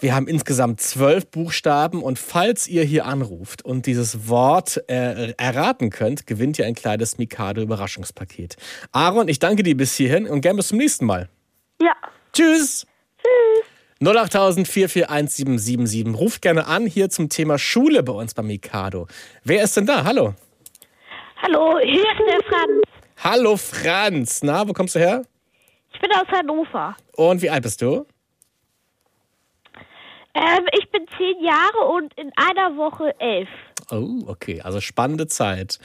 Wir 0.00 0.14
haben 0.14 0.28
insgesamt 0.28 0.80
zwölf 0.80 1.26
Buchstaben 1.26 2.04
und 2.04 2.20
falls 2.20 2.68
ihr 2.68 2.84
hier 2.84 3.04
anruft 3.04 3.64
und 3.64 3.86
dieses 3.86 4.28
Wort 4.28 4.84
äh, 4.88 5.32
erraten 5.32 5.90
könnt, 5.90 6.24
gewinnt 6.24 6.56
ihr 6.60 6.66
ein 6.66 6.76
kleines 6.76 7.18
Mikado 7.18 7.60
Überraschungspaket. 7.60 8.56
Aaron, 8.92 9.26
ich 9.26 9.40
danke 9.40 9.64
dir 9.64 9.76
bis 9.76 9.96
hierhin 9.96 10.28
und 10.28 10.40
gern 10.40 10.54
bis 10.54 10.68
zum 10.68 10.78
nächsten 10.78 11.04
Mal. 11.04 11.28
Ja. 11.80 11.94
Tschüss. 12.32 12.86
Tschüss. 13.20 14.06
08000 14.08 14.68
441 14.68 16.14
Ruft 16.14 16.42
gerne 16.42 16.68
an 16.68 16.86
hier 16.86 17.10
zum 17.10 17.28
Thema 17.28 17.58
Schule 17.58 18.04
bei 18.04 18.12
uns 18.12 18.34
beim 18.34 18.46
Mikado. 18.46 19.08
Wer 19.42 19.64
ist 19.64 19.76
denn 19.76 19.86
da? 19.86 20.04
Hallo. 20.04 20.34
Hallo, 21.42 21.76
hier 21.82 22.02
ist 22.02 22.20
der 22.24 22.44
Franz. 22.48 22.82
Hallo 23.24 23.56
Franz. 23.56 24.44
Na, 24.44 24.68
wo 24.68 24.72
kommst 24.72 24.94
du 24.94 25.00
her? 25.00 25.24
Ich 25.92 26.00
bin 26.00 26.12
aus 26.12 26.28
Hannover. 26.28 26.94
Und 27.16 27.42
wie 27.42 27.50
alt 27.50 27.64
bist 27.64 27.82
du? 27.82 28.06
Ähm, 30.38 30.66
ich 30.72 30.88
bin 30.90 31.04
zehn 31.16 31.42
Jahre 31.42 31.92
und 31.92 32.14
in 32.14 32.30
einer 32.36 32.76
Woche 32.76 33.12
elf. 33.18 33.48
Oh, 33.90 34.20
okay. 34.26 34.60
Also 34.60 34.80
spannende 34.80 35.26
Zeit. 35.26 35.78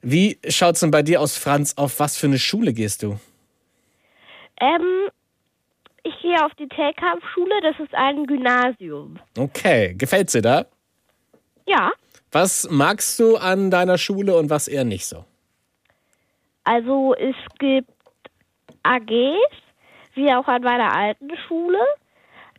Wie 0.00 0.38
schaut 0.48 0.74
es 0.74 0.80
denn 0.80 0.92
bei 0.92 1.02
dir 1.02 1.20
aus, 1.20 1.36
Franz? 1.36 1.74
Auf 1.76 1.98
was 1.98 2.16
für 2.16 2.26
eine 2.26 2.38
Schule 2.38 2.72
gehst 2.72 3.02
du? 3.02 3.18
Ähm, 4.60 5.08
ich 6.04 6.14
gehe 6.22 6.44
auf 6.44 6.52
die 6.54 6.68
Telkamp-Schule. 6.68 7.60
Das 7.62 7.80
ist 7.80 7.94
ein 7.94 8.26
Gymnasium. 8.26 9.18
Okay. 9.36 9.94
Gefällt 9.98 10.32
dir 10.32 10.42
da? 10.42 10.66
Ja. 11.66 11.90
Was 12.30 12.68
magst 12.70 13.18
du 13.18 13.36
an 13.36 13.70
deiner 13.70 13.98
Schule 13.98 14.36
und 14.36 14.50
was 14.50 14.68
eher 14.68 14.84
nicht 14.84 15.06
so? 15.06 15.24
Also 16.62 17.14
es 17.14 17.34
gibt 17.58 17.90
AGs, 18.84 19.56
wie 20.14 20.32
auch 20.32 20.46
an 20.46 20.62
meiner 20.62 20.94
alten 20.94 21.30
Schule. 21.48 21.78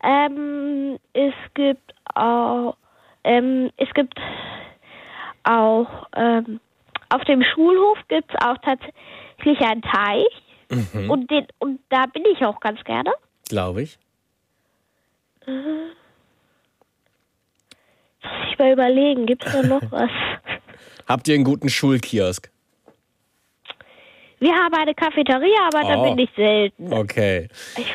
Ähm, 0.02 0.98
es 1.12 1.34
gibt 1.54 1.94
auch, 2.14 2.76
ähm, 3.24 3.70
es 3.76 3.88
gibt 3.94 4.18
auch, 5.44 5.86
ähm, 6.16 6.60
auf 7.08 7.22
dem 7.24 7.42
Schulhof 7.42 7.98
gibt 8.08 8.30
es 8.32 8.36
auch 8.46 8.56
tatsächlich 8.58 9.60
einen 9.60 9.82
Teich. 9.82 10.26
Mhm. 10.70 11.10
Und, 11.10 11.30
den, 11.30 11.46
und 11.58 11.80
da 11.90 12.06
bin 12.06 12.24
ich 12.32 12.44
auch 12.44 12.58
ganz 12.60 12.82
gerne. 12.84 13.12
Glaube 13.48 13.82
ich. 13.82 13.98
Äh, 15.46 15.50
Muss 18.22 18.32
ich 18.52 18.58
mal 18.58 18.72
überlegen, 18.72 19.26
gibt 19.26 19.44
es 19.44 19.52
da 19.52 19.62
noch 19.62 19.82
was? 19.90 20.10
Habt 21.08 21.28
ihr 21.28 21.34
einen 21.34 21.44
guten 21.44 21.68
Schulkiosk? 21.68 22.50
Wir 24.38 24.52
haben 24.54 24.74
eine 24.74 24.94
Cafeteria, 24.94 25.68
aber 25.72 25.82
da 25.88 25.98
Oh. 25.98 26.02
bin 26.14 26.18
ich 26.18 26.30
selten. 26.34 26.92
Okay. 26.92 27.48
Ich, 27.76 27.94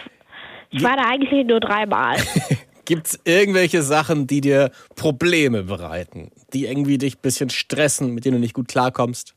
ich 0.70 0.84
war 0.84 0.96
da 0.96 1.04
eigentlich 1.10 1.46
nur 1.46 1.60
dreimal. 1.60 2.18
Gibt 2.86 3.08
es 3.08 3.20
irgendwelche 3.26 3.82
Sachen, 3.82 4.28
die 4.28 4.40
dir 4.40 4.72
Probleme 4.96 5.64
bereiten? 5.64 6.32
Die 6.54 6.66
irgendwie 6.66 6.98
dich 6.98 7.18
ein 7.18 7.22
bisschen 7.22 7.50
stressen, 7.50 8.14
mit 8.14 8.24
denen 8.24 8.36
du 8.36 8.40
nicht 8.40 8.54
gut 8.54 8.68
klarkommst? 8.68 9.36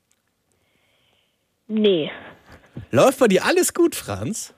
nee. 1.71 2.11
Läuft 2.91 3.19
bei 3.19 3.29
dir 3.29 3.45
alles 3.45 3.75
gut, 3.75 3.95
Franz? 3.95 4.55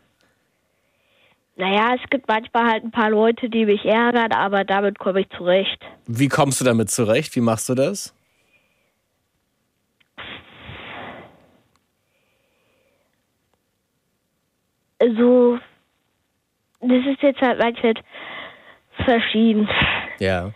Naja, 1.57 1.95
es 1.95 2.11
gibt 2.11 2.29
manchmal 2.29 2.71
halt 2.71 2.85
ein 2.85 2.91
paar 2.91 3.11
Leute, 3.11 3.51
die 3.51 3.67
mich 3.67 3.85
ärgern, 3.85 4.33
aber 4.33 4.65
damit 4.65 4.99
komme 4.99 5.21
ich 5.21 5.29
zurecht. 5.37 5.79
Wie 6.07 6.29
kommst 6.29 6.61
du 6.61 6.65
damit 6.65 6.91
zurecht? 6.91 7.37
Wie 7.37 7.41
machst 7.41 7.69
du 7.69 7.75
das? 7.75 8.15
Also, 14.99 15.59
das 16.83 17.07
ist 17.07 17.23
jetzt 17.23 17.41
halt 17.41 17.59
manchmal 17.59 17.95
verschieden. 19.05 19.69
Ja. 20.19 20.53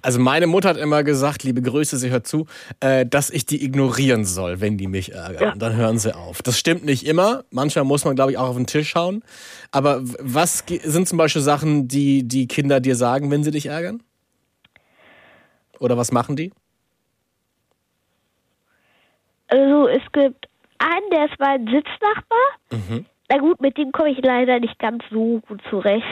Also 0.00 0.20
meine 0.20 0.46
Mutter 0.46 0.70
hat 0.70 0.76
immer 0.76 1.02
gesagt, 1.02 1.42
liebe 1.42 1.60
Grüße, 1.60 1.96
sie 1.96 2.10
hört 2.10 2.26
zu, 2.26 2.46
äh, 2.80 3.04
dass 3.04 3.30
ich 3.30 3.46
die 3.46 3.64
ignorieren 3.64 4.24
soll, 4.24 4.60
wenn 4.60 4.76
die 4.78 4.86
mich 4.86 5.12
ärgern. 5.12 5.42
Ja. 5.42 5.54
Dann 5.56 5.76
hören 5.76 5.98
sie 5.98 6.14
auf. 6.14 6.42
Das 6.42 6.58
stimmt 6.58 6.84
nicht 6.84 7.06
immer. 7.06 7.44
Manchmal 7.50 7.84
muss 7.84 8.04
man, 8.04 8.14
glaube 8.14 8.32
ich, 8.32 8.38
auch 8.38 8.48
auf 8.48 8.56
den 8.56 8.66
Tisch 8.66 8.90
schauen. 8.90 9.22
Aber 9.72 10.00
was 10.02 10.64
sind 10.82 11.08
zum 11.08 11.18
Beispiel 11.18 11.42
Sachen, 11.42 11.88
die 11.88 12.26
die 12.26 12.46
Kinder 12.46 12.80
dir 12.80 12.96
sagen, 12.96 13.30
wenn 13.30 13.44
sie 13.44 13.50
dich 13.50 13.66
ärgern? 13.66 14.02
Oder 15.78 15.96
was 15.96 16.12
machen 16.12 16.36
die? 16.36 16.52
Also, 19.48 19.88
es 19.88 20.02
gibt 20.12 20.48
einen, 20.78 21.10
der 21.10 21.24
ist 21.26 21.38
mein 21.38 21.66
Sitznachbar. 21.66 22.38
Mhm. 22.70 23.06
Na 23.28 23.38
gut, 23.38 23.60
mit 23.60 23.76
dem 23.76 23.92
komme 23.92 24.10
ich 24.10 24.18
leider 24.24 24.58
nicht 24.58 24.78
ganz 24.78 25.02
so 25.10 25.40
gut 25.46 25.60
zurecht. 25.68 26.04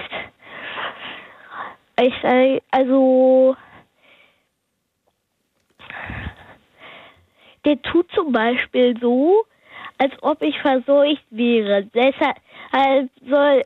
Ich, 2.01 2.25
äh, 2.25 2.61
also, 2.71 3.57
der 7.65 7.81
tut 7.83 8.11
zum 8.13 8.33
Beispiel 8.33 8.95
so, 9.01 9.47
als 9.99 10.13
ob 10.21 10.43
ich 10.43 10.59
verseucht 10.61 11.25
wäre. 11.31 11.85
Deshalb 11.95 12.37
soll 13.27 13.63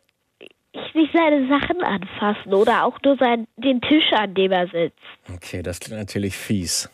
ich 0.73 0.95
nicht 0.95 1.13
seine 1.13 1.49
Sachen 1.49 1.83
anfassen 1.83 2.55
oder 2.55 2.85
auch 2.85 2.99
nur 3.05 3.17
sein, 3.17 3.49
den 3.57 3.81
Tisch, 3.81 4.13
an 4.13 4.35
dem 4.35 4.53
er 4.53 4.69
sitzt. 4.69 4.99
Okay, 5.35 5.63
das 5.63 5.81
klingt 5.81 5.99
natürlich 5.99 6.37
fies. 6.37 6.89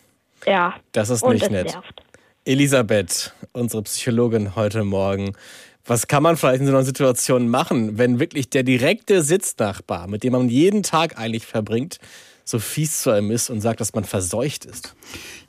Ja. 0.46 0.74
Das 0.92 1.10
ist 1.10 1.26
nicht 1.26 1.42
es 1.42 1.50
nett. 1.50 1.66
Nervt. 1.66 2.02
Elisabeth, 2.46 3.34
unsere 3.52 3.82
Psychologin 3.82 4.54
heute 4.56 4.84
Morgen. 4.84 5.36
Was 5.86 6.08
kann 6.08 6.22
man 6.22 6.36
vielleicht 6.36 6.60
in 6.60 6.66
so 6.66 6.72
einer 6.72 6.84
Situation 6.84 7.48
machen, 7.48 7.96
wenn 7.96 8.18
wirklich 8.18 8.50
der 8.50 8.64
direkte 8.64 9.22
Sitznachbar, 9.22 10.08
mit 10.08 10.24
dem 10.24 10.32
man 10.32 10.48
jeden 10.48 10.82
Tag 10.82 11.16
eigentlich 11.16 11.46
verbringt, 11.46 11.98
so 12.48 12.60
fies 12.60 13.02
zu 13.02 13.10
einem 13.10 13.32
ist 13.32 13.50
und 13.50 13.60
sagt, 13.60 13.80
dass 13.80 13.92
man 13.92 14.04
verseucht 14.04 14.64
ist? 14.66 14.94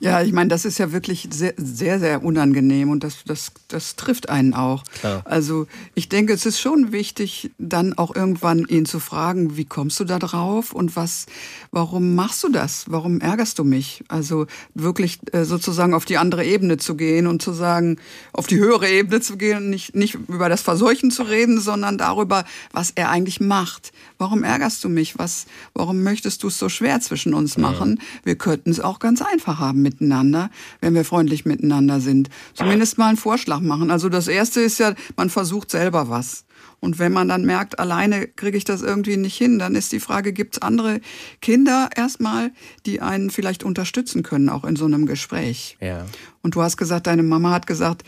Ja, 0.00 0.20
ich 0.20 0.32
meine, 0.32 0.48
das 0.48 0.64
ist 0.64 0.78
ja 0.78 0.90
wirklich 0.92 1.28
sehr, 1.30 1.54
sehr, 1.56 2.00
sehr 2.00 2.24
unangenehm 2.24 2.90
und 2.90 3.04
das, 3.04 3.18
das, 3.24 3.52
das 3.68 3.94
trifft 3.94 4.28
einen 4.28 4.52
auch. 4.52 4.82
Klar. 4.98 5.22
Also 5.24 5.68
ich 5.94 6.08
denke, 6.08 6.32
es 6.32 6.44
ist 6.44 6.60
schon 6.60 6.90
wichtig, 6.90 7.52
dann 7.58 7.96
auch 7.96 8.16
irgendwann 8.16 8.64
ihn 8.66 8.84
zu 8.84 8.98
fragen, 8.98 9.56
wie 9.56 9.64
kommst 9.64 10.00
du 10.00 10.04
da 10.04 10.18
drauf 10.18 10.72
und 10.72 10.96
was, 10.96 11.26
warum 11.70 12.16
machst 12.16 12.42
du 12.42 12.48
das? 12.48 12.86
Warum 12.88 13.20
ärgerst 13.20 13.60
du 13.60 13.64
mich? 13.64 14.02
Also 14.08 14.46
wirklich 14.74 15.20
äh, 15.32 15.44
sozusagen 15.44 15.94
auf 15.94 16.04
die 16.04 16.18
andere 16.18 16.44
Ebene 16.44 16.78
zu 16.78 16.96
gehen 16.96 17.28
und 17.28 17.42
zu 17.42 17.52
sagen, 17.52 17.98
auf 18.32 18.48
die 18.48 18.58
höhere 18.58 18.88
Ebene 18.88 19.20
zu 19.20 19.36
gehen 19.36 19.58
und 19.58 19.70
nicht, 19.70 19.94
nicht 19.94 20.14
über 20.14 20.48
das 20.48 20.62
Verseuchen 20.62 21.12
zu 21.12 21.22
reden, 21.22 21.60
sondern 21.60 21.96
darüber, 21.96 22.44
was 22.72 22.90
er 22.90 23.10
eigentlich 23.10 23.40
macht. 23.40 23.92
Warum 24.18 24.42
ärgerst 24.42 24.82
du 24.82 24.88
mich? 24.88 25.16
Was, 25.16 25.46
warum 25.74 26.02
möchtest 26.02 26.42
du 26.42 26.48
es 26.48 26.58
so 26.58 26.68
schwer 26.68 26.87
zwischen 27.00 27.34
uns 27.34 27.56
machen? 27.56 28.00
Wir 28.24 28.36
könnten 28.36 28.70
es 28.70 28.80
auch 28.80 28.98
ganz 28.98 29.22
einfach 29.22 29.58
haben 29.58 29.82
miteinander, 29.82 30.50
wenn 30.80 30.94
wir 30.94 31.04
freundlich 31.04 31.44
miteinander 31.44 32.00
sind. 32.00 32.28
Zumindest 32.54 32.98
mal 32.98 33.08
einen 33.08 33.16
Vorschlag 33.16 33.60
machen. 33.60 33.90
Also 33.90 34.08
das 34.08 34.28
erste 34.28 34.60
ist 34.60 34.78
ja, 34.78 34.94
man 35.16 35.30
versucht 35.30 35.70
selber 35.70 36.08
was. 36.08 36.44
Und 36.80 36.98
wenn 36.98 37.12
man 37.12 37.28
dann 37.28 37.44
merkt, 37.44 37.78
alleine 37.78 38.28
kriege 38.28 38.56
ich 38.56 38.64
das 38.64 38.82
irgendwie 38.82 39.16
nicht 39.16 39.36
hin, 39.36 39.58
dann 39.58 39.74
ist 39.74 39.90
die 39.92 40.00
Frage, 40.00 40.32
gibt 40.32 40.56
es 40.56 40.62
andere 40.62 41.00
Kinder 41.40 41.90
erstmal, 41.94 42.52
die 42.86 43.00
einen 43.00 43.30
vielleicht 43.30 43.64
unterstützen 43.64 44.22
können, 44.22 44.48
auch 44.48 44.64
in 44.64 44.76
so 44.76 44.84
einem 44.84 45.06
Gespräch? 45.06 45.76
Ja. 45.80 46.06
Und 46.42 46.54
du 46.54 46.62
hast 46.62 46.76
gesagt, 46.76 47.06
deine 47.08 47.24
Mama 47.24 47.50
hat 47.50 47.66
gesagt, 47.66 48.04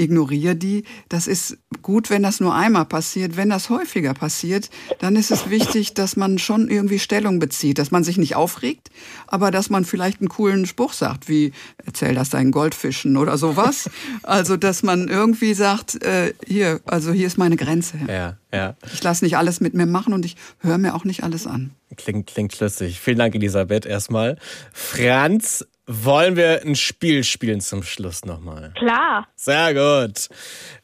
ignoriere 0.00 0.56
die. 0.56 0.84
Das 1.08 1.26
ist 1.26 1.58
gut, 1.82 2.10
wenn 2.10 2.22
das 2.22 2.40
nur 2.40 2.54
einmal 2.54 2.86
passiert. 2.86 3.36
Wenn 3.36 3.50
das 3.50 3.70
häufiger 3.70 4.14
passiert, 4.14 4.70
dann 4.98 5.16
ist 5.16 5.30
es 5.30 5.50
wichtig, 5.50 5.94
dass 5.94 6.16
man 6.16 6.38
schon 6.38 6.68
irgendwie 6.68 6.98
Stellung 6.98 7.38
bezieht, 7.38 7.78
dass 7.78 7.90
man 7.90 8.04
sich 8.04 8.18
nicht 8.18 8.36
aufregt, 8.36 8.90
aber 9.26 9.50
dass 9.50 9.70
man 9.70 9.84
vielleicht 9.84 10.20
einen 10.20 10.28
coolen 10.28 10.66
Spruch 10.66 10.92
sagt, 10.92 11.28
wie 11.28 11.52
erzähl 11.84 12.14
das 12.14 12.30
deinen 12.30 12.50
Goldfischen 12.50 13.16
oder 13.16 13.38
sowas. 13.38 13.90
Also, 14.22 14.56
dass 14.56 14.82
man 14.82 15.08
irgendwie 15.08 15.54
sagt, 15.54 16.02
äh, 16.02 16.34
hier, 16.46 16.80
also 16.86 17.12
hier 17.12 17.26
ist 17.26 17.38
meine 17.38 17.56
Grenze. 17.56 17.98
Ja, 18.08 18.36
ja. 18.52 18.76
Ich 18.92 19.02
lasse 19.02 19.24
nicht 19.24 19.36
alles 19.36 19.60
mit 19.60 19.74
mir 19.74 19.86
machen 19.86 20.12
und 20.12 20.24
ich 20.24 20.36
höre 20.58 20.78
mir 20.78 20.94
auch 20.94 21.04
nicht 21.04 21.22
alles 21.22 21.46
an. 21.46 21.70
Klingt, 21.96 22.28
klingt 22.28 22.54
schlüssig. 22.54 23.00
Vielen 23.00 23.18
Dank, 23.18 23.34
Elisabeth, 23.34 23.84
erstmal. 23.84 24.38
Franz, 24.72 25.66
wollen 25.90 26.36
wir 26.36 26.62
ein 26.62 26.76
Spiel 26.76 27.24
spielen 27.24 27.60
zum 27.60 27.82
Schluss 27.82 28.24
nochmal? 28.24 28.72
Klar. 28.76 29.26
Sehr 29.34 29.74
gut. 29.74 30.28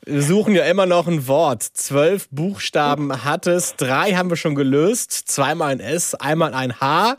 Wir 0.05 0.23
suchen 0.23 0.55
ja 0.55 0.65
immer 0.65 0.85
noch 0.85 1.07
ein 1.07 1.29
Wort. 1.29 1.63
Zwölf 1.63 2.29
Buchstaben 2.31 3.25
hat 3.25 3.47
es. 3.47 3.77
Drei 3.77 4.15
haben 4.15 4.31
wir 4.31 4.37
schon 4.37 4.57
gelöst. 4.57 5.13
Zweimal 5.13 5.71
ein 5.71 5.81
S, 5.81 6.15
einmal 6.17 6.55
ein 6.55 6.81
H. 6.81 7.19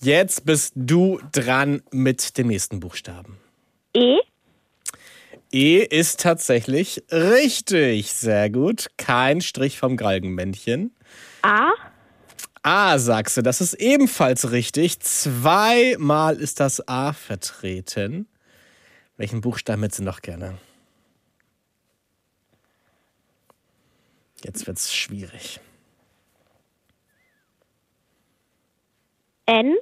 Jetzt 0.00 0.44
bist 0.44 0.74
du 0.76 1.20
dran 1.32 1.80
mit 1.90 2.36
dem 2.36 2.48
nächsten 2.48 2.80
Buchstaben. 2.80 3.38
E. 3.94 4.18
E 5.50 5.78
ist 5.78 6.20
tatsächlich 6.20 7.02
richtig. 7.10 8.12
Sehr 8.12 8.50
gut. 8.50 8.88
Kein 8.98 9.40
Strich 9.40 9.78
vom 9.78 9.96
Galgenmännchen. 9.96 10.94
A. 11.42 11.70
A 12.62 12.98
sagst 12.98 13.36
du, 13.36 13.42
das 13.42 13.60
ist 13.60 13.74
ebenfalls 13.74 14.52
richtig. 14.52 15.00
Zweimal 15.00 16.36
ist 16.36 16.60
das 16.60 16.86
A 16.86 17.12
vertreten. 17.12 18.28
Welchen 19.16 19.40
Buchstaben 19.40 19.82
hättest 19.82 20.00
du 20.00 20.04
noch 20.04 20.22
gerne? 20.22 20.58
Jetzt 24.44 24.66
wird's 24.66 24.92
schwierig. 24.94 25.60
N. 29.46 29.76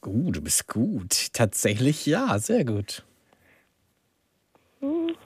Gut, 0.00 0.36
du 0.36 0.40
bist 0.40 0.68
gut. 0.68 1.32
Tatsächlich 1.32 2.06
ja, 2.06 2.38
sehr 2.38 2.64
gut. 2.64 3.04
Hm. 4.80 5.16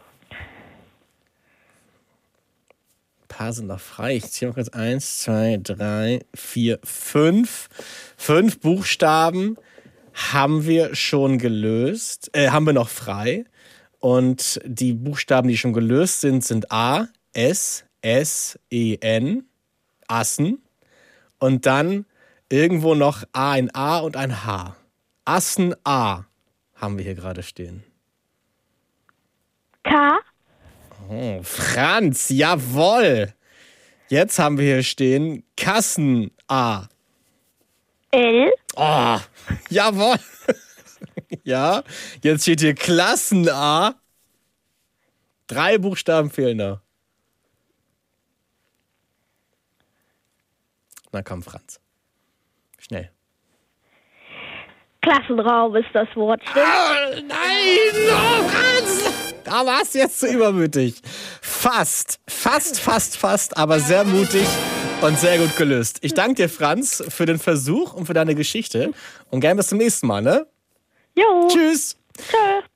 Ein 3.22 3.28
paar 3.40 3.54
sind 3.54 3.68
noch 3.68 3.80
frei. 3.80 4.16
Ich 4.16 4.30
ziehe 4.30 4.50
noch 4.50 4.54
kurz 4.54 4.68
eins, 4.68 5.20
zwei, 5.20 5.58
drei, 5.62 6.20
vier, 6.34 6.78
fünf. 6.84 7.70
Fünf 8.18 8.60
Buchstaben 8.60 9.56
haben 10.12 10.66
wir 10.66 10.94
schon 10.94 11.38
gelöst, 11.38 12.28
äh, 12.34 12.50
haben 12.50 12.66
wir 12.66 12.74
noch 12.74 12.90
frei. 12.90 13.46
Und 13.98 14.60
die 14.66 14.92
Buchstaben, 14.92 15.48
die 15.48 15.56
schon 15.56 15.72
gelöst 15.72 16.20
sind, 16.20 16.44
sind 16.44 16.70
A, 16.70 17.08
S, 17.32 17.86
S, 18.02 18.58
E, 18.68 18.98
N, 19.00 19.48
Assen. 20.06 20.62
Und 21.38 21.64
dann 21.64 22.04
irgendwo 22.50 22.94
noch 22.94 23.24
A, 23.32 23.52
ein 23.52 23.74
A 23.74 24.00
und 24.00 24.18
ein 24.18 24.44
H. 24.44 24.76
Assen 25.24 25.74
A 25.84 26.24
haben 26.74 26.98
wir 26.98 27.04
hier 27.06 27.14
gerade 27.14 27.42
stehen. 27.42 27.84
K. 29.82 30.18
Oh, 31.12 31.42
Franz, 31.42 32.28
jawoll. 32.28 33.34
Jetzt 34.08 34.38
haben 34.38 34.58
wir 34.58 34.74
hier 34.74 34.82
stehen 34.84 35.42
Kassen 35.56 36.30
A. 36.46 36.86
L. 38.12 38.52
Oh, 38.76 39.18
jawohl. 39.70 40.18
ja, 41.42 41.82
jetzt 42.22 42.42
steht 42.42 42.60
hier 42.60 42.76
Klassen 42.76 43.48
A. 43.48 43.96
Drei 45.48 45.78
Buchstaben 45.78 46.30
fehlen 46.30 46.58
noch. 46.58 46.80
Na 51.10 51.22
komm, 51.22 51.42
Franz. 51.42 51.80
Schnell. 52.78 53.10
Klassenraum 55.02 55.74
ist 55.74 55.88
das 55.92 56.08
Wort. 56.14 56.40
Stimmt? 56.42 56.66
Oh, 56.66 57.20
nein! 57.26 58.10
Oh, 58.12 58.48
Franz! 58.48 59.09
Da 59.50 59.66
warst 59.66 59.96
du 59.96 59.98
jetzt 59.98 60.20
zu 60.20 60.28
übermütig. 60.28 61.02
Fast, 61.42 62.20
fast, 62.28 62.78
fast, 62.78 63.16
fast, 63.16 63.56
aber 63.56 63.80
sehr 63.80 64.04
mutig 64.04 64.46
und 65.00 65.18
sehr 65.18 65.38
gut 65.38 65.56
gelöst. 65.56 65.98
Ich 66.02 66.14
danke 66.14 66.42
dir, 66.42 66.48
Franz, 66.48 67.02
für 67.08 67.26
den 67.26 67.40
Versuch 67.40 67.92
und 67.92 68.06
für 68.06 68.14
deine 68.14 68.36
Geschichte. 68.36 68.92
Und 69.28 69.40
gern 69.40 69.56
bis 69.56 69.66
zum 69.66 69.78
nächsten 69.78 70.06
Mal, 70.06 70.22
ne? 70.22 70.46
Jo. 71.16 71.48
Tschüss. 71.48 71.96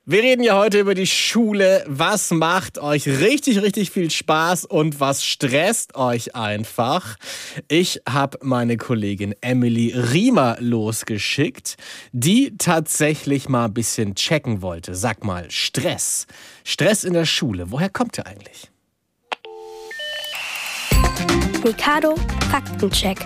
Wir 0.05 0.21
reden 0.21 0.43
ja 0.43 0.57
heute 0.57 0.79
über 0.79 0.95
die 0.95 1.07
Schule. 1.07 1.85
Was 1.87 2.31
macht 2.31 2.77
euch 2.77 3.07
richtig, 3.07 3.61
richtig 3.61 3.91
viel 3.91 4.11
Spaß 4.11 4.65
und 4.65 4.99
was 4.99 5.23
stresst 5.23 5.95
euch 5.95 6.35
einfach? 6.35 7.15
Ich 7.69 8.01
habe 8.07 8.37
meine 8.41 8.75
Kollegin 8.75 9.33
Emily 9.41 9.93
Riemer 9.95 10.57
losgeschickt, 10.59 11.77
die 12.11 12.57
tatsächlich 12.57 13.47
mal 13.47 13.65
ein 13.65 13.73
bisschen 13.73 14.15
checken 14.15 14.61
wollte. 14.61 14.93
Sag 14.93 15.23
mal, 15.23 15.49
Stress. 15.49 16.27
Stress 16.67 17.03
in 17.03 17.13
der 17.13 17.25
Schule, 17.25 17.69
woher 17.69 17.89
kommt 17.89 18.17
der 18.17 18.25
eigentlich? 18.25 18.71
Mikado 21.63 22.15
Faktencheck. 22.49 23.19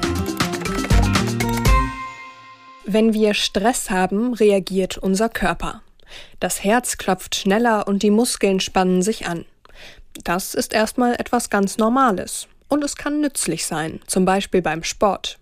Wenn 2.84 3.14
wir 3.14 3.34
Stress 3.34 3.90
haben, 3.90 4.34
reagiert 4.34 4.98
unser 4.98 5.30
Körper. 5.30 5.82
Das 6.42 6.66
Herz 6.66 6.98
klopft 6.98 7.34
schneller 7.34 7.88
und 7.88 8.04
die 8.04 8.12
Muskeln 8.12 8.60
spannen 8.60 9.02
sich 9.02 9.26
an. 9.26 9.46
Das 10.26 10.54
ist 10.54 10.74
erstmal 10.74 11.14
etwas 11.14 11.50
ganz 11.50 11.78
Normales 11.78 12.50
und 12.68 12.84
es 12.84 12.98
kann 12.98 13.22
nützlich 13.22 13.66
sein, 13.66 14.02
zum 14.06 14.26
Beispiel 14.26 14.62
beim 14.62 14.84
Sport. 14.84 15.40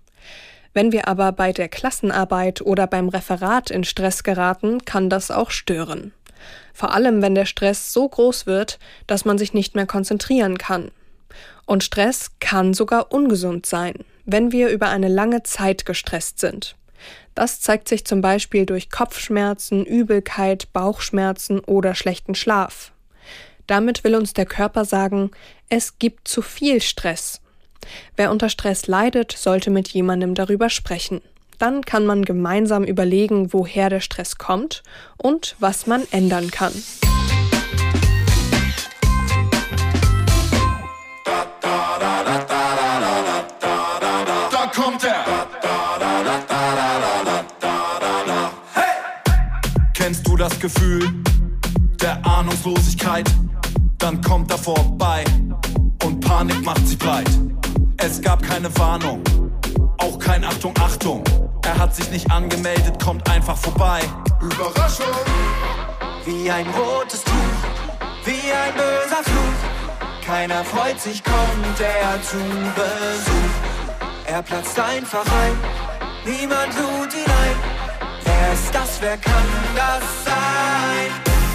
Wenn 0.71 0.91
wir 0.91 1.07
aber 1.07 1.31
bei 1.31 1.51
der 1.51 1.67
Klassenarbeit 1.67 2.61
oder 2.61 2.85
beim 2.85 3.09
Referat 3.09 3.71
in 3.71 3.83
Stress 3.83 4.21
geraten, 4.21 4.85
kann 4.85 5.09
das 5.09 5.31
auch 5.31 5.49
stören. 5.49 6.13
Vor 6.77 6.93
allem, 6.93 7.23
wenn 7.23 7.33
der 7.33 7.47
Stress 7.47 7.91
so 7.91 8.07
groß 8.07 8.45
wird, 8.45 8.77
dass 9.07 9.25
man 9.25 9.39
sich 9.39 9.51
nicht 9.51 9.73
mehr 9.73 9.87
konzentrieren 9.87 10.59
kann. 10.59 10.91
Und 11.65 11.83
Stress 11.83 12.29
kann 12.39 12.75
sogar 12.75 13.11
ungesund 13.11 13.65
sein, 13.65 13.95
wenn 14.25 14.51
wir 14.51 14.69
über 14.69 14.87
eine 14.89 15.07
lange 15.07 15.41
Zeit 15.41 15.87
gestresst 15.87 16.37
sind. 16.37 16.75
Das 17.33 17.61
zeigt 17.61 17.89
sich 17.89 18.05
zum 18.05 18.21
Beispiel 18.21 18.67
durch 18.67 18.91
Kopfschmerzen, 18.91 19.87
Übelkeit, 19.87 20.71
Bauchschmerzen 20.71 21.61
oder 21.61 21.95
schlechten 21.95 22.35
Schlaf. 22.35 22.91
Damit 23.65 24.03
will 24.03 24.13
uns 24.13 24.33
der 24.33 24.45
Körper 24.45 24.85
sagen, 24.85 25.31
es 25.69 25.97
gibt 25.97 26.27
zu 26.27 26.43
viel 26.43 26.79
Stress. 26.79 27.41
Wer 28.15 28.29
unter 28.29 28.49
Stress 28.49 28.85
leidet, 28.85 29.31
sollte 29.31 29.71
mit 29.71 29.87
jemandem 29.87 30.35
darüber 30.35 30.69
sprechen. 30.69 31.21
Dann 31.57 31.83
kann 31.83 32.05
man 32.05 32.23
gemeinsam 32.23 32.83
überlegen, 32.83 33.51
woher 33.51 33.89
der 33.89 33.99
Stress 33.99 34.37
kommt 34.37 34.83
und 35.17 35.55
was 35.59 35.87
man 35.87 36.03
ändern 36.11 36.51
kann. 36.51 36.73
Da 44.51 44.71
kommt 44.75 45.03
er. 45.03 45.25
Hey! 48.73 48.83
Kennst 49.93 50.27
du 50.27 50.35
das 50.37 50.59
Gefühl 50.59 51.09
der 52.01 52.23
Ahnungslosigkeit? 52.25 53.29
Dann 53.97 54.21
kommt 54.21 54.51
er 54.51 54.57
vorbei 54.59 55.23
und 56.03 56.19
Panik 56.19 56.63
macht 56.63 56.87
sich 56.87 56.99
breit. 56.99 57.29
Es 57.97 58.21
gab 58.21 58.43
keine 58.43 58.75
Warnung, 58.77 59.23
auch 60.07 60.19
kein 60.19 60.43
Achtung, 60.43 60.73
Achtung. 60.79 61.23
Er 61.63 61.77
hat 61.77 61.95
sich 61.95 62.09
nicht 62.11 62.31
angemeldet, 62.31 63.01
kommt 63.03 63.29
einfach 63.29 63.57
vorbei. 63.57 64.01
Überraschung! 64.41 65.07
Wie 66.25 66.49
ein 66.49 66.67
rotes 66.67 67.23
Tuch, 67.23 67.59
wie 68.25 68.51
ein 68.51 68.73
böser 68.73 69.23
Fluch. 69.23 70.25
Keiner 70.25 70.63
freut 70.63 70.99
sich, 70.99 71.23
kommt 71.23 71.79
er 71.79 72.21
zu 72.21 72.37
Besuch. 72.75 73.53
Er 74.25 74.41
platzt 74.43 74.77
einfach 74.77 75.25
ein, 75.25 75.55
niemand 76.25 76.73
tut 76.73 77.13
ihn 77.13 77.31
ein. 77.43 77.55
Wer 78.23 78.53
ist 78.53 78.75
das, 78.75 79.01
wer 79.01 79.17
kann 79.17 79.47
das 79.75 80.03
sein? 80.25 81.11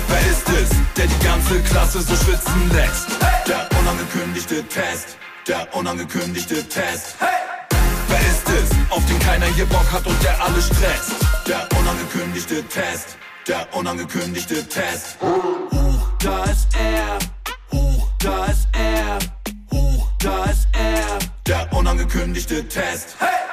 Wer 0.08 0.30
ist 0.30 0.48
es, 0.48 0.70
der 0.96 1.06
die 1.06 1.24
ganze 1.24 1.60
Klasse 1.60 2.00
so 2.00 2.14
schwitzen 2.16 2.70
lässt? 2.72 3.08
Der 3.46 3.68
unangekündigte 3.78 4.66
Test, 4.68 5.18
der 5.46 5.74
unangekündigte 5.74 6.66
Test. 6.66 7.16
Es, 7.20 7.41
auf 8.92 9.04
den 9.06 9.18
keiner 9.20 9.46
hier 9.46 9.66
Bock 9.66 9.90
hat 9.90 10.06
und 10.06 10.22
der 10.22 10.40
alle 10.42 10.60
stresst? 10.60 11.12
Der 11.46 11.66
unangekündigte 11.78 12.62
Test, 12.68 13.16
der 13.48 13.66
unangekündigte 13.74 14.68
Test. 14.68 15.16
Huch, 15.20 16.08
da 16.18 16.44
ist 16.44 16.68
er. 16.78 17.18
Huch, 17.72 18.08
da 18.18 18.44
ist 18.46 18.68
er. 18.72 19.18
Huch, 19.72 20.08
da 20.18 20.44
ist 20.44 20.68
er. 20.72 21.18
Der 21.46 21.72
unangekündigte 21.72 22.68
Test. 22.68 23.16
Hey! 23.18 23.51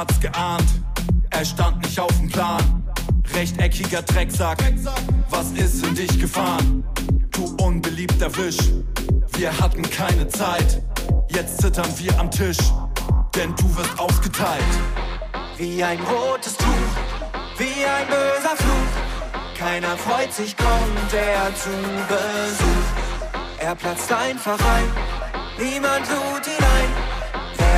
Hat's 0.00 0.18
geahnt, 0.18 0.64
er 1.28 1.44
stand 1.44 1.82
nicht 1.82 2.00
auf 2.00 2.16
dem 2.16 2.30
Plan. 2.30 2.82
Rechteckiger 3.34 4.00
Drecksack, 4.00 4.58
was 5.28 5.50
ist 5.52 5.86
in 5.86 5.94
dich 5.94 6.18
gefahren? 6.18 6.82
Du 7.32 7.54
unbeliebter 7.62 8.34
Wisch, 8.38 8.56
wir 9.36 9.56
hatten 9.60 9.82
keine 9.82 10.26
Zeit. 10.28 10.82
Jetzt 11.28 11.60
zittern 11.60 11.92
wir 11.98 12.18
am 12.18 12.30
Tisch, 12.30 12.56
denn 13.36 13.54
du 13.56 13.76
wirst 13.76 13.98
ausgeteilt. 13.98 14.72
Wie 15.58 15.84
ein 15.84 15.98
rotes 16.00 16.56
Tuch, 16.56 16.92
wie 17.58 17.84
ein 17.84 18.06
böser 18.06 18.56
Fluch. 18.56 19.58
Keiner 19.58 19.98
freut 19.98 20.32
sich, 20.32 20.56
kommt 20.56 21.12
er 21.12 21.54
zu 21.54 21.68
Besuch. 22.08 23.58
Er 23.58 23.74
platzt 23.74 24.10
einfach 24.10 24.58
ein, 24.58 24.88
niemand 25.58 26.06
tut 26.06 26.46
ihn 26.46 26.59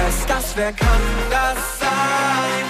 ist 0.09 0.29
das, 0.29 0.57
wer 0.57 0.73
kann 0.73 1.03
das 1.31 1.79
sein? 1.81 2.65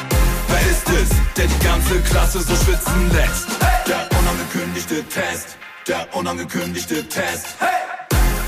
Wer 0.48 0.60
ist 0.70 0.88
es, 0.88 1.10
der 1.36 1.46
die 1.46 1.64
ganze 1.64 2.00
Klasse 2.00 2.40
so 2.40 2.54
schwitzen 2.54 3.10
lässt? 3.12 3.48
Der 3.86 4.08
unangekündigte 4.18 5.04
Test, 5.08 5.56
der 5.86 6.14
unangekündigte 6.14 7.08
Test. 7.08 7.46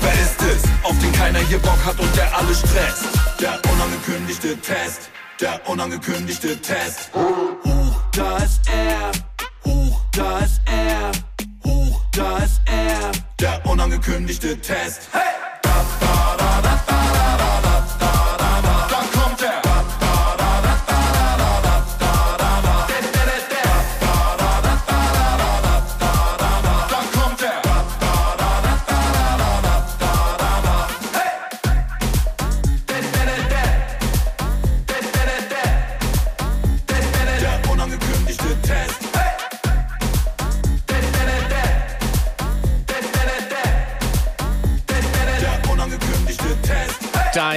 Wer 0.01 0.13
ist 0.13 0.41
es, 0.41 0.63
auf 0.83 0.97
den 0.99 1.11
keiner 1.13 1.39
hier 1.39 1.59
Bock 1.59 1.83
hat 1.85 1.99
und 1.99 2.15
der 2.15 2.35
alle 2.37 2.53
stresst? 2.53 3.05
Der 3.39 3.59
unangekündigte 3.71 4.57
Test, 4.61 5.09
der 5.39 5.59
unangekündigte 5.67 6.61
Test. 6.61 7.09
Huch, 7.13 7.95
da 8.11 8.37
ist 8.37 8.61
er. 8.69 9.11
Huch, 9.65 10.01
da 10.11 10.39
ist 10.39 10.61
er. 10.65 11.11
Huch, 11.65 12.01
da 12.11 12.37
ist 12.37 12.61
er. 12.65 13.11
Der 13.39 13.65
unangekündigte 13.65 14.59
Test. 14.59 15.09
Da 15.11 15.44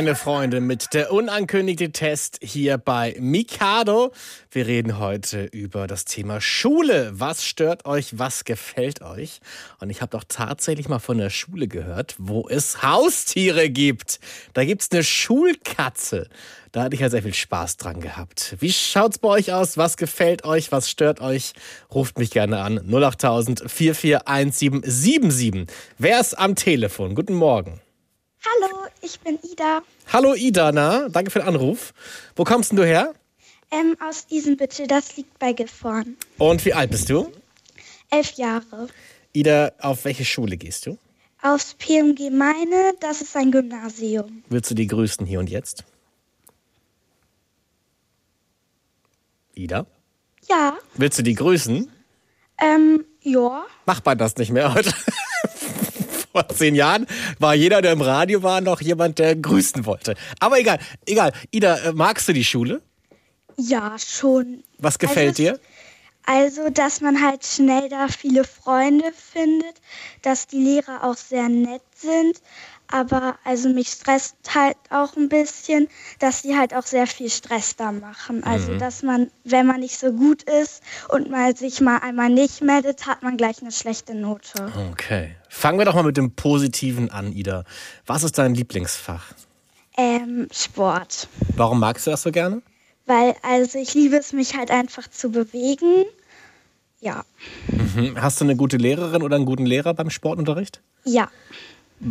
Deine 0.09 0.17
Freunde 0.17 0.61
mit 0.63 0.95
der 0.95 1.13
unankündigte 1.13 1.93
Test 1.93 2.39
hier 2.41 2.79
bei 2.79 3.15
Mikado. 3.21 4.11
Wir 4.51 4.67
reden 4.67 4.99
heute 4.99 5.45
über 5.45 5.87
das 5.87 6.07
Thema 6.07 6.41
Schule. 6.41 7.11
Was 7.13 7.45
stört 7.45 7.85
euch? 7.85 8.19
Was 8.19 8.45
gefällt 8.45 9.03
euch? 9.03 9.41
Und 9.81 9.91
ich 9.91 10.01
habe 10.01 10.17
doch 10.17 10.25
tatsächlich 10.27 10.89
mal 10.89 10.99
von 10.99 11.19
der 11.19 11.29
Schule 11.29 11.69
gehört, 11.69 12.15
wo 12.17 12.49
es 12.49 12.83
Haustiere 12.83 13.69
gibt. 13.69 14.19
Da 14.55 14.65
gibt's 14.65 14.89
eine 14.91 15.05
Schulkatze. 15.05 16.31
Da 16.73 16.85
hatte 16.85 16.95
ich 16.95 17.03
ja 17.03 17.11
sehr 17.11 17.23
viel 17.23 17.35
Spaß 17.35 17.77
dran 17.77 18.01
gehabt. 18.01 18.57
Wie 18.61 18.73
schaut's 18.73 19.19
bei 19.19 19.29
euch 19.29 19.53
aus? 19.53 19.77
Was 19.77 19.99
gefällt 19.99 20.47
euch? 20.47 20.73
Was 20.73 20.89
stört 20.89 21.21
euch? 21.21 21.53
Ruft 21.95 22.19
mich 22.19 22.31
gerne 22.31 22.63
an. 22.63 22.79
08000 22.91 23.71
441777. 23.71 25.67
Wer 25.99 26.19
ist 26.19 26.39
am 26.39 26.55
Telefon? 26.55 27.15
Guten 27.15 27.35
Morgen. 27.35 27.83
Hallo, 28.49 28.87
ich 29.03 29.21
bin 29.21 29.39
Ida. 29.43 29.83
Hallo 30.13 30.35
Ida, 30.35 30.73
na, 30.73 31.09
danke 31.09 31.31
für 31.31 31.41
den 31.41 31.49
Anruf. 31.49 31.93
Wo 32.37 32.45
kommst 32.45 32.71
denn 32.71 32.77
du 32.79 32.85
her? 32.87 33.15
Ähm, 33.71 33.97
aus 34.01 34.27
Isenbüttel, 34.31 34.87
das 34.87 35.17
liegt 35.17 35.39
bei 35.39 35.53
Gifhorn. 35.53 36.17
Und 36.39 36.65
wie 36.65 36.73
alt 36.73 36.91
bist 36.91 37.11
du? 37.11 37.31
Elf 38.11 38.33
Jahre. 38.33 38.89
Ida, 39.33 39.73
auf 39.81 40.05
welche 40.05 40.25
Schule 40.25 40.57
gehst 40.57 40.87
du? 40.87 40.97
Aufs 41.43 41.75
PMG 41.75 42.31
Meine, 42.31 42.95
das 43.01 43.21
ist 43.21 43.37
ein 43.37 43.53
Gymnasium. 43.53 44.43
Willst 44.49 44.71
du 44.71 44.75
die 44.75 44.87
grüßen 44.87 45.27
hier 45.27 45.39
und 45.41 45.51
jetzt? 45.51 45.85
Ida? 49.55 49.87
Ja, 50.49 50.79
Willst 50.95 51.19
du 51.19 51.23
die 51.23 51.35
grüßen? 51.35 51.91
ähm, 52.61 53.05
ja. 53.23 53.67
Macht 53.85 54.07
man 54.07 54.17
das 54.17 54.37
nicht 54.37 54.51
mehr 54.51 54.73
heute? 54.73 54.93
Vor 56.39 56.49
zehn 56.51 56.77
Jahren 56.77 57.07
war 57.41 57.55
jeder, 57.55 57.83
der 57.83 57.93
im 57.93 58.01
Radio 58.01 58.45
war, 58.45 58.61
noch 58.61 58.81
jemand, 58.81 59.19
der 59.19 59.35
grüßen 59.35 59.87
wollte. 59.87 60.15
Aber 60.39 60.61
egal, 60.61 60.79
egal. 61.05 61.33
Ida, 61.51 61.77
äh, 61.79 61.93
magst 61.93 62.29
du 62.29 62.33
die 62.33 62.45
Schule? 62.45 62.81
Ja, 63.57 63.97
schon. 63.99 64.63
Was 64.79 65.01
gefällt 65.01 65.31
Also 65.31 65.43
dir? 65.43 65.61
Also, 66.27 66.71
dass 66.71 67.01
man 67.01 67.21
halt 67.21 67.45
schnell 67.45 67.89
da 67.89 68.07
viele 68.07 68.45
Freunde 68.45 69.11
findet, 69.13 69.81
dass 70.23 70.47
die 70.47 70.63
Lehrer 70.63 71.03
auch 71.03 71.17
sehr 71.17 71.49
nett 71.49 71.83
sind. 71.97 72.41
Aber 72.91 73.37
also 73.45 73.69
mich 73.69 73.89
stresst 73.89 74.35
halt 74.55 74.77
auch 74.91 75.15
ein 75.17 75.29
bisschen, 75.29 75.89
dass 76.21 76.43
sie 76.43 76.57
halt 76.57 76.75
auch 76.75 76.85
sehr 76.87 77.07
viel 77.07 77.29
Stress 77.29 77.77
da 77.77 77.93
machen. 77.93 78.43
Also, 78.45 78.73
Mhm. 78.73 78.79
dass 78.79 79.03
man, 79.03 79.31
wenn 79.45 79.67
man 79.67 79.81
nicht 79.81 79.99
so 79.99 80.11
gut 80.13 80.43
ist 80.45 80.83
und 81.11 81.31
mal 81.31 81.55
sich 81.55 81.81
mal 81.83 81.99
einmal 81.99 82.31
nicht 82.31 82.63
meldet, 82.63 83.07
hat 83.07 83.23
man 83.23 83.37
gleich 83.37 83.61
eine 83.61 83.73
schlechte 83.73 84.15
Note. 84.15 84.73
Okay. 84.93 85.37
Fangen 85.51 85.79
wir 85.79 85.85
doch 85.85 85.95
mal 85.95 86.03
mit 86.03 86.17
dem 86.17 86.33
Positiven 86.33 87.11
an, 87.11 87.33
Ida. 87.33 87.65
Was 88.07 88.23
ist 88.23 88.39
dein 88.39 88.55
Lieblingsfach? 88.55 89.33
Ähm, 89.97 90.49
Sport. 90.53 91.29
Warum 91.57 91.81
magst 91.81 92.07
du 92.07 92.11
das 92.11 92.23
so 92.23 92.31
gerne? 92.33 92.63
Weil, 93.05 93.35
also 93.43 93.79
ich 93.79 93.95
liebe 93.95 94.17
es, 94.17 94.33
mich 94.33 94.57
halt 94.57 94.71
einfach 94.71 95.09
zu 95.09 95.31
bewegen. 95.31 96.05
Ja. 97.01 97.25
Mhm. 97.69 98.21
Hast 98.21 98.41
du 98.41 98.45
eine 98.45 98.57
gute 98.57 98.77
Lehrerin 98.77 99.23
oder 99.23 99.37
einen 99.37 99.45
guten 99.47 99.67
Lehrer 99.67 99.95
beim 99.95 100.11
Sportunterricht? 100.11 100.81
Ja. 101.05 101.29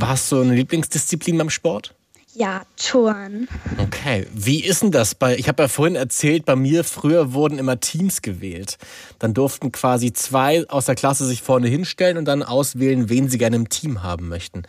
Hast 0.01 0.31
du 0.31 0.41
eine 0.41 0.55
Lieblingsdisziplin 0.55 1.37
beim 1.37 1.49
Sport? 1.49 1.93
Ja, 2.33 2.61
Touren. 2.75 3.47
Okay, 3.79 4.27
wie 4.31 4.63
ist 4.63 4.83
denn 4.83 4.91
das 4.91 5.15
bei, 5.15 5.35
ich 5.37 5.47
habe 5.47 5.63
ja 5.63 5.67
vorhin 5.67 5.95
erzählt, 5.95 6.45
bei 6.45 6.55
mir 6.55 6.83
früher 6.83 7.33
wurden 7.33 7.57
immer 7.57 7.79
Teams 7.79 8.21
gewählt. 8.21 8.77
Dann 9.17 9.33
durften 9.33 9.71
quasi 9.71 10.13
zwei 10.13 10.67
aus 10.69 10.85
der 10.85 10.93
Klasse 10.93 11.25
sich 11.25 11.41
vorne 11.41 11.67
hinstellen 11.67 12.17
und 12.17 12.25
dann 12.25 12.43
auswählen, 12.43 13.09
wen 13.09 13.27
sie 13.27 13.39
gerne 13.39 13.55
im 13.55 13.69
Team 13.69 14.03
haben 14.03 14.27
möchten. 14.27 14.63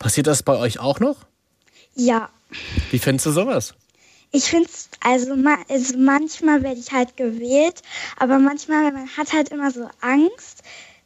Passiert 0.00 0.26
das 0.26 0.42
bei 0.42 0.56
euch 0.56 0.80
auch 0.80 0.98
noch? 0.98 1.16
Ja. 1.94 2.28
Wie 2.90 2.98
findest 2.98 3.26
du 3.26 3.30
sowas? 3.30 3.74
Ich 4.32 4.44
finde 4.44 4.68
es, 4.68 4.88
also, 5.00 5.36
also 5.68 5.98
manchmal 5.98 6.64
werde 6.64 6.80
ich 6.80 6.90
halt 6.90 7.16
gewählt, 7.16 7.82
aber 8.16 8.40
manchmal 8.40 8.90
man 8.90 9.08
hat 9.16 9.32
halt 9.32 9.50
immer 9.50 9.70
so 9.70 9.88
Angst, 10.00 10.62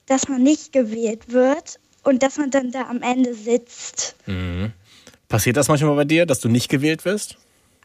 dass 0.07 0.29
man 0.29 0.43
nicht 0.43 0.73
gewählt 0.73 1.31
wird 1.31 1.79
und 2.07 2.23
dass 2.23 2.39
man 2.39 2.51
dann 2.51 2.71
da 2.71 2.89
am 2.89 3.03
Ende 3.03 3.35
sitzt. 3.35 4.17
Mhm. 4.27 4.73
Passiert 5.29 5.57
das 5.57 5.69
manchmal 5.69 5.97
bei 5.97 6.05
dir, 6.05 6.25
dass 6.25 6.41
du 6.41 6.49
nicht 6.49 6.69
gewählt 6.69 7.05
wirst? 7.05 7.37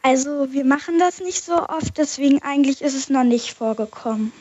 Also 0.03 0.47
wir 0.51 0.65
machen 0.65 0.99
das 0.99 1.19
nicht 1.19 1.43
so 1.43 1.53
oft, 1.53 1.97
deswegen 1.97 2.41
eigentlich 2.41 2.82
ist 2.82 2.95
es 2.95 3.09
noch 3.09 3.24
nicht 3.24 3.53
vorgekommen. 3.53 4.32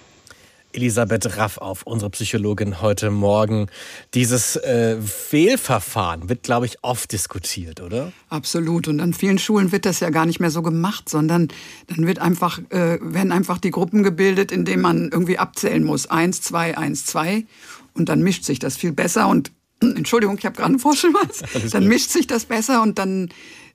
Elisabeth 0.72 1.36
Raff 1.36 1.58
auf, 1.58 1.82
unsere 1.84 2.10
Psychologin 2.10 2.80
heute 2.80 3.10
Morgen. 3.10 3.66
Dieses 4.14 4.54
äh, 4.56 4.98
Wählverfahren 5.30 6.28
wird, 6.28 6.44
glaube 6.44 6.66
ich, 6.66 6.78
oft 6.82 7.10
diskutiert, 7.10 7.80
oder? 7.80 8.12
Absolut. 8.28 8.86
Und 8.86 9.00
an 9.00 9.12
vielen 9.12 9.38
Schulen 9.38 9.72
wird 9.72 9.84
das 9.84 9.98
ja 9.98 10.10
gar 10.10 10.26
nicht 10.26 10.38
mehr 10.38 10.50
so 10.50 10.62
gemacht, 10.62 11.08
sondern 11.08 11.48
dann 11.88 12.06
wird 12.06 12.20
einfach, 12.20 12.60
äh, 12.70 12.98
werden 13.00 13.32
einfach 13.32 13.58
die 13.58 13.72
Gruppen 13.72 14.04
gebildet, 14.04 14.52
in 14.52 14.64
denen 14.64 14.82
man 14.82 15.08
irgendwie 15.10 15.38
abzählen 15.38 15.82
muss. 15.82 16.08
Eins, 16.08 16.40
zwei, 16.40 16.78
eins, 16.78 17.04
zwei. 17.04 17.46
Und 17.94 18.08
dann 18.08 18.22
mischt 18.22 18.44
sich 18.44 18.60
das 18.60 18.76
viel 18.76 18.92
besser. 18.92 19.26
Und 19.26 19.50
Entschuldigung, 19.96 20.36
ich 20.38 20.46
habe 20.46 20.56
gerade 20.56 20.70
einen 20.70 20.78
Vorschulmaß. 20.78 21.42
Dann 21.72 21.86
mischt 21.86 22.10
sich 22.10 22.26
das 22.26 22.44
besser 22.44 22.82
und 22.82 22.98
dann 22.98 23.30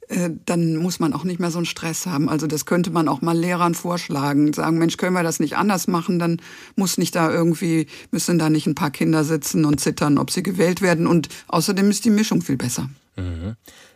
äh, 0.08 0.30
dann 0.45 0.76
muss 0.78 0.99
man 0.99 1.14
auch 1.14 1.24
nicht 1.24 1.39
mehr 1.39 1.51
so 1.51 1.58
einen 1.58 1.66
Stress 1.66 2.06
haben. 2.06 2.30
Also 2.30 2.47
das 2.47 2.66
könnte 2.66 2.91
man 2.91 3.08
auch 3.08 3.22
mal 3.22 3.38
Lehrern 3.38 3.74
vorschlagen, 3.74 4.53
sagen, 4.53 4.78
Mensch, 4.78 4.97
können 4.97 5.14
wir 5.14 5.24
das 5.24 5.39
nicht 5.39 5.58
anders 5.58 5.88
machen? 5.88 6.20
Dann 6.20 6.41
muss 6.76 6.97
nicht 6.97 7.16
da 7.16 7.32
irgendwie, 7.32 7.88
müssen 8.12 8.38
da 8.38 8.49
nicht 8.49 8.68
ein 8.68 8.76
paar 8.76 8.91
Kinder 8.91 9.24
sitzen 9.24 9.66
und 9.66 9.80
zittern, 9.80 10.18
ob 10.18 10.32
sie 10.32 10.43
gewählt 10.43 10.82
werden. 10.82 11.08
Und 11.08 11.30
außerdem 11.47 11.89
ist 11.89 12.06
die 12.06 12.12
Mischung 12.12 12.41
viel 12.41 12.58
besser. 12.58 12.89
Mhm. 13.16 13.56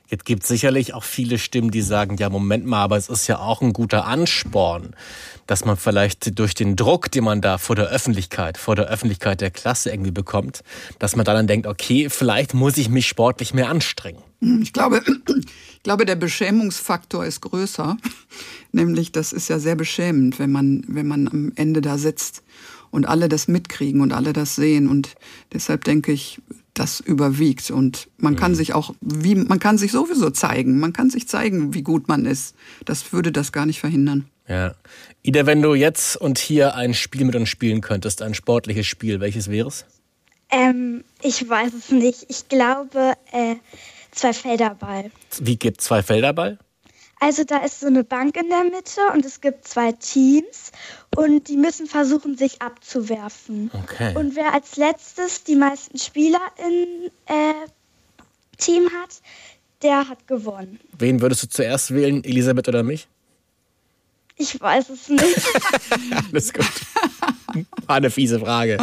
Jetzt 0.10 0.26
gibt 0.26 0.46
sicherlich 0.46 0.96
auch 0.96 1.04
viele 1.04 1.38
Stimmen, 1.38 1.70
die 1.70 1.84
sagen, 1.84 2.18
ja, 2.18 2.30
Moment 2.30 2.66
mal, 2.66 2.84
aber 2.84 2.98
es 2.98 3.10
ist 3.10 3.28
ja 3.28 3.38
auch 3.38 3.62
ein 3.62 3.74
guter 3.74 4.06
Ansporn, 4.06 4.96
dass 5.46 5.66
man 5.66 5.78
vielleicht 5.78 6.40
durch 6.40 6.56
den 6.56 6.76
Druck, 6.76 7.12
den 7.12 7.24
man 7.24 7.42
da 7.42 7.60
vor 7.60 7.76
der 7.76 7.90
Öffentlichkeit, 7.90 8.58
vor 8.58 8.76
der 8.76 8.88
Öffentlichkeit 8.88 9.40
der 9.40 9.52
Klasse 9.52 9.92
irgendwie 9.92 10.12
bekommt, 10.12 10.64
dass 10.98 11.16
man 11.16 11.26
dann 11.26 11.46
denkt, 11.46 11.68
okay, 11.68 12.10
vielleicht 12.10 12.56
muss 12.56 12.78
ich 12.78 12.90
mich 12.90 13.08
sportlich 13.08 13.54
mehr 13.54 13.70
anstrengen. 13.70 14.24
Hm, 14.42 14.64
ich 14.64 14.74
glaube, 14.74 15.04
ich 15.38 15.84
glaube, 15.84 16.06
der 16.06 16.16
Beschämungsfaktor 16.16 17.24
ist 17.24 17.42
größer. 17.42 17.98
Nämlich, 18.72 19.12
das 19.12 19.32
ist 19.32 19.48
ja 19.48 19.60
sehr 19.60 19.76
beschämend, 19.76 20.40
wenn 20.40 20.52
man, 20.52 20.84
wenn 20.88 21.08
man 21.08 21.28
am 21.28 21.52
Ende 21.56 21.82
da 21.82 22.00
sitzt 22.00 22.42
und 22.92 23.08
alle 23.08 23.30
das 23.30 23.48
mitkriegen 23.48 24.02
und 24.02 24.12
alle 24.12 24.34
das 24.34 24.56
sehen. 24.56 24.88
Und 24.88 25.16
deshalb 25.54 25.84
denke 25.84 26.12
ich, 26.12 26.42
das 26.80 27.00
überwiegt. 27.00 27.70
Und 27.72 28.08
man 28.18 28.36
kann 28.36 28.54
mhm. 28.54 28.56
sich 28.56 28.74
auch, 28.74 28.94
wie, 29.02 29.36
man 29.36 29.60
kann 29.60 29.78
sich 29.78 29.92
sowieso 29.92 30.30
zeigen. 30.30 30.80
Man 30.80 30.94
kann 30.94 31.10
sich 31.10 31.28
zeigen, 31.28 31.74
wie 31.74 31.84
gut 31.84 32.08
man 32.08 32.26
ist. 32.26 32.56
Das 32.86 33.12
würde 33.12 33.32
das 33.32 33.52
gar 33.52 33.66
nicht 33.66 33.80
verhindern. 33.80 34.26
Ja. 34.48 34.74
Ida, 35.22 35.46
wenn 35.46 35.62
du 35.62 35.76
jetzt 35.76 36.16
und 36.18 36.40
hier 36.40 36.76
ein 36.76 36.94
Spiel 36.94 37.26
mit 37.26 37.36
uns 37.36 37.50
spielen 37.50 37.82
könntest, 37.82 38.22
ein 38.22 38.34
sportliches 38.34 38.88
Spiel, 38.88 39.20
welches 39.20 39.50
wäre 39.50 39.68
es? 39.68 39.86
Ähm, 40.50 41.04
ich 41.22 41.48
weiß 41.48 41.74
es 41.74 41.92
nicht. 41.92 42.26
Ich 42.30 42.48
glaube, 42.50 43.14
äh, 43.32 43.56
zwei 44.12 44.34
Felderball. 44.34 45.12
Wie 45.40 45.58
geht 45.58 45.82
zwei 45.82 46.02
Felderball? 46.02 46.58
Also 47.20 47.44
da 47.44 47.58
ist 47.58 47.82
so 47.82 47.88
eine 47.88 48.04
Bank 48.04 48.38
in 48.38 48.50
der 48.50 48.64
Mitte 48.64 49.02
und 49.14 49.26
es 49.26 49.42
gibt 49.42 49.68
zwei 49.68 49.92
Teams 49.92 50.72
und 51.16 51.50
die 51.50 51.58
müssen 51.58 51.86
versuchen, 51.86 52.38
sich 52.38 52.62
abzuwerfen. 52.62 53.70
Okay. 53.74 54.16
Und 54.16 54.36
wer 54.36 54.54
als 54.54 54.78
letztes 54.78 55.44
die 55.44 55.56
meisten 55.56 55.98
Spieler 55.98 56.40
im 56.58 57.12
äh, 57.26 57.54
Team 58.58 58.90
hat, 59.02 59.22
der 59.82 60.08
hat 60.08 60.28
gewonnen. 60.28 60.80
Wen 60.98 61.22
würdest 61.22 61.44
du 61.44 61.50
zuerst 61.50 61.94
wählen, 61.94 62.24
Elisabeth 62.24 62.68
oder 62.68 62.84
mich? 62.84 63.08
Ich 64.38 64.60
weiß 64.60 64.90
es 64.90 65.10
nicht. 65.10 65.24
Alles 66.32 66.54
gut. 66.54 66.66
War 67.86 67.98
eine 67.98 68.10
fiese 68.10 68.40
Frage. 68.40 68.78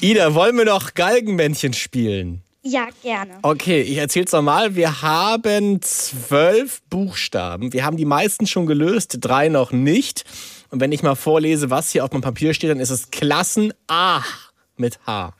Ida, 0.00 0.34
wollen 0.34 0.56
wir 0.56 0.64
noch 0.64 0.94
Galgenmännchen 0.94 1.72
spielen? 1.72 2.42
Ja, 2.64 2.88
gerne. 3.02 3.38
Okay, 3.42 3.82
ich 3.82 3.96
erzähl's 3.96 4.30
nochmal. 4.30 4.76
Wir 4.76 5.02
haben 5.02 5.82
zwölf 5.82 6.80
Buchstaben. 6.88 7.72
Wir 7.72 7.84
haben 7.84 7.96
die 7.96 8.04
meisten 8.04 8.46
schon 8.46 8.66
gelöst, 8.66 9.18
drei 9.20 9.48
noch 9.48 9.72
nicht. 9.72 10.24
Und 10.70 10.80
wenn 10.80 10.92
ich 10.92 11.02
mal 11.02 11.16
vorlese, 11.16 11.70
was 11.70 11.90
hier 11.90 12.04
auf 12.04 12.10
dem 12.10 12.20
Papier 12.20 12.54
steht, 12.54 12.70
dann 12.70 12.78
ist 12.78 12.90
es 12.90 13.10
Klassen 13.10 13.74
A 13.88 14.22
mit 14.76 15.00
H. 15.06 15.34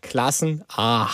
Klassen 0.00 0.64
A. 0.68 1.08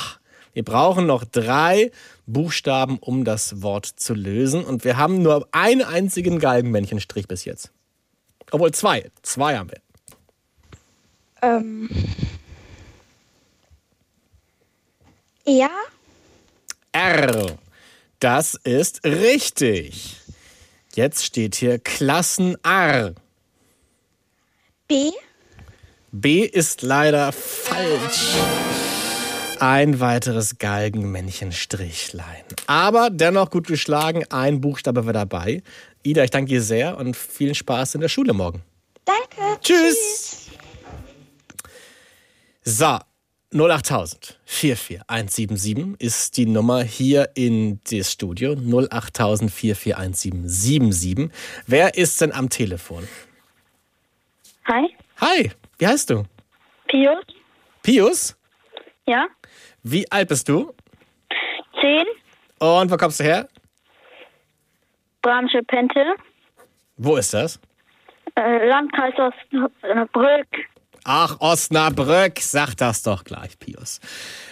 Wir 0.52 0.62
brauchen 0.62 1.06
noch 1.06 1.24
drei 1.24 1.90
Buchstaben, 2.26 2.98
um 2.98 3.24
das 3.24 3.62
Wort 3.62 3.86
zu 3.86 4.12
lösen. 4.12 4.62
Und 4.62 4.84
wir 4.84 4.98
haben 4.98 5.22
nur 5.22 5.48
einen 5.52 5.82
einzigen 5.82 6.38
Galgenmännchenstrich 6.38 7.28
bis 7.28 7.46
jetzt. 7.46 7.72
Obwohl 8.50 8.72
zwei. 8.72 9.10
Zwei 9.22 9.56
haben 9.56 9.70
wir. 9.70 9.80
Ähm. 11.42 11.88
Ja. 15.46 15.70
R. 16.92 17.56
Das 18.18 18.54
ist 18.64 19.04
richtig. 19.04 20.16
Jetzt 20.94 21.24
steht 21.24 21.54
hier 21.54 21.78
Klassen 21.78 22.56
R. 22.64 23.14
B. 24.88 25.12
B 26.10 26.40
ist 26.40 26.82
leider 26.82 27.30
falsch. 27.32 28.34
Ein 29.60 30.00
weiteres 30.00 30.58
Galgenmännchenstrichlein. 30.58 32.44
Aber 32.66 33.10
dennoch 33.10 33.50
gut 33.50 33.68
geschlagen, 33.68 34.24
ein 34.30 34.60
Buchstabe 34.60 35.06
war 35.06 35.12
dabei. 35.12 35.62
Ida, 36.02 36.24
ich 36.24 36.30
danke 36.30 36.50
dir 36.50 36.62
sehr 36.62 36.96
und 36.96 37.16
viel 37.16 37.54
Spaß 37.54 37.94
in 37.94 38.00
der 38.00 38.08
Schule 38.08 38.32
morgen. 38.32 38.62
Danke. 39.04 39.60
Tschüss. 39.60 39.96
Tschüss. 39.96 40.46
So, 42.64 42.98
08000 43.52 44.38
44177 44.44 45.94
ist 46.00 46.36
die 46.36 46.46
Nummer 46.46 46.82
hier 46.82 47.30
in 47.34 47.80
das 47.90 48.12
Studio. 48.12 48.54
08000 48.54 49.50
44177. 49.50 51.30
Wer 51.66 51.96
ist 51.96 52.20
denn 52.20 52.32
am 52.32 52.48
Telefon? 52.48 53.06
Hi. 54.66 54.88
Hi, 55.20 55.52
wie 55.78 55.86
heißt 55.86 56.10
du? 56.10 56.24
Pius. 56.88 57.24
Pius? 57.82 58.36
Ja. 59.06 59.26
Wie 59.84 60.10
alt 60.10 60.28
bist 60.28 60.48
du? 60.48 60.74
Zehn. 61.80 62.04
Und 62.58 62.90
wo 62.90 62.96
kommst 62.96 63.20
du 63.20 63.24
her? 63.24 63.48
Bramsche 65.22 65.62
Pente. 65.62 66.16
Wo 66.96 67.16
ist 67.16 67.32
das? 67.32 67.60
Äh, 68.34 68.68
Landkreis 68.68 69.14
Osnabrück. 69.18 70.48
Ach, 71.08 71.36
Osnabrück, 71.38 72.40
sag 72.40 72.74
das 72.74 73.04
doch 73.04 73.22
gleich, 73.22 73.56
Pius. 73.60 74.00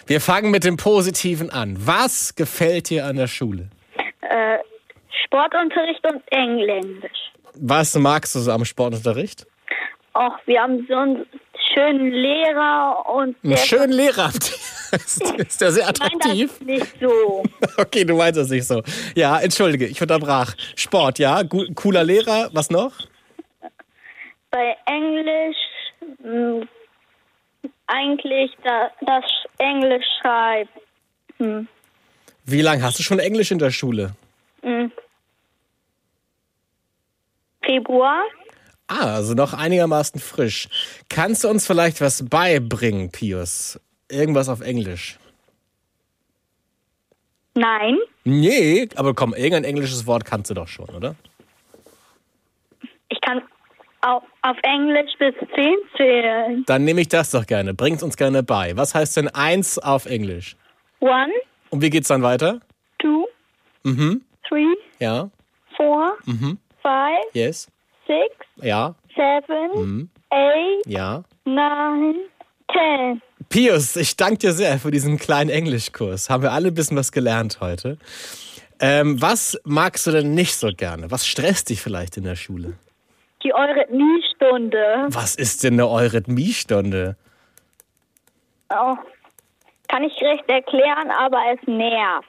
Wir 0.07 0.21
fangen 0.21 0.53
mit 0.53 0.63
dem 0.63 0.77
Positiven 0.77 1.51
an. 1.51 1.77
Was 1.81 2.37
gefällt 2.37 2.91
dir 2.91 3.07
an 3.07 3.17
der 3.17 3.27
Schule? 3.27 3.71
Äh, 4.21 4.59
Sportunterricht 5.25 6.07
und 6.07 6.23
Englisch. 6.31 7.33
Was 7.55 7.97
magst 7.97 8.37
du 8.37 8.39
so 8.39 8.53
am 8.53 8.65
Sportunterricht? 8.65 9.49
Ach, 10.13 10.39
wir 10.47 10.61
haben 10.63 10.87
so 10.89 10.95
einen 10.95 11.27
schönen 11.75 12.13
Lehrer 12.13 13.05
und. 13.13 13.37
Einen 13.43 13.57
schönen 13.57 13.93
Lehrer. 13.93 14.31
Ist 15.37 15.61
der 15.61 15.73
sehr 15.73 15.89
attraktiv? 15.89 16.53
Nein, 16.61 16.79
das 16.79 16.91
nicht 16.93 17.01
so. 17.01 17.43
Okay, 17.79 18.05
du 18.05 18.15
meinst 18.15 18.39
das 18.39 18.51
nicht 18.51 18.65
so. 18.65 18.81
Ja, 19.17 19.41
entschuldige, 19.41 19.87
ich 19.87 20.01
unterbrach. 20.01 20.55
Sport, 20.77 21.19
ja, 21.19 21.43
cooler 21.75 22.05
Lehrer. 22.05 22.51
Was 22.53 22.71
noch? 22.71 22.93
Bei 24.53 24.77
Englisch 24.87 25.57
hm, 26.23 26.69
eigentlich 27.87 28.51
da, 28.63 28.91
das 29.01 29.25
Englisch 29.59 30.05
schreiben. 30.21 30.71
Hm. 31.39 31.69
Wie 32.45 32.63
lange 32.63 32.83
hast 32.83 32.99
du 32.99 33.03
schon 33.03 33.19
Englisch 33.19 33.51
in 33.51 33.59
der 33.59 33.71
Schule? 33.71 34.15
Hm. 34.63 34.93
Februar. 37.65 38.23
Ah, 38.87 39.15
also 39.15 39.35
noch 39.35 39.55
einigermaßen 39.55 40.21
frisch. 40.21 40.69
Kannst 41.09 41.45
du 41.45 41.49
uns 41.49 41.67
vielleicht 41.67 42.01
was 42.01 42.29
beibringen, 42.29 43.11
Pius? 43.11 43.81
Irgendwas 44.11 44.49
auf 44.49 44.61
Englisch? 44.61 45.19
Nein. 47.55 47.99
Nee, 48.25 48.89
aber 48.97 49.15
komm, 49.15 49.33
irgendein 49.33 49.65
englisches 49.65 50.07
Wort 50.07 50.25
kannst 50.25 50.51
du 50.51 50.55
doch 50.55 50.69
schon, 50.69 50.89
oder? 50.91 51.15
Ich 53.09 53.21
kann 53.21 53.43
auf, 54.05 54.23
auf 54.43 54.57
Englisch 54.63 55.13
bis 55.19 55.35
10 55.55 55.75
zählen. 55.97 56.65
Dann 56.67 56.85
nehme 56.85 57.01
ich 57.01 57.09
das 57.09 57.31
doch 57.31 57.47
gerne. 57.47 57.75
Bring's 57.75 58.03
uns 58.03 58.17
gerne 58.17 58.43
bei. 58.43 58.77
Was 58.77 58.95
heißt 58.95 59.17
denn 59.17 59.29
eins 59.29 59.79
auf 59.79 60.07
Englisch? 60.07 60.57
One. 61.01 61.33
Und 61.71 61.83
wie 61.83 61.91
geht's 61.91 62.09
dann 62.09 62.23
weiter? 62.23 62.61
Two. 62.99 63.27
Mhm. 63.83 64.23
Three. 64.47 64.75
Ja. 64.99 65.31
Four. 65.77 66.17
Mhm. 66.27 66.59
Five. 66.83 67.25
Yes. 67.33 67.69
Six. 68.07 68.37
Ja. 68.63 68.95
Seven. 69.15 69.71
Mhm. 69.75 70.11
Eight. 70.31 70.87
Ja. 70.87 71.25
Nine. 71.45 72.15
Ten. 72.73 73.23
Pius, 73.49 73.97
ich 73.97 74.17
danke 74.17 74.39
dir 74.39 74.53
sehr 74.53 74.79
für 74.79 74.91
diesen 74.91 75.19
kleinen 75.19 75.51
Englischkurs. 75.51 76.31
Haben 76.31 76.43
wir 76.43 76.53
alle 76.53 76.69
ein 76.69 76.75
bisschen 76.75 76.97
was 76.97 77.13
gelernt 77.13 77.59
heute. 77.61 77.99
Ähm, 78.81 79.21
was 79.21 79.59
magst 79.65 80.07
du 80.07 80.11
denn 80.11 80.35
nicht 80.35 80.57
so 80.57 80.71
gerne? 80.75 81.11
Was 81.11 81.27
stresst 81.27 81.71
dich 81.71 81.81
vielleicht 81.81 82.17
in 82.17 82.25
der 82.25 82.37
Schule? 82.37 82.75
Die 83.45 83.55
Eurythmiestunde. 83.55 85.09
Was 85.11 85.35
ist 85.35 85.65
denn 85.65 85.75
eine 85.75 85.89
Eurythmiestunde? 85.89 87.17
Oh, 88.71 88.97
kann 89.89 90.03
ich 90.03 90.13
recht 90.23 90.49
erklären, 90.49 91.11
aber 91.19 91.39
es 91.53 91.67
nervt. 91.69 92.29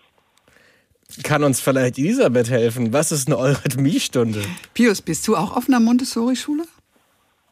Kann 1.24 1.44
uns 1.44 1.62
vielleicht 1.62 1.98
Elisabeth 1.98 2.50
helfen? 2.50 2.92
Was 2.92 3.12
ist 3.12 3.28
eine 3.28 3.38
Eurythmiestunde? 3.38 4.42
Pius, 4.74 5.02
bist 5.02 5.28
du 5.28 5.36
auch 5.36 5.56
auf 5.56 5.68
einer 5.68 5.80
Montessori-Schule? 5.80 6.64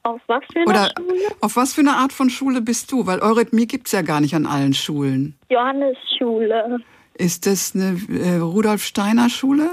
Auf 0.03 0.19
was 0.27 0.43
für 0.51 0.59
eine 0.59 0.69
Oder 0.69 0.91
Schule? 0.97 1.19
auf 1.39 1.55
was 1.55 1.73
für 1.73 1.81
eine 1.81 1.93
Art 1.95 2.11
von 2.11 2.29
Schule 2.29 2.61
bist 2.61 2.91
du? 2.91 3.05
Weil 3.05 3.21
Eurythmie 3.21 3.67
gibt 3.67 3.87
es 3.87 3.93
ja 3.93 4.01
gar 4.01 4.19
nicht 4.19 4.35
an 4.35 4.45
allen 4.45 4.73
Schulen. 4.73 5.37
Johannesschule. 5.49 6.79
Ist 7.13 7.45
das 7.45 7.73
eine 7.73 7.97
äh, 8.09 8.35
Rudolf 8.39 8.83
Steiner 8.83 9.29
Schule? 9.29 9.69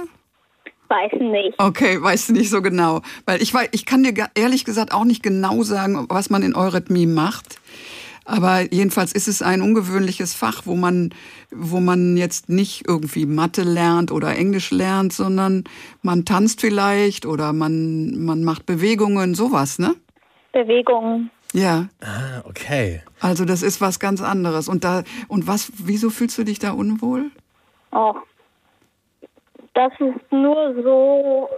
Weiß 0.91 1.13
nicht. 1.21 1.55
Okay, 1.59 2.03
weißt 2.03 2.29
du 2.29 2.33
nicht 2.33 2.51
so 2.51 2.61
genau. 2.63 3.01
Weil 3.25 3.41
ich, 3.41 3.55
wei- 3.55 3.69
ich 3.71 3.87
kann 3.87 4.03
dir 4.03 4.13
ehrlich 4.35 4.65
gesagt 4.65 4.93
auch 4.93 5.05
nicht 5.05 5.23
genau 5.23 5.63
sagen, 5.63 6.07
was 6.09 6.31
man 6.31 6.43
in 6.43 6.57
Eurythmie 6.57 7.07
macht. 7.07 7.61
Aber 8.25 8.63
jedenfalls 8.73 9.13
ist 9.13 9.29
es 9.29 9.41
ein 9.41 9.63
ungewöhnliches 9.63 10.35
Fach, 10.35 10.63
wo 10.65 10.75
man, 10.77 11.11
wo 11.53 11.81
man 11.81 12.17
jetzt 12.17 12.49
nicht 12.49 12.87
irgendwie 12.89 13.25
Mathe 13.25 13.63
lernt 13.63 14.11
oder 14.13 14.37
Englisch 14.37 14.71
lernt, 14.73 15.13
sondern 15.13 15.65
man 16.03 16.25
tanzt 16.25 16.61
vielleicht 16.61 17.25
oder 17.25 17.53
man, 17.53 18.23
man 18.25 18.43
macht 18.45 18.67
Bewegungen, 18.67 19.35
sowas, 19.35 19.79
ne? 19.79 19.95
Bewegung. 20.53 21.31
Ja. 21.53 21.89
Ah, 22.01 22.43
okay. 22.49 23.03
Also 23.21 23.45
das 23.45 23.63
ist 23.63 23.81
was 23.81 24.01
ganz 24.01 24.21
anderes. 24.21 24.69
Und 24.69 24.83
da, 24.85 25.03
und 25.29 25.47
was, 25.47 25.71
wieso 25.79 26.11
fühlst 26.11 26.37
du 26.39 26.45
dich 26.45 26.59
da 26.59 26.73
unwohl? 26.73 27.31
Oh. 27.93 28.15
Das 29.75 29.93
ist 29.99 30.33
nur 30.33 30.75
so, 30.83 31.49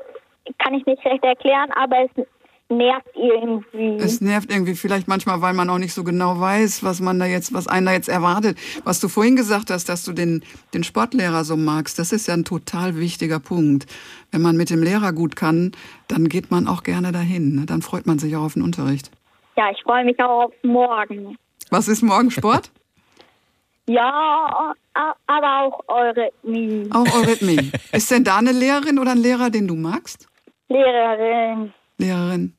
kann 0.59 0.75
ich 0.75 0.85
nicht 0.87 1.05
recht 1.05 1.25
erklären, 1.25 1.71
aber 1.73 2.05
es 2.05 2.27
nervt 2.69 3.09
irgendwie. 3.15 3.97
Es 4.03 4.21
nervt 4.21 4.51
irgendwie 4.51 4.75
vielleicht 4.75 5.09
manchmal, 5.09 5.41
weil 5.41 5.55
man 5.55 5.69
auch 5.71 5.79
nicht 5.79 5.93
so 5.93 6.05
genau 6.05 6.39
weiß, 6.41 6.83
was 6.83 7.01
man 7.01 7.19
da 7.19 7.27
jetzt, 7.27 7.53
was 7.53 7.69
einer 7.69 7.93
jetzt 7.93 8.09
erwartet. 8.09 8.59
Was 8.85 9.01
du 9.01 9.09
vorhin 9.09 9.37
gesagt 9.37 9.71
hast, 9.71 9.89
dass 9.89 10.05
du 10.05 10.13
den, 10.13 10.43
den 10.75 10.85
Sportlehrer 10.85 11.45
so 11.45 11.57
magst, 11.57 11.99
das 11.99 12.13
ist 12.13 12.29
ja 12.29 12.35
ein 12.35 12.45
total 12.45 12.97
wichtiger 12.97 13.41
Punkt. 13.41 13.87
Wenn 14.31 14.43
man 14.43 14.57
mit 14.57 14.71
dem 14.71 14.83
Lehrer 14.83 15.13
gut 15.13 15.37
kann, 15.37 15.73
dann 16.09 16.29
geht 16.29 16.51
man 16.51 16.67
auch 16.67 16.83
gerne 16.83 17.13
dahin. 17.13 17.55
ne? 17.55 17.67
Dann 17.67 17.83
freut 17.83 18.07
man 18.07 18.19
sich 18.19 18.35
auch 18.37 18.43
auf 18.43 18.55
den 18.55 18.63
Unterricht. 18.63 19.11
Ja, 19.57 19.71
ich 19.71 19.83
freue 19.83 20.05
mich 20.05 20.19
auch 20.21 20.45
auf 20.47 20.53
morgen. 20.63 21.37
Was 21.71 21.89
ist 21.89 22.03
morgen 22.03 22.31
Sport? 22.31 22.71
Ja, 23.87 24.75
aber 25.27 25.61
auch 25.63 25.81
Eurythmie. 25.89 26.89
Auch 26.93 27.15
Eurythmie. 27.15 27.73
Ist 27.93 28.11
denn 28.11 28.25
da 28.25 28.39
eine 28.39 28.53
Lehrerin 28.53 28.99
oder 28.99 29.13
ein 29.13 29.19
Lehrer, 29.19 29.51
den 29.51 29.67
du 29.67 29.75
magst? 29.75 30.29
Lehrerin. 30.69 31.73
Lehrerin. 31.99 32.57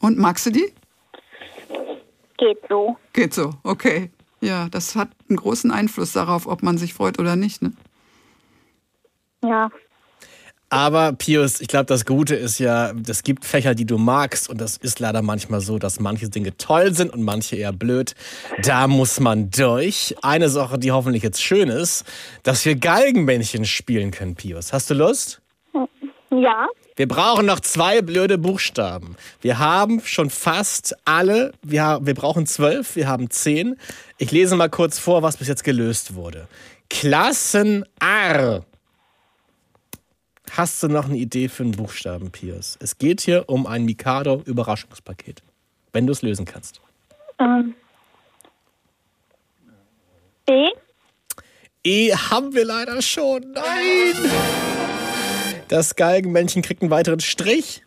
Und 0.00 0.18
magst 0.18 0.46
du 0.46 0.50
die? 0.50 0.72
Geht 2.36 2.58
so. 2.68 2.96
Geht 3.12 3.34
so, 3.34 3.52
okay. 3.64 4.10
Ja, 4.40 4.68
das 4.68 4.94
hat 4.94 5.10
einen 5.28 5.36
großen 5.36 5.70
Einfluss 5.70 6.12
darauf, 6.12 6.46
ob 6.46 6.62
man 6.62 6.78
sich 6.78 6.94
freut 6.94 7.18
oder 7.18 7.34
nicht. 7.34 7.62
Ne? 7.62 7.72
Ja. 9.42 9.70
Aber 10.70 11.12
Pius, 11.12 11.62
ich 11.62 11.68
glaube, 11.68 11.86
das 11.86 12.04
Gute 12.04 12.34
ist 12.34 12.58
ja, 12.58 12.92
es 13.08 13.22
gibt 13.22 13.46
Fächer, 13.46 13.74
die 13.74 13.86
du 13.86 13.96
magst 13.96 14.50
und 14.50 14.60
das 14.60 14.76
ist 14.76 15.00
leider 15.00 15.22
manchmal 15.22 15.60
so, 15.60 15.78
dass 15.78 15.98
manche 15.98 16.28
Dinge 16.28 16.56
toll 16.58 16.94
sind 16.94 17.10
und 17.12 17.22
manche 17.22 17.56
eher 17.56 17.72
blöd. 17.72 18.14
Da 18.62 18.86
muss 18.86 19.18
man 19.18 19.50
durch. 19.50 20.14
Eine 20.22 20.50
Sache, 20.50 20.78
die 20.78 20.92
hoffentlich 20.92 21.22
jetzt 21.22 21.42
schön 21.42 21.70
ist, 21.70 22.04
dass 22.42 22.64
wir 22.66 22.76
Galgenmännchen 22.76 23.64
spielen 23.64 24.10
können, 24.10 24.34
Pius. 24.34 24.74
Hast 24.74 24.90
du 24.90 24.94
Lust? 24.94 25.40
Ja. 26.30 26.66
Wir 26.96 27.08
brauchen 27.08 27.46
noch 27.46 27.60
zwei 27.60 28.02
blöde 28.02 28.36
Buchstaben. 28.36 29.16
Wir 29.40 29.58
haben 29.58 30.02
schon 30.04 30.28
fast 30.28 30.94
alle. 31.06 31.52
Wir, 31.62 32.00
wir 32.02 32.14
brauchen 32.14 32.44
zwölf, 32.44 32.96
wir 32.96 33.08
haben 33.08 33.30
zehn. 33.30 33.76
Ich 34.18 34.32
lese 34.32 34.56
mal 34.56 34.68
kurz 34.68 34.98
vor, 34.98 35.22
was 35.22 35.38
bis 35.38 35.48
jetzt 35.48 35.64
gelöst 35.64 36.14
wurde. 36.14 36.48
Klassen 36.90 37.84
R. 38.00 38.64
Hast 40.56 40.82
du 40.82 40.88
noch 40.88 41.06
eine 41.06 41.16
Idee 41.16 41.48
für 41.48 41.62
einen 41.62 41.72
Buchstaben, 41.72 42.30
Piers? 42.30 42.78
Es 42.80 42.98
geht 42.98 43.20
hier 43.20 43.48
um 43.48 43.66
ein 43.66 43.84
Mikado-Überraschungspaket. 43.84 45.42
Wenn 45.92 46.06
du 46.06 46.12
es 46.12 46.22
lösen 46.22 46.44
kannst. 46.44 46.80
Ähm. 47.38 47.74
B. 50.46 50.68
E 51.84 52.12
haben 52.12 52.54
wir 52.54 52.64
leider 52.64 53.00
schon. 53.02 53.52
Nein! 53.52 54.30
Das 55.68 55.96
Galgenmännchen 55.96 56.62
kriegt 56.62 56.82
einen 56.82 56.90
weiteren 56.90 57.20
Strich. 57.20 57.82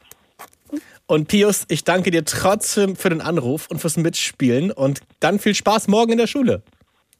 Und 1.08 1.28
Pius, 1.28 1.66
ich 1.68 1.84
danke 1.84 2.10
dir 2.10 2.24
trotzdem 2.24 2.96
für 2.96 3.10
den 3.10 3.22
Anruf 3.22 3.68
und 3.70 3.80
fürs 3.80 3.98
Mitspielen. 3.98 4.72
Und 4.72 5.02
dann 5.20 5.40
viel 5.40 5.56
Spaß 5.56 5.88
morgen 5.88 6.14
in 6.14 6.18
der 6.18 6.28
Schule. 6.28 6.62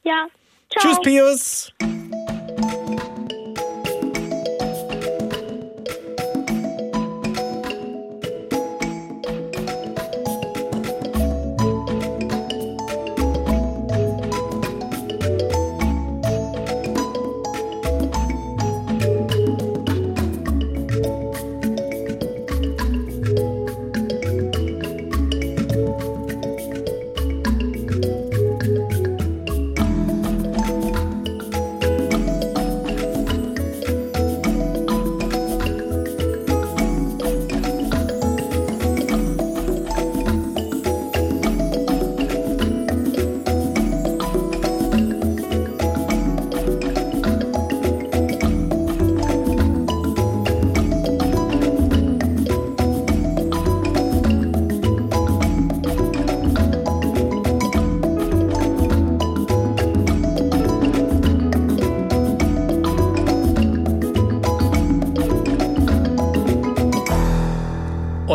Ja. 0.02 0.26
Ciao. 0.70 0.94
Tschüss, 0.94 1.00
Pius. 1.02 1.72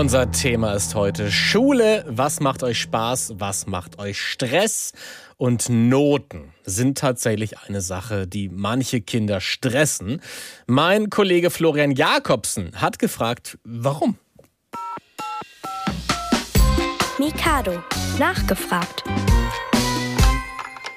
Unser 0.08 0.32
Thema 0.32 0.72
ist 0.72 0.96
heute 0.96 1.30
Schule. 1.30 2.06
Was 2.08 2.40
macht 2.40 2.64
euch 2.64 2.80
Spaß? 2.80 3.34
Was 3.40 3.68
macht 3.68 4.00
euch 4.00 4.18
Stress? 4.18 4.94
Und 5.36 5.68
Noten 5.68 6.54
sind 6.64 6.98
tatsächlich 6.98 7.60
eine 7.60 7.82
Sache, 7.82 8.26
die 8.26 8.48
manche 8.48 9.02
Kinder 9.02 9.42
stressen. 9.42 10.22
Mein 10.66 11.10
Kollege 11.10 11.50
Florian 11.50 11.92
Jakobsen 11.92 12.72
hat 12.80 13.00
gefragt, 13.00 13.60
warum? 13.66 14.18
Mikado. 17.20 17.84
Nachgefragt. 18.18 19.04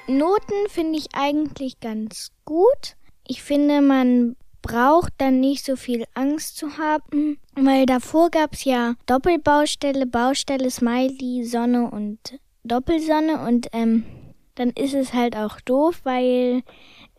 Noten 0.07 0.69
finde 0.69 0.99
ich 0.99 1.07
eigentlich 1.11 1.81
ganz 1.81 2.29
gut. 2.45 2.95
Ich 3.27 3.43
finde, 3.43 3.81
man 3.81 4.37
braucht 4.61 5.13
dann 5.17 5.39
nicht 5.39 5.65
so 5.65 5.75
viel 5.75 6.05
Angst 6.13 6.57
zu 6.57 6.77
haben, 6.77 7.37
weil 7.55 7.85
davor 7.85 8.29
gab 8.29 8.53
es 8.53 8.63
ja 8.63 8.95
Doppelbaustelle, 9.05 10.05
Baustelle, 10.05 10.69
Smiley, 10.69 11.43
Sonne 11.43 11.89
und 11.89 12.39
Doppelsonne 12.63 13.39
und 13.47 13.67
ähm, 13.73 14.05
dann 14.55 14.69
ist 14.71 14.93
es 14.93 15.13
halt 15.13 15.35
auch 15.35 15.59
doof, 15.61 16.01
weil 16.03 16.63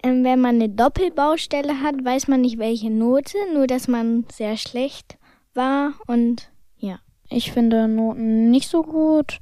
ähm, 0.02 0.24
wenn 0.24 0.40
man 0.40 0.56
eine 0.56 0.68
Doppelbaustelle 0.68 1.80
hat, 1.80 2.04
weiß 2.04 2.28
man 2.28 2.40
nicht 2.40 2.58
welche 2.58 2.90
Note, 2.90 3.36
nur 3.52 3.66
dass 3.66 3.88
man 3.88 4.26
sehr 4.30 4.56
schlecht 4.56 5.18
war 5.54 5.94
und 6.06 6.50
ja. 6.76 6.98
Ich 7.28 7.52
finde 7.52 7.88
Noten 7.88 8.50
nicht 8.50 8.68
so 8.68 8.82
gut, 8.82 9.38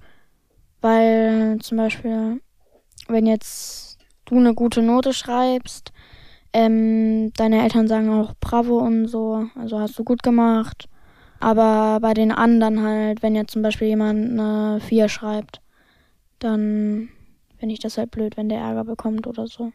weil 0.80 1.58
zum 1.60 1.76
Beispiel, 1.76 2.40
wenn 3.08 3.26
jetzt 3.26 3.98
du 4.26 4.36
eine 4.36 4.54
gute 4.54 4.80
Note 4.80 5.12
schreibst, 5.12 5.92
ähm, 6.52 7.32
deine 7.34 7.62
Eltern 7.62 7.88
sagen 7.88 8.10
auch 8.10 8.34
Bravo 8.40 8.78
und 8.78 9.06
so, 9.06 9.46
also 9.54 9.78
hast 9.78 9.98
du 9.98 10.04
gut 10.04 10.22
gemacht. 10.22 10.88
Aber 11.38 12.00
bei 12.00 12.12
den 12.12 12.32
anderen 12.32 12.82
halt, 12.82 13.22
wenn 13.22 13.34
jetzt 13.34 13.52
zum 13.52 13.62
Beispiel 13.62 13.88
jemand 13.88 14.32
eine 14.32 14.80
4 14.80 15.08
schreibt, 15.08 15.60
dann 16.38 17.08
finde 17.58 17.74
ich 17.74 17.80
das 17.80 17.96
halt 17.96 18.10
blöd, 18.10 18.36
wenn 18.36 18.48
der 18.48 18.60
Ärger 18.60 18.84
bekommt 18.84 19.26
oder 19.26 19.46
so. 19.46 19.72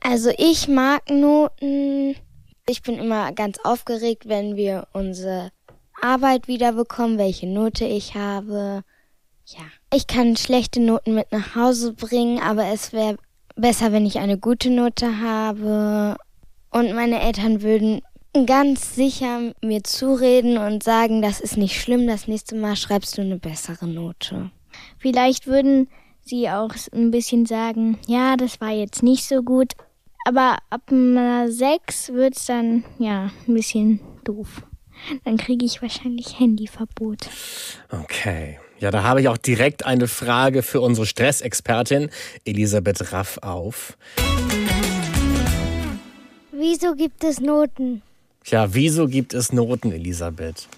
Also 0.00 0.30
ich 0.38 0.68
mag 0.68 1.10
Noten. 1.10 2.16
Ich 2.68 2.82
bin 2.82 2.98
immer 2.98 3.32
ganz 3.32 3.58
aufgeregt, 3.62 4.28
wenn 4.28 4.56
wir 4.56 4.88
unsere 4.92 5.50
Arbeit 6.00 6.48
wiederbekommen, 6.48 7.18
welche 7.18 7.46
Note 7.46 7.84
ich 7.84 8.14
habe. 8.14 8.82
Ja, 9.46 9.62
ich 9.94 10.06
kann 10.06 10.36
schlechte 10.36 10.80
Noten 10.80 11.14
mit 11.14 11.30
nach 11.30 11.54
Hause 11.54 11.92
bringen, 11.92 12.40
aber 12.40 12.66
es 12.66 12.92
wäre 12.92 13.16
besser, 13.56 13.92
wenn 13.92 14.06
ich 14.06 14.18
eine 14.18 14.38
gute 14.38 14.70
Note 14.70 15.20
habe. 15.20 16.16
Und 16.70 16.94
meine 16.94 17.20
Eltern 17.20 17.62
würden 17.62 18.02
ganz 18.44 18.94
sicher 18.94 19.52
mir 19.62 19.82
zureden 19.82 20.58
und 20.58 20.82
sagen, 20.82 21.22
das 21.22 21.40
ist 21.40 21.56
nicht 21.56 21.80
schlimm, 21.80 22.06
das 22.06 22.28
nächste 22.28 22.54
Mal 22.54 22.76
schreibst 22.76 23.16
du 23.16 23.22
eine 23.22 23.38
bessere 23.38 23.86
Note. 23.88 24.50
Vielleicht 24.98 25.46
würden 25.46 25.88
sie 26.22 26.50
auch 26.50 26.74
ein 26.92 27.10
bisschen 27.10 27.46
sagen, 27.46 27.98
ja, 28.06 28.36
das 28.36 28.60
war 28.60 28.70
jetzt 28.70 29.02
nicht 29.02 29.24
so 29.24 29.42
gut. 29.42 29.72
Aber 30.26 30.58
ab 30.70 30.82
einer 30.90 31.50
6 31.50 32.12
wird 32.12 32.36
es 32.36 32.46
dann, 32.46 32.84
ja, 32.98 33.30
ein 33.46 33.54
bisschen 33.54 34.00
doof. 34.24 34.62
Dann 35.24 35.36
kriege 35.36 35.64
ich 35.64 35.80
wahrscheinlich 35.82 36.38
Handyverbot. 36.40 37.28
Okay. 37.90 38.58
Ja, 38.78 38.90
da 38.90 39.02
habe 39.02 39.22
ich 39.22 39.28
auch 39.28 39.38
direkt 39.38 39.86
eine 39.86 40.06
Frage 40.06 40.62
für 40.62 40.80
unsere 40.82 41.06
Stressexpertin 41.06 42.10
Elisabeth 42.44 43.12
Raff 43.12 43.38
auf. 43.38 43.96
Wieso 46.52 46.94
gibt 46.94 47.24
es 47.24 47.40
Noten? 47.40 48.02
Ja, 48.44 48.74
wieso 48.74 49.08
gibt 49.08 49.34
es 49.34 49.52
Noten, 49.52 49.92
Elisabeth? 49.92 50.68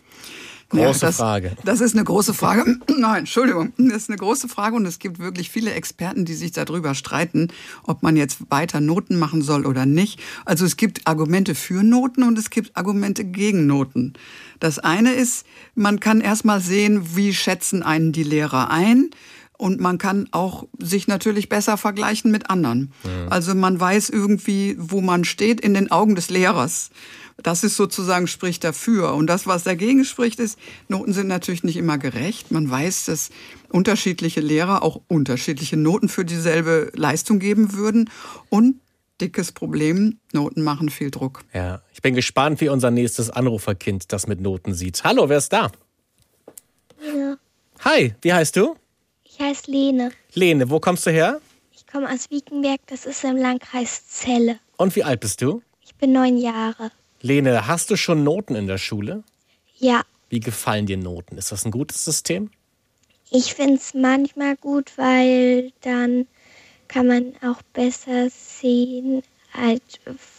Große 0.70 0.82
ja, 0.82 1.08
das, 1.08 1.16
Frage. 1.16 1.56
Das 1.64 1.80
ist 1.80 1.94
eine 1.94 2.04
große 2.04 2.34
Frage. 2.34 2.76
Nein, 2.98 3.20
Entschuldigung. 3.20 3.72
Das 3.78 4.02
ist 4.02 4.10
eine 4.10 4.18
große 4.18 4.48
Frage 4.48 4.76
und 4.76 4.84
es 4.84 4.98
gibt 4.98 5.18
wirklich 5.18 5.48
viele 5.48 5.72
Experten, 5.72 6.26
die 6.26 6.34
sich 6.34 6.52
darüber 6.52 6.94
streiten, 6.94 7.48
ob 7.84 8.02
man 8.02 8.18
jetzt 8.18 8.50
weiter 8.50 8.80
Noten 8.80 9.18
machen 9.18 9.40
soll 9.40 9.64
oder 9.64 9.86
nicht. 9.86 10.20
Also 10.44 10.66
es 10.66 10.76
gibt 10.76 11.06
Argumente 11.06 11.54
für 11.54 11.82
Noten 11.82 12.22
und 12.22 12.38
es 12.38 12.50
gibt 12.50 12.76
Argumente 12.76 13.24
gegen 13.24 13.66
Noten. 13.66 14.12
Das 14.60 14.78
eine 14.78 15.12
ist, 15.12 15.46
man 15.74 16.00
kann 16.00 16.20
erstmal 16.20 16.60
sehen, 16.60 17.16
wie 17.16 17.32
schätzen 17.32 17.82
einen 17.82 18.12
die 18.12 18.24
Lehrer 18.24 18.70
ein. 18.70 19.10
Und 19.56 19.80
man 19.80 19.98
kann 19.98 20.28
auch 20.30 20.68
sich 20.78 21.08
natürlich 21.08 21.48
besser 21.48 21.76
vergleichen 21.76 22.30
mit 22.30 22.48
anderen. 22.48 22.92
Mhm. 23.02 23.26
Also 23.28 23.56
man 23.56 23.80
weiß 23.80 24.08
irgendwie, 24.08 24.76
wo 24.78 25.00
man 25.00 25.24
steht 25.24 25.60
in 25.60 25.74
den 25.74 25.90
Augen 25.90 26.14
des 26.14 26.30
Lehrers. 26.30 26.90
Das 27.42 27.62
ist 27.62 27.76
sozusagen 27.76 28.26
spricht 28.26 28.64
dafür. 28.64 29.14
Und 29.14 29.28
das, 29.28 29.46
was 29.46 29.62
dagegen 29.62 30.04
spricht, 30.04 30.40
ist, 30.40 30.58
Noten 30.88 31.12
sind 31.12 31.28
natürlich 31.28 31.62
nicht 31.62 31.76
immer 31.76 31.96
gerecht. 31.96 32.50
Man 32.50 32.68
weiß, 32.68 33.04
dass 33.04 33.30
unterschiedliche 33.70 34.40
Lehrer 34.40 34.82
auch 34.82 35.00
unterschiedliche 35.06 35.76
Noten 35.76 36.08
für 36.08 36.24
dieselbe 36.24 36.90
Leistung 36.94 37.38
geben 37.38 37.74
würden. 37.74 38.10
Und 38.48 38.80
dickes 39.20 39.52
Problem, 39.52 40.18
Noten 40.32 40.62
machen 40.62 40.88
viel 40.88 41.10
Druck. 41.10 41.44
Ja, 41.52 41.82
ich 41.92 42.02
bin 42.02 42.14
gespannt, 42.14 42.60
wie 42.60 42.68
unser 42.68 42.90
nächstes 42.90 43.30
Anruferkind 43.30 44.12
das 44.12 44.26
mit 44.26 44.40
Noten 44.40 44.74
sieht. 44.74 45.04
Hallo, 45.04 45.28
wer 45.28 45.38
ist 45.38 45.52
da? 45.52 45.70
Ja. 47.00 47.36
Hi, 47.84 48.14
wie 48.22 48.32
heißt 48.32 48.56
du? 48.56 48.76
Ich 49.24 49.38
heiße 49.40 49.70
Lene. 49.70 50.10
Lene, 50.34 50.70
wo 50.70 50.80
kommst 50.80 51.06
du 51.06 51.10
her? 51.10 51.40
Ich 51.72 51.86
komme 51.86 52.10
aus 52.10 52.30
Wiekenberg, 52.30 52.80
das 52.88 53.06
ist 53.06 53.22
im 53.22 53.36
Landkreis 53.36 54.06
Celle. 54.08 54.58
Und 54.76 54.96
wie 54.96 55.04
alt 55.04 55.20
bist 55.20 55.40
du? 55.40 55.62
Ich 55.80 55.94
bin 55.94 56.12
neun 56.12 56.36
Jahre. 56.36 56.90
Lene, 57.20 57.66
hast 57.66 57.90
du 57.90 57.96
schon 57.96 58.22
Noten 58.22 58.54
in 58.54 58.66
der 58.66 58.78
Schule? 58.78 59.24
Ja. 59.78 60.02
Wie 60.28 60.40
gefallen 60.40 60.86
dir 60.86 60.96
Noten? 60.96 61.38
Ist 61.38 61.52
das 61.52 61.64
ein 61.64 61.70
gutes 61.70 62.04
System? 62.04 62.50
Ich 63.30 63.54
finde 63.54 63.74
es 63.74 63.94
manchmal 63.94 64.56
gut, 64.56 64.92
weil 64.96 65.72
dann 65.82 66.26
kann 66.86 67.06
man 67.06 67.34
auch 67.42 67.60
besser 67.74 68.30
sehen, 68.30 69.22
halt, 69.52 69.82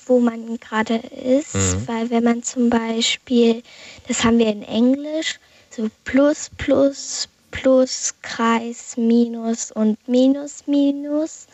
wo 0.06 0.20
man 0.20 0.60
gerade 0.60 0.96
ist. 0.96 1.56
Mhm. 1.56 1.88
Weil 1.88 2.10
wenn 2.10 2.24
man 2.24 2.44
zum 2.44 2.70
Beispiel, 2.70 3.62
das 4.08 4.24
haben 4.24 4.40
wir 4.40 4.48
in 4.48 4.64
Englisch, 4.64 5.40
so 5.70 5.90
plus, 6.04 6.50
plus, 6.58 7.28
plus, 7.52 8.16
Kreis, 8.22 8.98
Minus 8.98 9.72
und 9.72 9.98
Minus, 10.08 10.64
Minus 10.66 11.48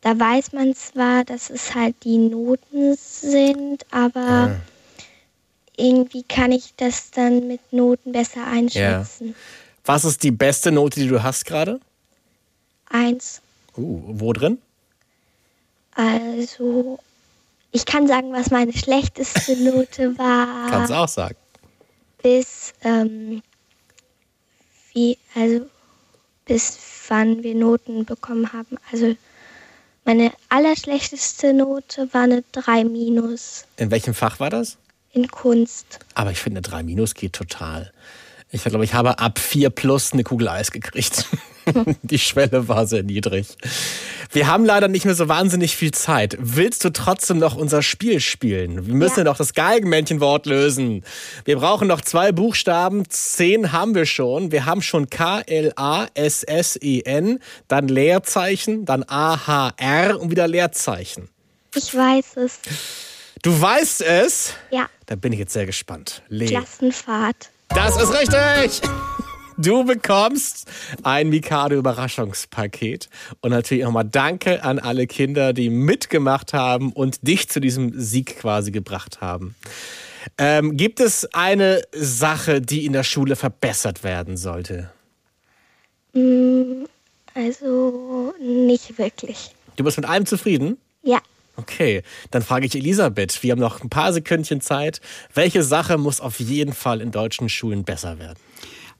da 0.00 0.18
weiß 0.18 0.52
man 0.52 0.74
zwar, 0.74 1.24
dass 1.24 1.50
es 1.50 1.74
halt 1.74 1.96
die 2.04 2.18
Noten 2.18 2.96
sind, 2.96 3.84
aber 3.90 4.20
ah. 4.20 4.60
irgendwie 5.76 6.22
kann 6.22 6.52
ich 6.52 6.74
das 6.76 7.10
dann 7.10 7.48
mit 7.48 7.72
Noten 7.72 8.12
besser 8.12 8.46
einschätzen. 8.46 9.28
Ja. 9.28 9.34
Was 9.84 10.04
ist 10.04 10.22
die 10.22 10.30
beste 10.30 10.70
Note, 10.70 11.00
die 11.00 11.08
du 11.08 11.22
hast 11.22 11.44
gerade? 11.46 11.80
Eins. 12.90 13.40
Uh, 13.76 14.02
wo 14.06 14.32
drin? 14.32 14.58
Also, 15.94 16.98
ich 17.72 17.84
kann 17.84 18.06
sagen, 18.06 18.32
was 18.32 18.50
meine 18.50 18.72
schlechteste 18.72 19.56
Note 19.64 20.16
war. 20.16 20.70
Kannst 20.70 20.92
auch 20.92 21.08
sagen. 21.08 21.36
Bis, 22.22 22.72
ähm, 22.82 23.42
wie, 24.92 25.18
also, 25.34 25.66
bis 26.44 26.78
wann 27.08 27.42
wir 27.42 27.54
Noten 27.54 28.04
bekommen 28.04 28.52
haben. 28.52 28.76
Also, 28.92 29.16
meine 30.08 30.32
allerschlechteste 30.48 31.52
Note 31.52 32.08
war 32.12 32.22
eine 32.22 32.42
3 32.52 32.84
minus. 32.84 33.66
In 33.76 33.90
welchem 33.90 34.14
Fach 34.14 34.40
war 34.40 34.48
das? 34.48 34.78
In 35.12 35.28
Kunst. 35.28 35.98
Aber 36.14 36.30
ich 36.30 36.38
finde, 36.38 36.60
eine 36.60 36.62
3 36.62 36.82
minus 36.82 37.12
geht 37.12 37.34
total. 37.34 37.92
Ich 38.50 38.64
glaube, 38.64 38.86
ich 38.86 38.94
habe 38.94 39.18
ab 39.18 39.38
4 39.38 39.68
plus 39.68 40.14
eine 40.14 40.24
Kugel 40.24 40.48
Eis 40.48 40.70
gekriegt. 40.70 41.26
Die 42.02 42.18
Schwelle 42.18 42.68
war 42.68 42.86
sehr 42.86 43.02
niedrig. 43.02 43.56
Wir 44.30 44.46
haben 44.46 44.64
leider 44.66 44.88
nicht 44.88 45.06
mehr 45.06 45.14
so 45.14 45.28
wahnsinnig 45.28 45.74
viel 45.76 45.92
Zeit. 45.92 46.36
Willst 46.38 46.84
du 46.84 46.90
trotzdem 46.90 47.38
noch 47.38 47.56
unser 47.56 47.80
Spiel 47.80 48.20
spielen? 48.20 48.86
Wir 48.86 48.94
müssen 48.94 49.20
ja 49.20 49.24
noch 49.24 49.38
das 49.38 49.54
Geigenmännchenwort 49.54 50.44
lösen. 50.44 51.02
Wir 51.44 51.56
brauchen 51.56 51.88
noch 51.88 52.02
zwei 52.02 52.30
Buchstaben. 52.32 53.08
Zehn 53.08 53.72
haben 53.72 53.94
wir 53.94 54.04
schon. 54.04 54.52
Wir 54.52 54.66
haben 54.66 54.82
schon 54.82 55.08
K-L-A-S-S-E-N, 55.08 55.78
dann 57.68 57.88
Leerzeichen, 57.88 58.84
dann 58.84 59.02
A-H-R 59.04 60.20
und 60.20 60.30
wieder 60.30 60.46
Leerzeichen. 60.46 61.30
Ich 61.74 61.94
weiß 61.94 62.36
es. 62.36 62.58
Du 63.42 63.60
weißt 63.60 64.02
es? 64.02 64.52
Ja. 64.70 64.88
Da 65.06 65.16
bin 65.16 65.32
ich 65.32 65.38
jetzt 65.38 65.52
sehr 65.54 65.66
gespannt. 65.66 66.22
Le 66.28 66.46
Klassenfahrt. 66.46 67.50
Das 67.68 67.96
ist 67.96 68.12
richtig! 68.12 68.82
Du 69.60 69.84
bekommst 69.84 70.70
ein 71.02 71.30
Mikado-Überraschungspaket. 71.30 73.08
Und 73.40 73.50
natürlich 73.50 73.82
nochmal 73.82 74.04
Danke 74.04 74.62
an 74.62 74.78
alle 74.78 75.08
Kinder, 75.08 75.52
die 75.52 75.68
mitgemacht 75.68 76.52
haben 76.52 76.92
und 76.92 77.26
dich 77.26 77.48
zu 77.48 77.60
diesem 77.60 77.92
Sieg 78.00 78.38
quasi 78.38 78.70
gebracht 78.70 79.20
haben. 79.20 79.56
Ähm, 80.38 80.76
gibt 80.76 81.00
es 81.00 81.34
eine 81.34 81.82
Sache, 81.92 82.60
die 82.60 82.86
in 82.86 82.92
der 82.92 83.02
Schule 83.02 83.34
verbessert 83.34 84.04
werden 84.04 84.36
sollte? 84.36 84.90
Mm, 86.12 86.84
also 87.34 88.34
nicht 88.40 88.96
wirklich. 88.96 89.50
Du 89.74 89.82
bist 89.82 89.96
mit 89.96 90.08
allem 90.08 90.24
zufrieden? 90.24 90.78
Ja. 91.02 91.18
Okay, 91.56 92.04
dann 92.30 92.42
frage 92.42 92.66
ich 92.66 92.76
Elisabeth. 92.76 93.42
Wir 93.42 93.50
haben 93.50 93.58
noch 93.58 93.82
ein 93.82 93.90
paar 93.90 94.12
Sekündchen 94.12 94.60
Zeit. 94.60 95.00
Welche 95.34 95.64
Sache 95.64 95.98
muss 95.98 96.20
auf 96.20 96.38
jeden 96.38 96.72
Fall 96.72 97.00
in 97.00 97.10
deutschen 97.10 97.48
Schulen 97.48 97.82
besser 97.82 98.20
werden? 98.20 98.38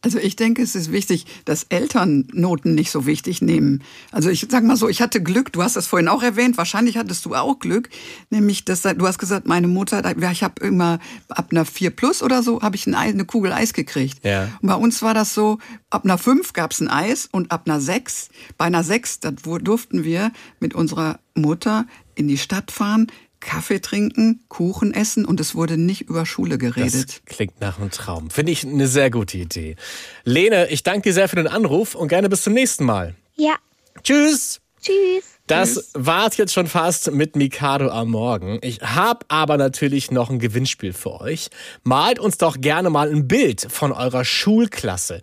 Also 0.01 0.18
ich 0.18 0.36
denke, 0.36 0.62
es 0.62 0.74
ist 0.74 0.92
wichtig, 0.92 1.26
dass 1.44 1.64
Eltern 1.64 2.28
Noten 2.32 2.74
nicht 2.74 2.90
so 2.90 3.07
wichtig 3.07 3.42
nehmen. 3.42 3.82
Also 4.12 4.30
ich 4.30 4.46
sag 4.49 4.62
mal 4.62 4.76
so, 4.76 4.88
ich 4.88 5.03
hatte 5.03 5.22
Glück, 5.22 5.53
du 5.53 5.62
hast 5.62 5.76
das 5.76 5.86
vorhin 5.86 6.09
auch 6.09 6.22
erwähnt, 6.22 6.57
wahrscheinlich 6.57 6.96
hattest 6.96 7.24
du 7.24 7.34
auch 7.34 7.59
Glück, 7.59 7.88
nämlich 8.30 8.64
dass 8.64 8.82
du 8.82 9.07
hast 9.07 9.18
gesagt, 9.18 9.49
meine 9.49 9.68
Mutter, 9.68 10.03
ich 10.32 10.42
habe 10.42 10.64
immer 10.64 11.01
ab 11.28 11.49
einer 11.51 11.64
4 11.64 11.90
plus 11.90 12.22
oder 12.22 12.42
so, 12.42 12.62
habe 12.62 12.76
ich 12.76 12.86
eine 12.86 13.24
Kugel 13.24 13.53
Eis 13.53 13.72
gekriegt. 13.72 14.24
Ja. 14.24 14.49
Und 14.62 14.68
bei 14.68 14.76
uns 14.76 15.03
war 15.03 15.14
das 15.14 15.34
so, 15.34 15.59
ab 15.90 16.05
einer 16.05 16.18
5 16.18 16.53
gab 16.53 16.70
es 16.70 16.80
ein 16.80 16.88
Eis 16.88 17.28
und 17.30 17.51
ab 17.51 17.62
einer 17.66 17.80
6, 17.80 18.28
bei 18.57 18.66
einer 18.66 18.84
6, 18.84 19.20
da 19.20 19.30
durften 19.32 20.05
wir 20.05 20.30
mit 20.61 20.74
unserer 20.74 21.18
Mutter 21.34 21.86
in 22.14 22.28
die 22.28 22.38
Stadt 22.38 22.70
fahren, 22.70 23.09
Kaffee 23.41 23.80
trinken, 23.80 24.45
Kuchen 24.49 24.93
essen 24.93 25.24
und 25.24 25.41
es 25.41 25.55
wurde 25.55 25.76
nicht 25.76 26.03
über 26.03 26.26
Schule 26.26 26.59
geredet. 26.59 26.95
Das 26.95 27.22
klingt 27.24 27.61
nach 27.61 27.78
einem 27.78 27.91
Traum. 27.91 28.30
Finde 28.30 28.53
ich 28.53 28.66
eine 28.66 28.86
sehr 28.89 29.11
gute 29.11 29.39
Idee. 29.39 29.76
Lene, 30.24 30.68
ich 30.70 30.82
danke 30.82 31.03
dir 31.03 31.12
sehr 31.12 31.28
für 31.28 31.36
den 31.36 31.47
Anruf 31.47 31.95
und 31.95 32.09
gerne 32.09 32.28
bis 32.28 32.43
zum 32.43 32.55
nächsten 32.55 32.84
Mal. 32.84 33.14
Ja. 33.36 33.57
Tschüss. 34.03 34.61
Tschüss. 34.80 35.38
Das 35.49 35.90
war's 35.94 36.36
jetzt 36.36 36.53
schon 36.53 36.66
fast 36.66 37.11
mit 37.11 37.34
Mikado 37.34 37.88
am 37.88 38.11
Morgen. 38.11 38.59
Ich 38.61 38.82
habe 38.82 39.20
aber 39.28 39.57
natürlich 39.57 40.11
noch 40.11 40.28
ein 40.28 40.38
Gewinnspiel 40.38 40.92
für 40.92 41.22
euch. 41.22 41.49
Malt 41.84 42.18
uns 42.18 42.36
doch 42.36 42.61
gerne 42.61 42.90
mal 42.90 43.11
ein 43.11 43.26
Bild 43.26 43.66
von 43.70 43.92
eurer 43.92 44.26
Schulklasse. 44.26 45.22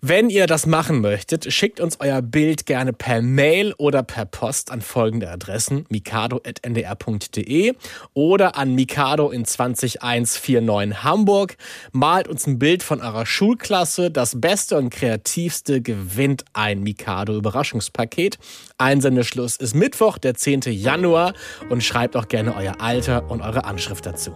Wenn 0.00 0.30
ihr 0.30 0.48
das 0.48 0.66
machen 0.66 1.00
möchtet, 1.00 1.52
schickt 1.52 1.78
uns 1.78 2.00
euer 2.00 2.22
Bild 2.22 2.66
gerne 2.66 2.92
per 2.92 3.22
Mail 3.22 3.72
oder 3.78 4.02
per 4.02 4.24
Post 4.24 4.72
an 4.72 4.80
folgende 4.80 5.30
Adressen: 5.30 5.86
mikado.ndr.de 5.88 7.74
oder 8.14 8.56
an 8.56 8.74
Mikado 8.74 9.30
in 9.30 9.44
20149 9.44 11.04
Hamburg. 11.04 11.56
Malt 11.92 12.26
uns 12.26 12.48
ein 12.48 12.58
Bild 12.58 12.82
von 12.82 13.00
eurer 13.00 13.26
Schulklasse. 13.26 14.10
Das 14.10 14.40
Beste 14.40 14.76
und 14.76 14.90
Kreativste 14.90 15.80
gewinnt 15.80 16.46
ein 16.52 16.82
Mikado 16.82 17.36
Überraschungspaket. 17.36 18.40
Einsendeschluss 18.78 19.51
Es 19.52 19.58
ist 19.58 19.74
Mittwoch, 19.74 20.16
der 20.16 20.34
10. 20.34 20.62
Januar 20.68 21.34
und 21.68 21.84
schreibt 21.84 22.16
auch 22.16 22.26
gerne 22.26 22.56
euer 22.56 22.80
Alter 22.80 23.30
und 23.30 23.42
eure 23.42 23.66
Anschrift 23.66 24.06
dazu. 24.06 24.32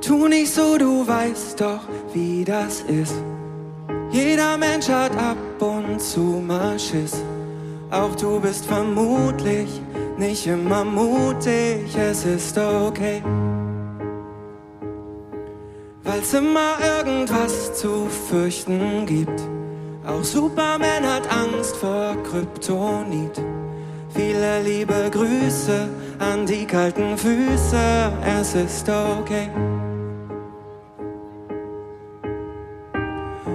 Tu 0.00 0.28
nicht 0.28 0.50
so, 0.50 0.78
du 0.78 1.06
weißt 1.06 1.60
doch, 1.60 1.86
wie 2.14 2.42
das 2.42 2.80
ist. 2.82 3.16
Jeder 4.10 4.56
Mensch 4.56 4.88
hat 4.88 5.14
ab 5.18 5.36
und 5.60 6.00
zu 6.00 6.42
mal. 6.46 6.78
Auch 7.90 8.14
du 8.16 8.40
bist 8.40 8.64
vermutlich 8.64 9.83
nicht 10.18 10.46
immer 10.46 10.84
mutig, 10.84 11.96
es 11.96 12.24
ist 12.24 12.58
okay. 12.58 13.22
Weil's 16.04 16.34
immer 16.34 16.76
irgendwas 16.98 17.74
zu 17.74 18.06
fürchten 18.28 19.06
gibt. 19.06 19.40
Auch 20.06 20.22
Superman 20.22 21.02
hat 21.02 21.28
Angst 21.30 21.76
vor 21.76 22.14
Kryptonit. 22.22 23.42
Viele 24.14 24.62
liebe 24.62 25.10
Grüße 25.10 25.88
an 26.18 26.46
die 26.46 26.66
kalten 26.66 27.16
Füße, 27.16 28.12
es 28.38 28.54
ist 28.54 28.88
okay. 28.88 29.48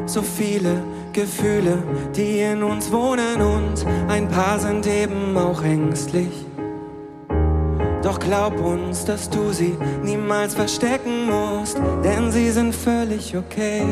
So 0.05 0.21
viele 0.21 0.83
Gefühle, 1.13 1.83
die 2.15 2.39
in 2.39 2.63
uns 2.63 2.91
wohnen 2.91 3.41
und 3.41 3.85
ein 4.09 4.27
paar 4.27 4.59
sind 4.59 4.87
eben 4.87 5.37
auch 5.37 5.61
ängstlich. 5.61 6.48
Doch 8.01 8.19
glaub 8.19 8.57
uns, 8.59 9.03
dass 9.03 9.29
du 9.29 9.51
sie 9.51 9.77
niemals 10.03 10.55
verstecken 10.55 11.27
musst, 11.27 11.77
denn 12.03 12.31
sie 12.31 12.49
sind 12.51 12.73
völlig 12.73 13.35
okay. 13.35 13.83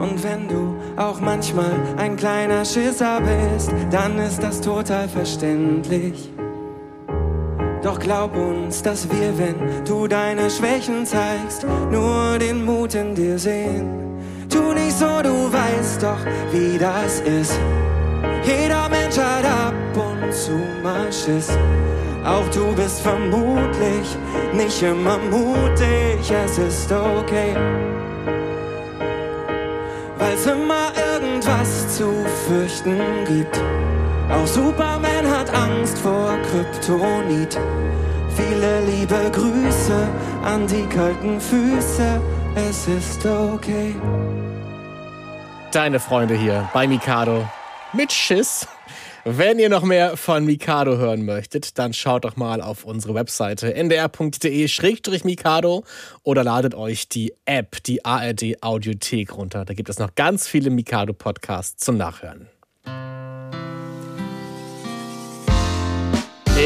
Und 0.00 0.22
wenn 0.22 0.46
du 0.48 0.76
auch 0.96 1.20
manchmal 1.20 1.72
ein 1.96 2.16
kleiner 2.16 2.64
Schisser 2.64 3.20
bist, 3.20 3.72
dann 3.90 4.18
ist 4.18 4.42
das 4.42 4.60
total 4.60 5.08
verständlich. 5.08 6.30
Doch 7.82 7.98
glaub 7.98 8.36
uns, 8.36 8.82
dass 8.82 9.08
wir, 9.10 9.38
wenn 9.38 9.84
du 9.84 10.06
deine 10.06 10.50
Schwächen 10.50 11.06
zeigst, 11.06 11.66
nur 11.90 12.38
den 12.38 12.64
Mut 12.64 12.94
in 12.94 13.14
dir 13.14 13.38
sehen. 13.38 14.04
Tu 14.50 14.72
nicht 14.72 14.98
so, 14.98 15.22
du 15.22 15.52
weißt 15.52 16.02
doch, 16.02 16.24
wie 16.52 16.78
das 16.78 17.20
ist. 17.20 17.58
Jeder 18.44 18.88
Mensch 18.88 19.16
hat 19.18 19.44
ab 19.44 19.74
und 19.94 20.32
zu 20.32 20.52
mal 20.82 21.12
Schiss. 21.12 21.48
Auch 22.24 22.48
du 22.48 22.74
bist 22.74 23.00
vermutlich 23.00 24.16
nicht 24.54 24.82
immer 24.82 25.18
mutig, 25.18 26.30
es 26.30 26.58
ist 26.58 26.90
okay. 26.90 27.54
Weil's 30.18 30.46
immer 30.46 30.92
irgendwas 31.12 31.98
zu 31.98 32.24
fürchten 32.48 32.98
gibt. 33.26 33.60
Auch 34.30 34.46
Superman 34.46 35.28
hat 35.28 35.52
Angst 35.52 35.98
vor 35.98 36.34
Kryptonit. 36.50 37.58
Viele 38.34 38.80
liebe 38.86 39.30
Grüße 39.30 40.08
an 40.42 40.66
die 40.66 40.86
kalten 40.86 41.38
Füße, 41.38 42.20
es 42.54 42.88
ist 42.88 43.26
okay. 43.26 43.94
Deine 45.72 46.00
Freunde 46.00 46.34
hier 46.34 46.70
bei 46.72 46.86
Mikado 46.86 47.46
mit 47.92 48.12
Schiss. 48.12 48.66
Wenn 49.26 49.58
ihr 49.58 49.70
noch 49.70 49.84
mehr 49.84 50.18
von 50.18 50.44
Mikado 50.44 50.98
hören 50.98 51.24
möchtet, 51.24 51.78
dann 51.78 51.94
schaut 51.94 52.26
doch 52.26 52.36
mal 52.36 52.60
auf 52.60 52.84
unsere 52.84 53.14
Webseite 53.14 53.74
ndr.de-mikado 53.74 55.82
oder 56.22 56.44
ladet 56.44 56.74
euch 56.74 57.08
die 57.08 57.32
App, 57.46 57.82
die 57.84 58.04
ARD 58.04 58.62
Audiothek 58.62 59.34
runter. 59.34 59.64
Da 59.64 59.72
gibt 59.72 59.88
es 59.88 59.98
noch 59.98 60.14
ganz 60.14 60.46
viele 60.46 60.68
Mikado 60.68 61.14
Podcasts 61.14 61.82
zum 61.82 61.96
Nachhören. 61.96 62.50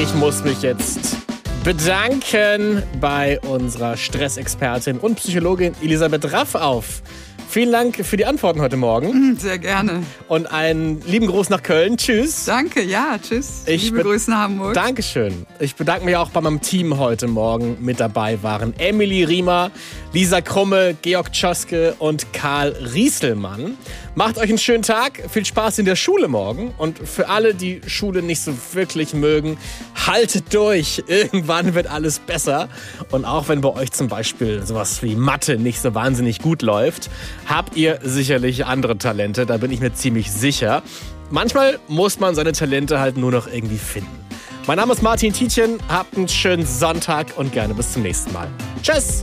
Ich 0.02 0.12
muss 0.14 0.42
mich 0.42 0.60
jetzt 0.62 1.16
bedanken 1.62 2.82
bei 3.00 3.38
unserer 3.42 3.96
Stressexpertin 3.96 4.98
und 4.98 5.14
Psychologin 5.14 5.76
Elisabeth 5.80 6.32
Raff 6.32 6.56
auf. 6.56 7.02
Vielen 7.50 7.72
Dank 7.72 8.04
für 8.04 8.18
die 8.18 8.26
Antworten 8.26 8.60
heute 8.60 8.76
Morgen. 8.76 9.36
Sehr 9.38 9.58
gerne. 9.58 10.02
Und 10.28 10.52
einen 10.52 11.00
lieben 11.06 11.26
Gruß 11.26 11.48
nach 11.48 11.62
Köln. 11.62 11.96
Tschüss. 11.96 12.44
Danke, 12.44 12.82
ja, 12.82 13.16
tschüss. 13.18 13.62
Ich 13.66 13.84
Liebe 13.84 13.98
be- 13.98 14.02
Grüße 14.02 14.30
nach 14.30 14.40
Hamburg. 14.40 14.74
Dankeschön. 14.74 15.46
Ich 15.58 15.74
bedanke 15.74 16.04
mich 16.04 16.14
auch 16.16 16.28
bei 16.28 16.42
meinem 16.42 16.60
Team 16.60 16.98
heute 16.98 17.26
Morgen 17.26 17.78
mit 17.80 18.00
dabei 18.00 18.42
waren. 18.42 18.74
Emily 18.78 19.24
Riemer, 19.24 19.70
Lisa 20.12 20.42
Krumme, 20.42 20.94
Georg 21.00 21.32
Tschoske 21.32 21.94
und 21.98 22.34
Karl 22.34 22.76
Rieselmann. 22.94 23.78
Macht 24.18 24.36
euch 24.36 24.48
einen 24.48 24.58
schönen 24.58 24.82
Tag. 24.82 25.22
Viel 25.30 25.44
Spaß 25.44 25.78
in 25.78 25.84
der 25.84 25.94
Schule 25.94 26.26
morgen. 26.26 26.74
Und 26.76 26.98
für 26.98 27.28
alle, 27.28 27.54
die 27.54 27.82
Schule 27.86 28.20
nicht 28.20 28.40
so 28.40 28.52
wirklich 28.72 29.14
mögen, 29.14 29.58
haltet 30.08 30.52
durch. 30.52 31.04
Irgendwann 31.06 31.76
wird 31.76 31.86
alles 31.86 32.18
besser. 32.18 32.68
Und 33.12 33.24
auch 33.24 33.46
wenn 33.46 33.60
bei 33.60 33.68
euch 33.68 33.92
zum 33.92 34.08
Beispiel 34.08 34.66
sowas 34.66 35.04
wie 35.04 35.14
Mathe 35.14 35.56
nicht 35.56 35.80
so 35.80 35.94
wahnsinnig 35.94 36.40
gut 36.40 36.62
läuft, 36.62 37.10
habt 37.46 37.76
ihr 37.76 38.00
sicherlich 38.02 38.66
andere 38.66 38.98
Talente. 38.98 39.46
Da 39.46 39.56
bin 39.56 39.70
ich 39.70 39.78
mir 39.78 39.94
ziemlich 39.94 40.32
sicher. 40.32 40.82
Manchmal 41.30 41.78
muss 41.86 42.18
man 42.18 42.34
seine 42.34 42.50
Talente 42.50 42.98
halt 42.98 43.18
nur 43.18 43.30
noch 43.30 43.46
irgendwie 43.46 43.78
finden. 43.78 44.26
Mein 44.66 44.78
Name 44.78 44.94
ist 44.94 45.02
Martin 45.04 45.32
Tietjen. 45.32 45.78
Habt 45.86 46.16
einen 46.16 46.26
schönen 46.26 46.66
Sonntag 46.66 47.28
und 47.36 47.52
gerne 47.52 47.72
bis 47.72 47.92
zum 47.92 48.02
nächsten 48.02 48.32
Mal. 48.32 48.48
Tschüss! 48.82 49.22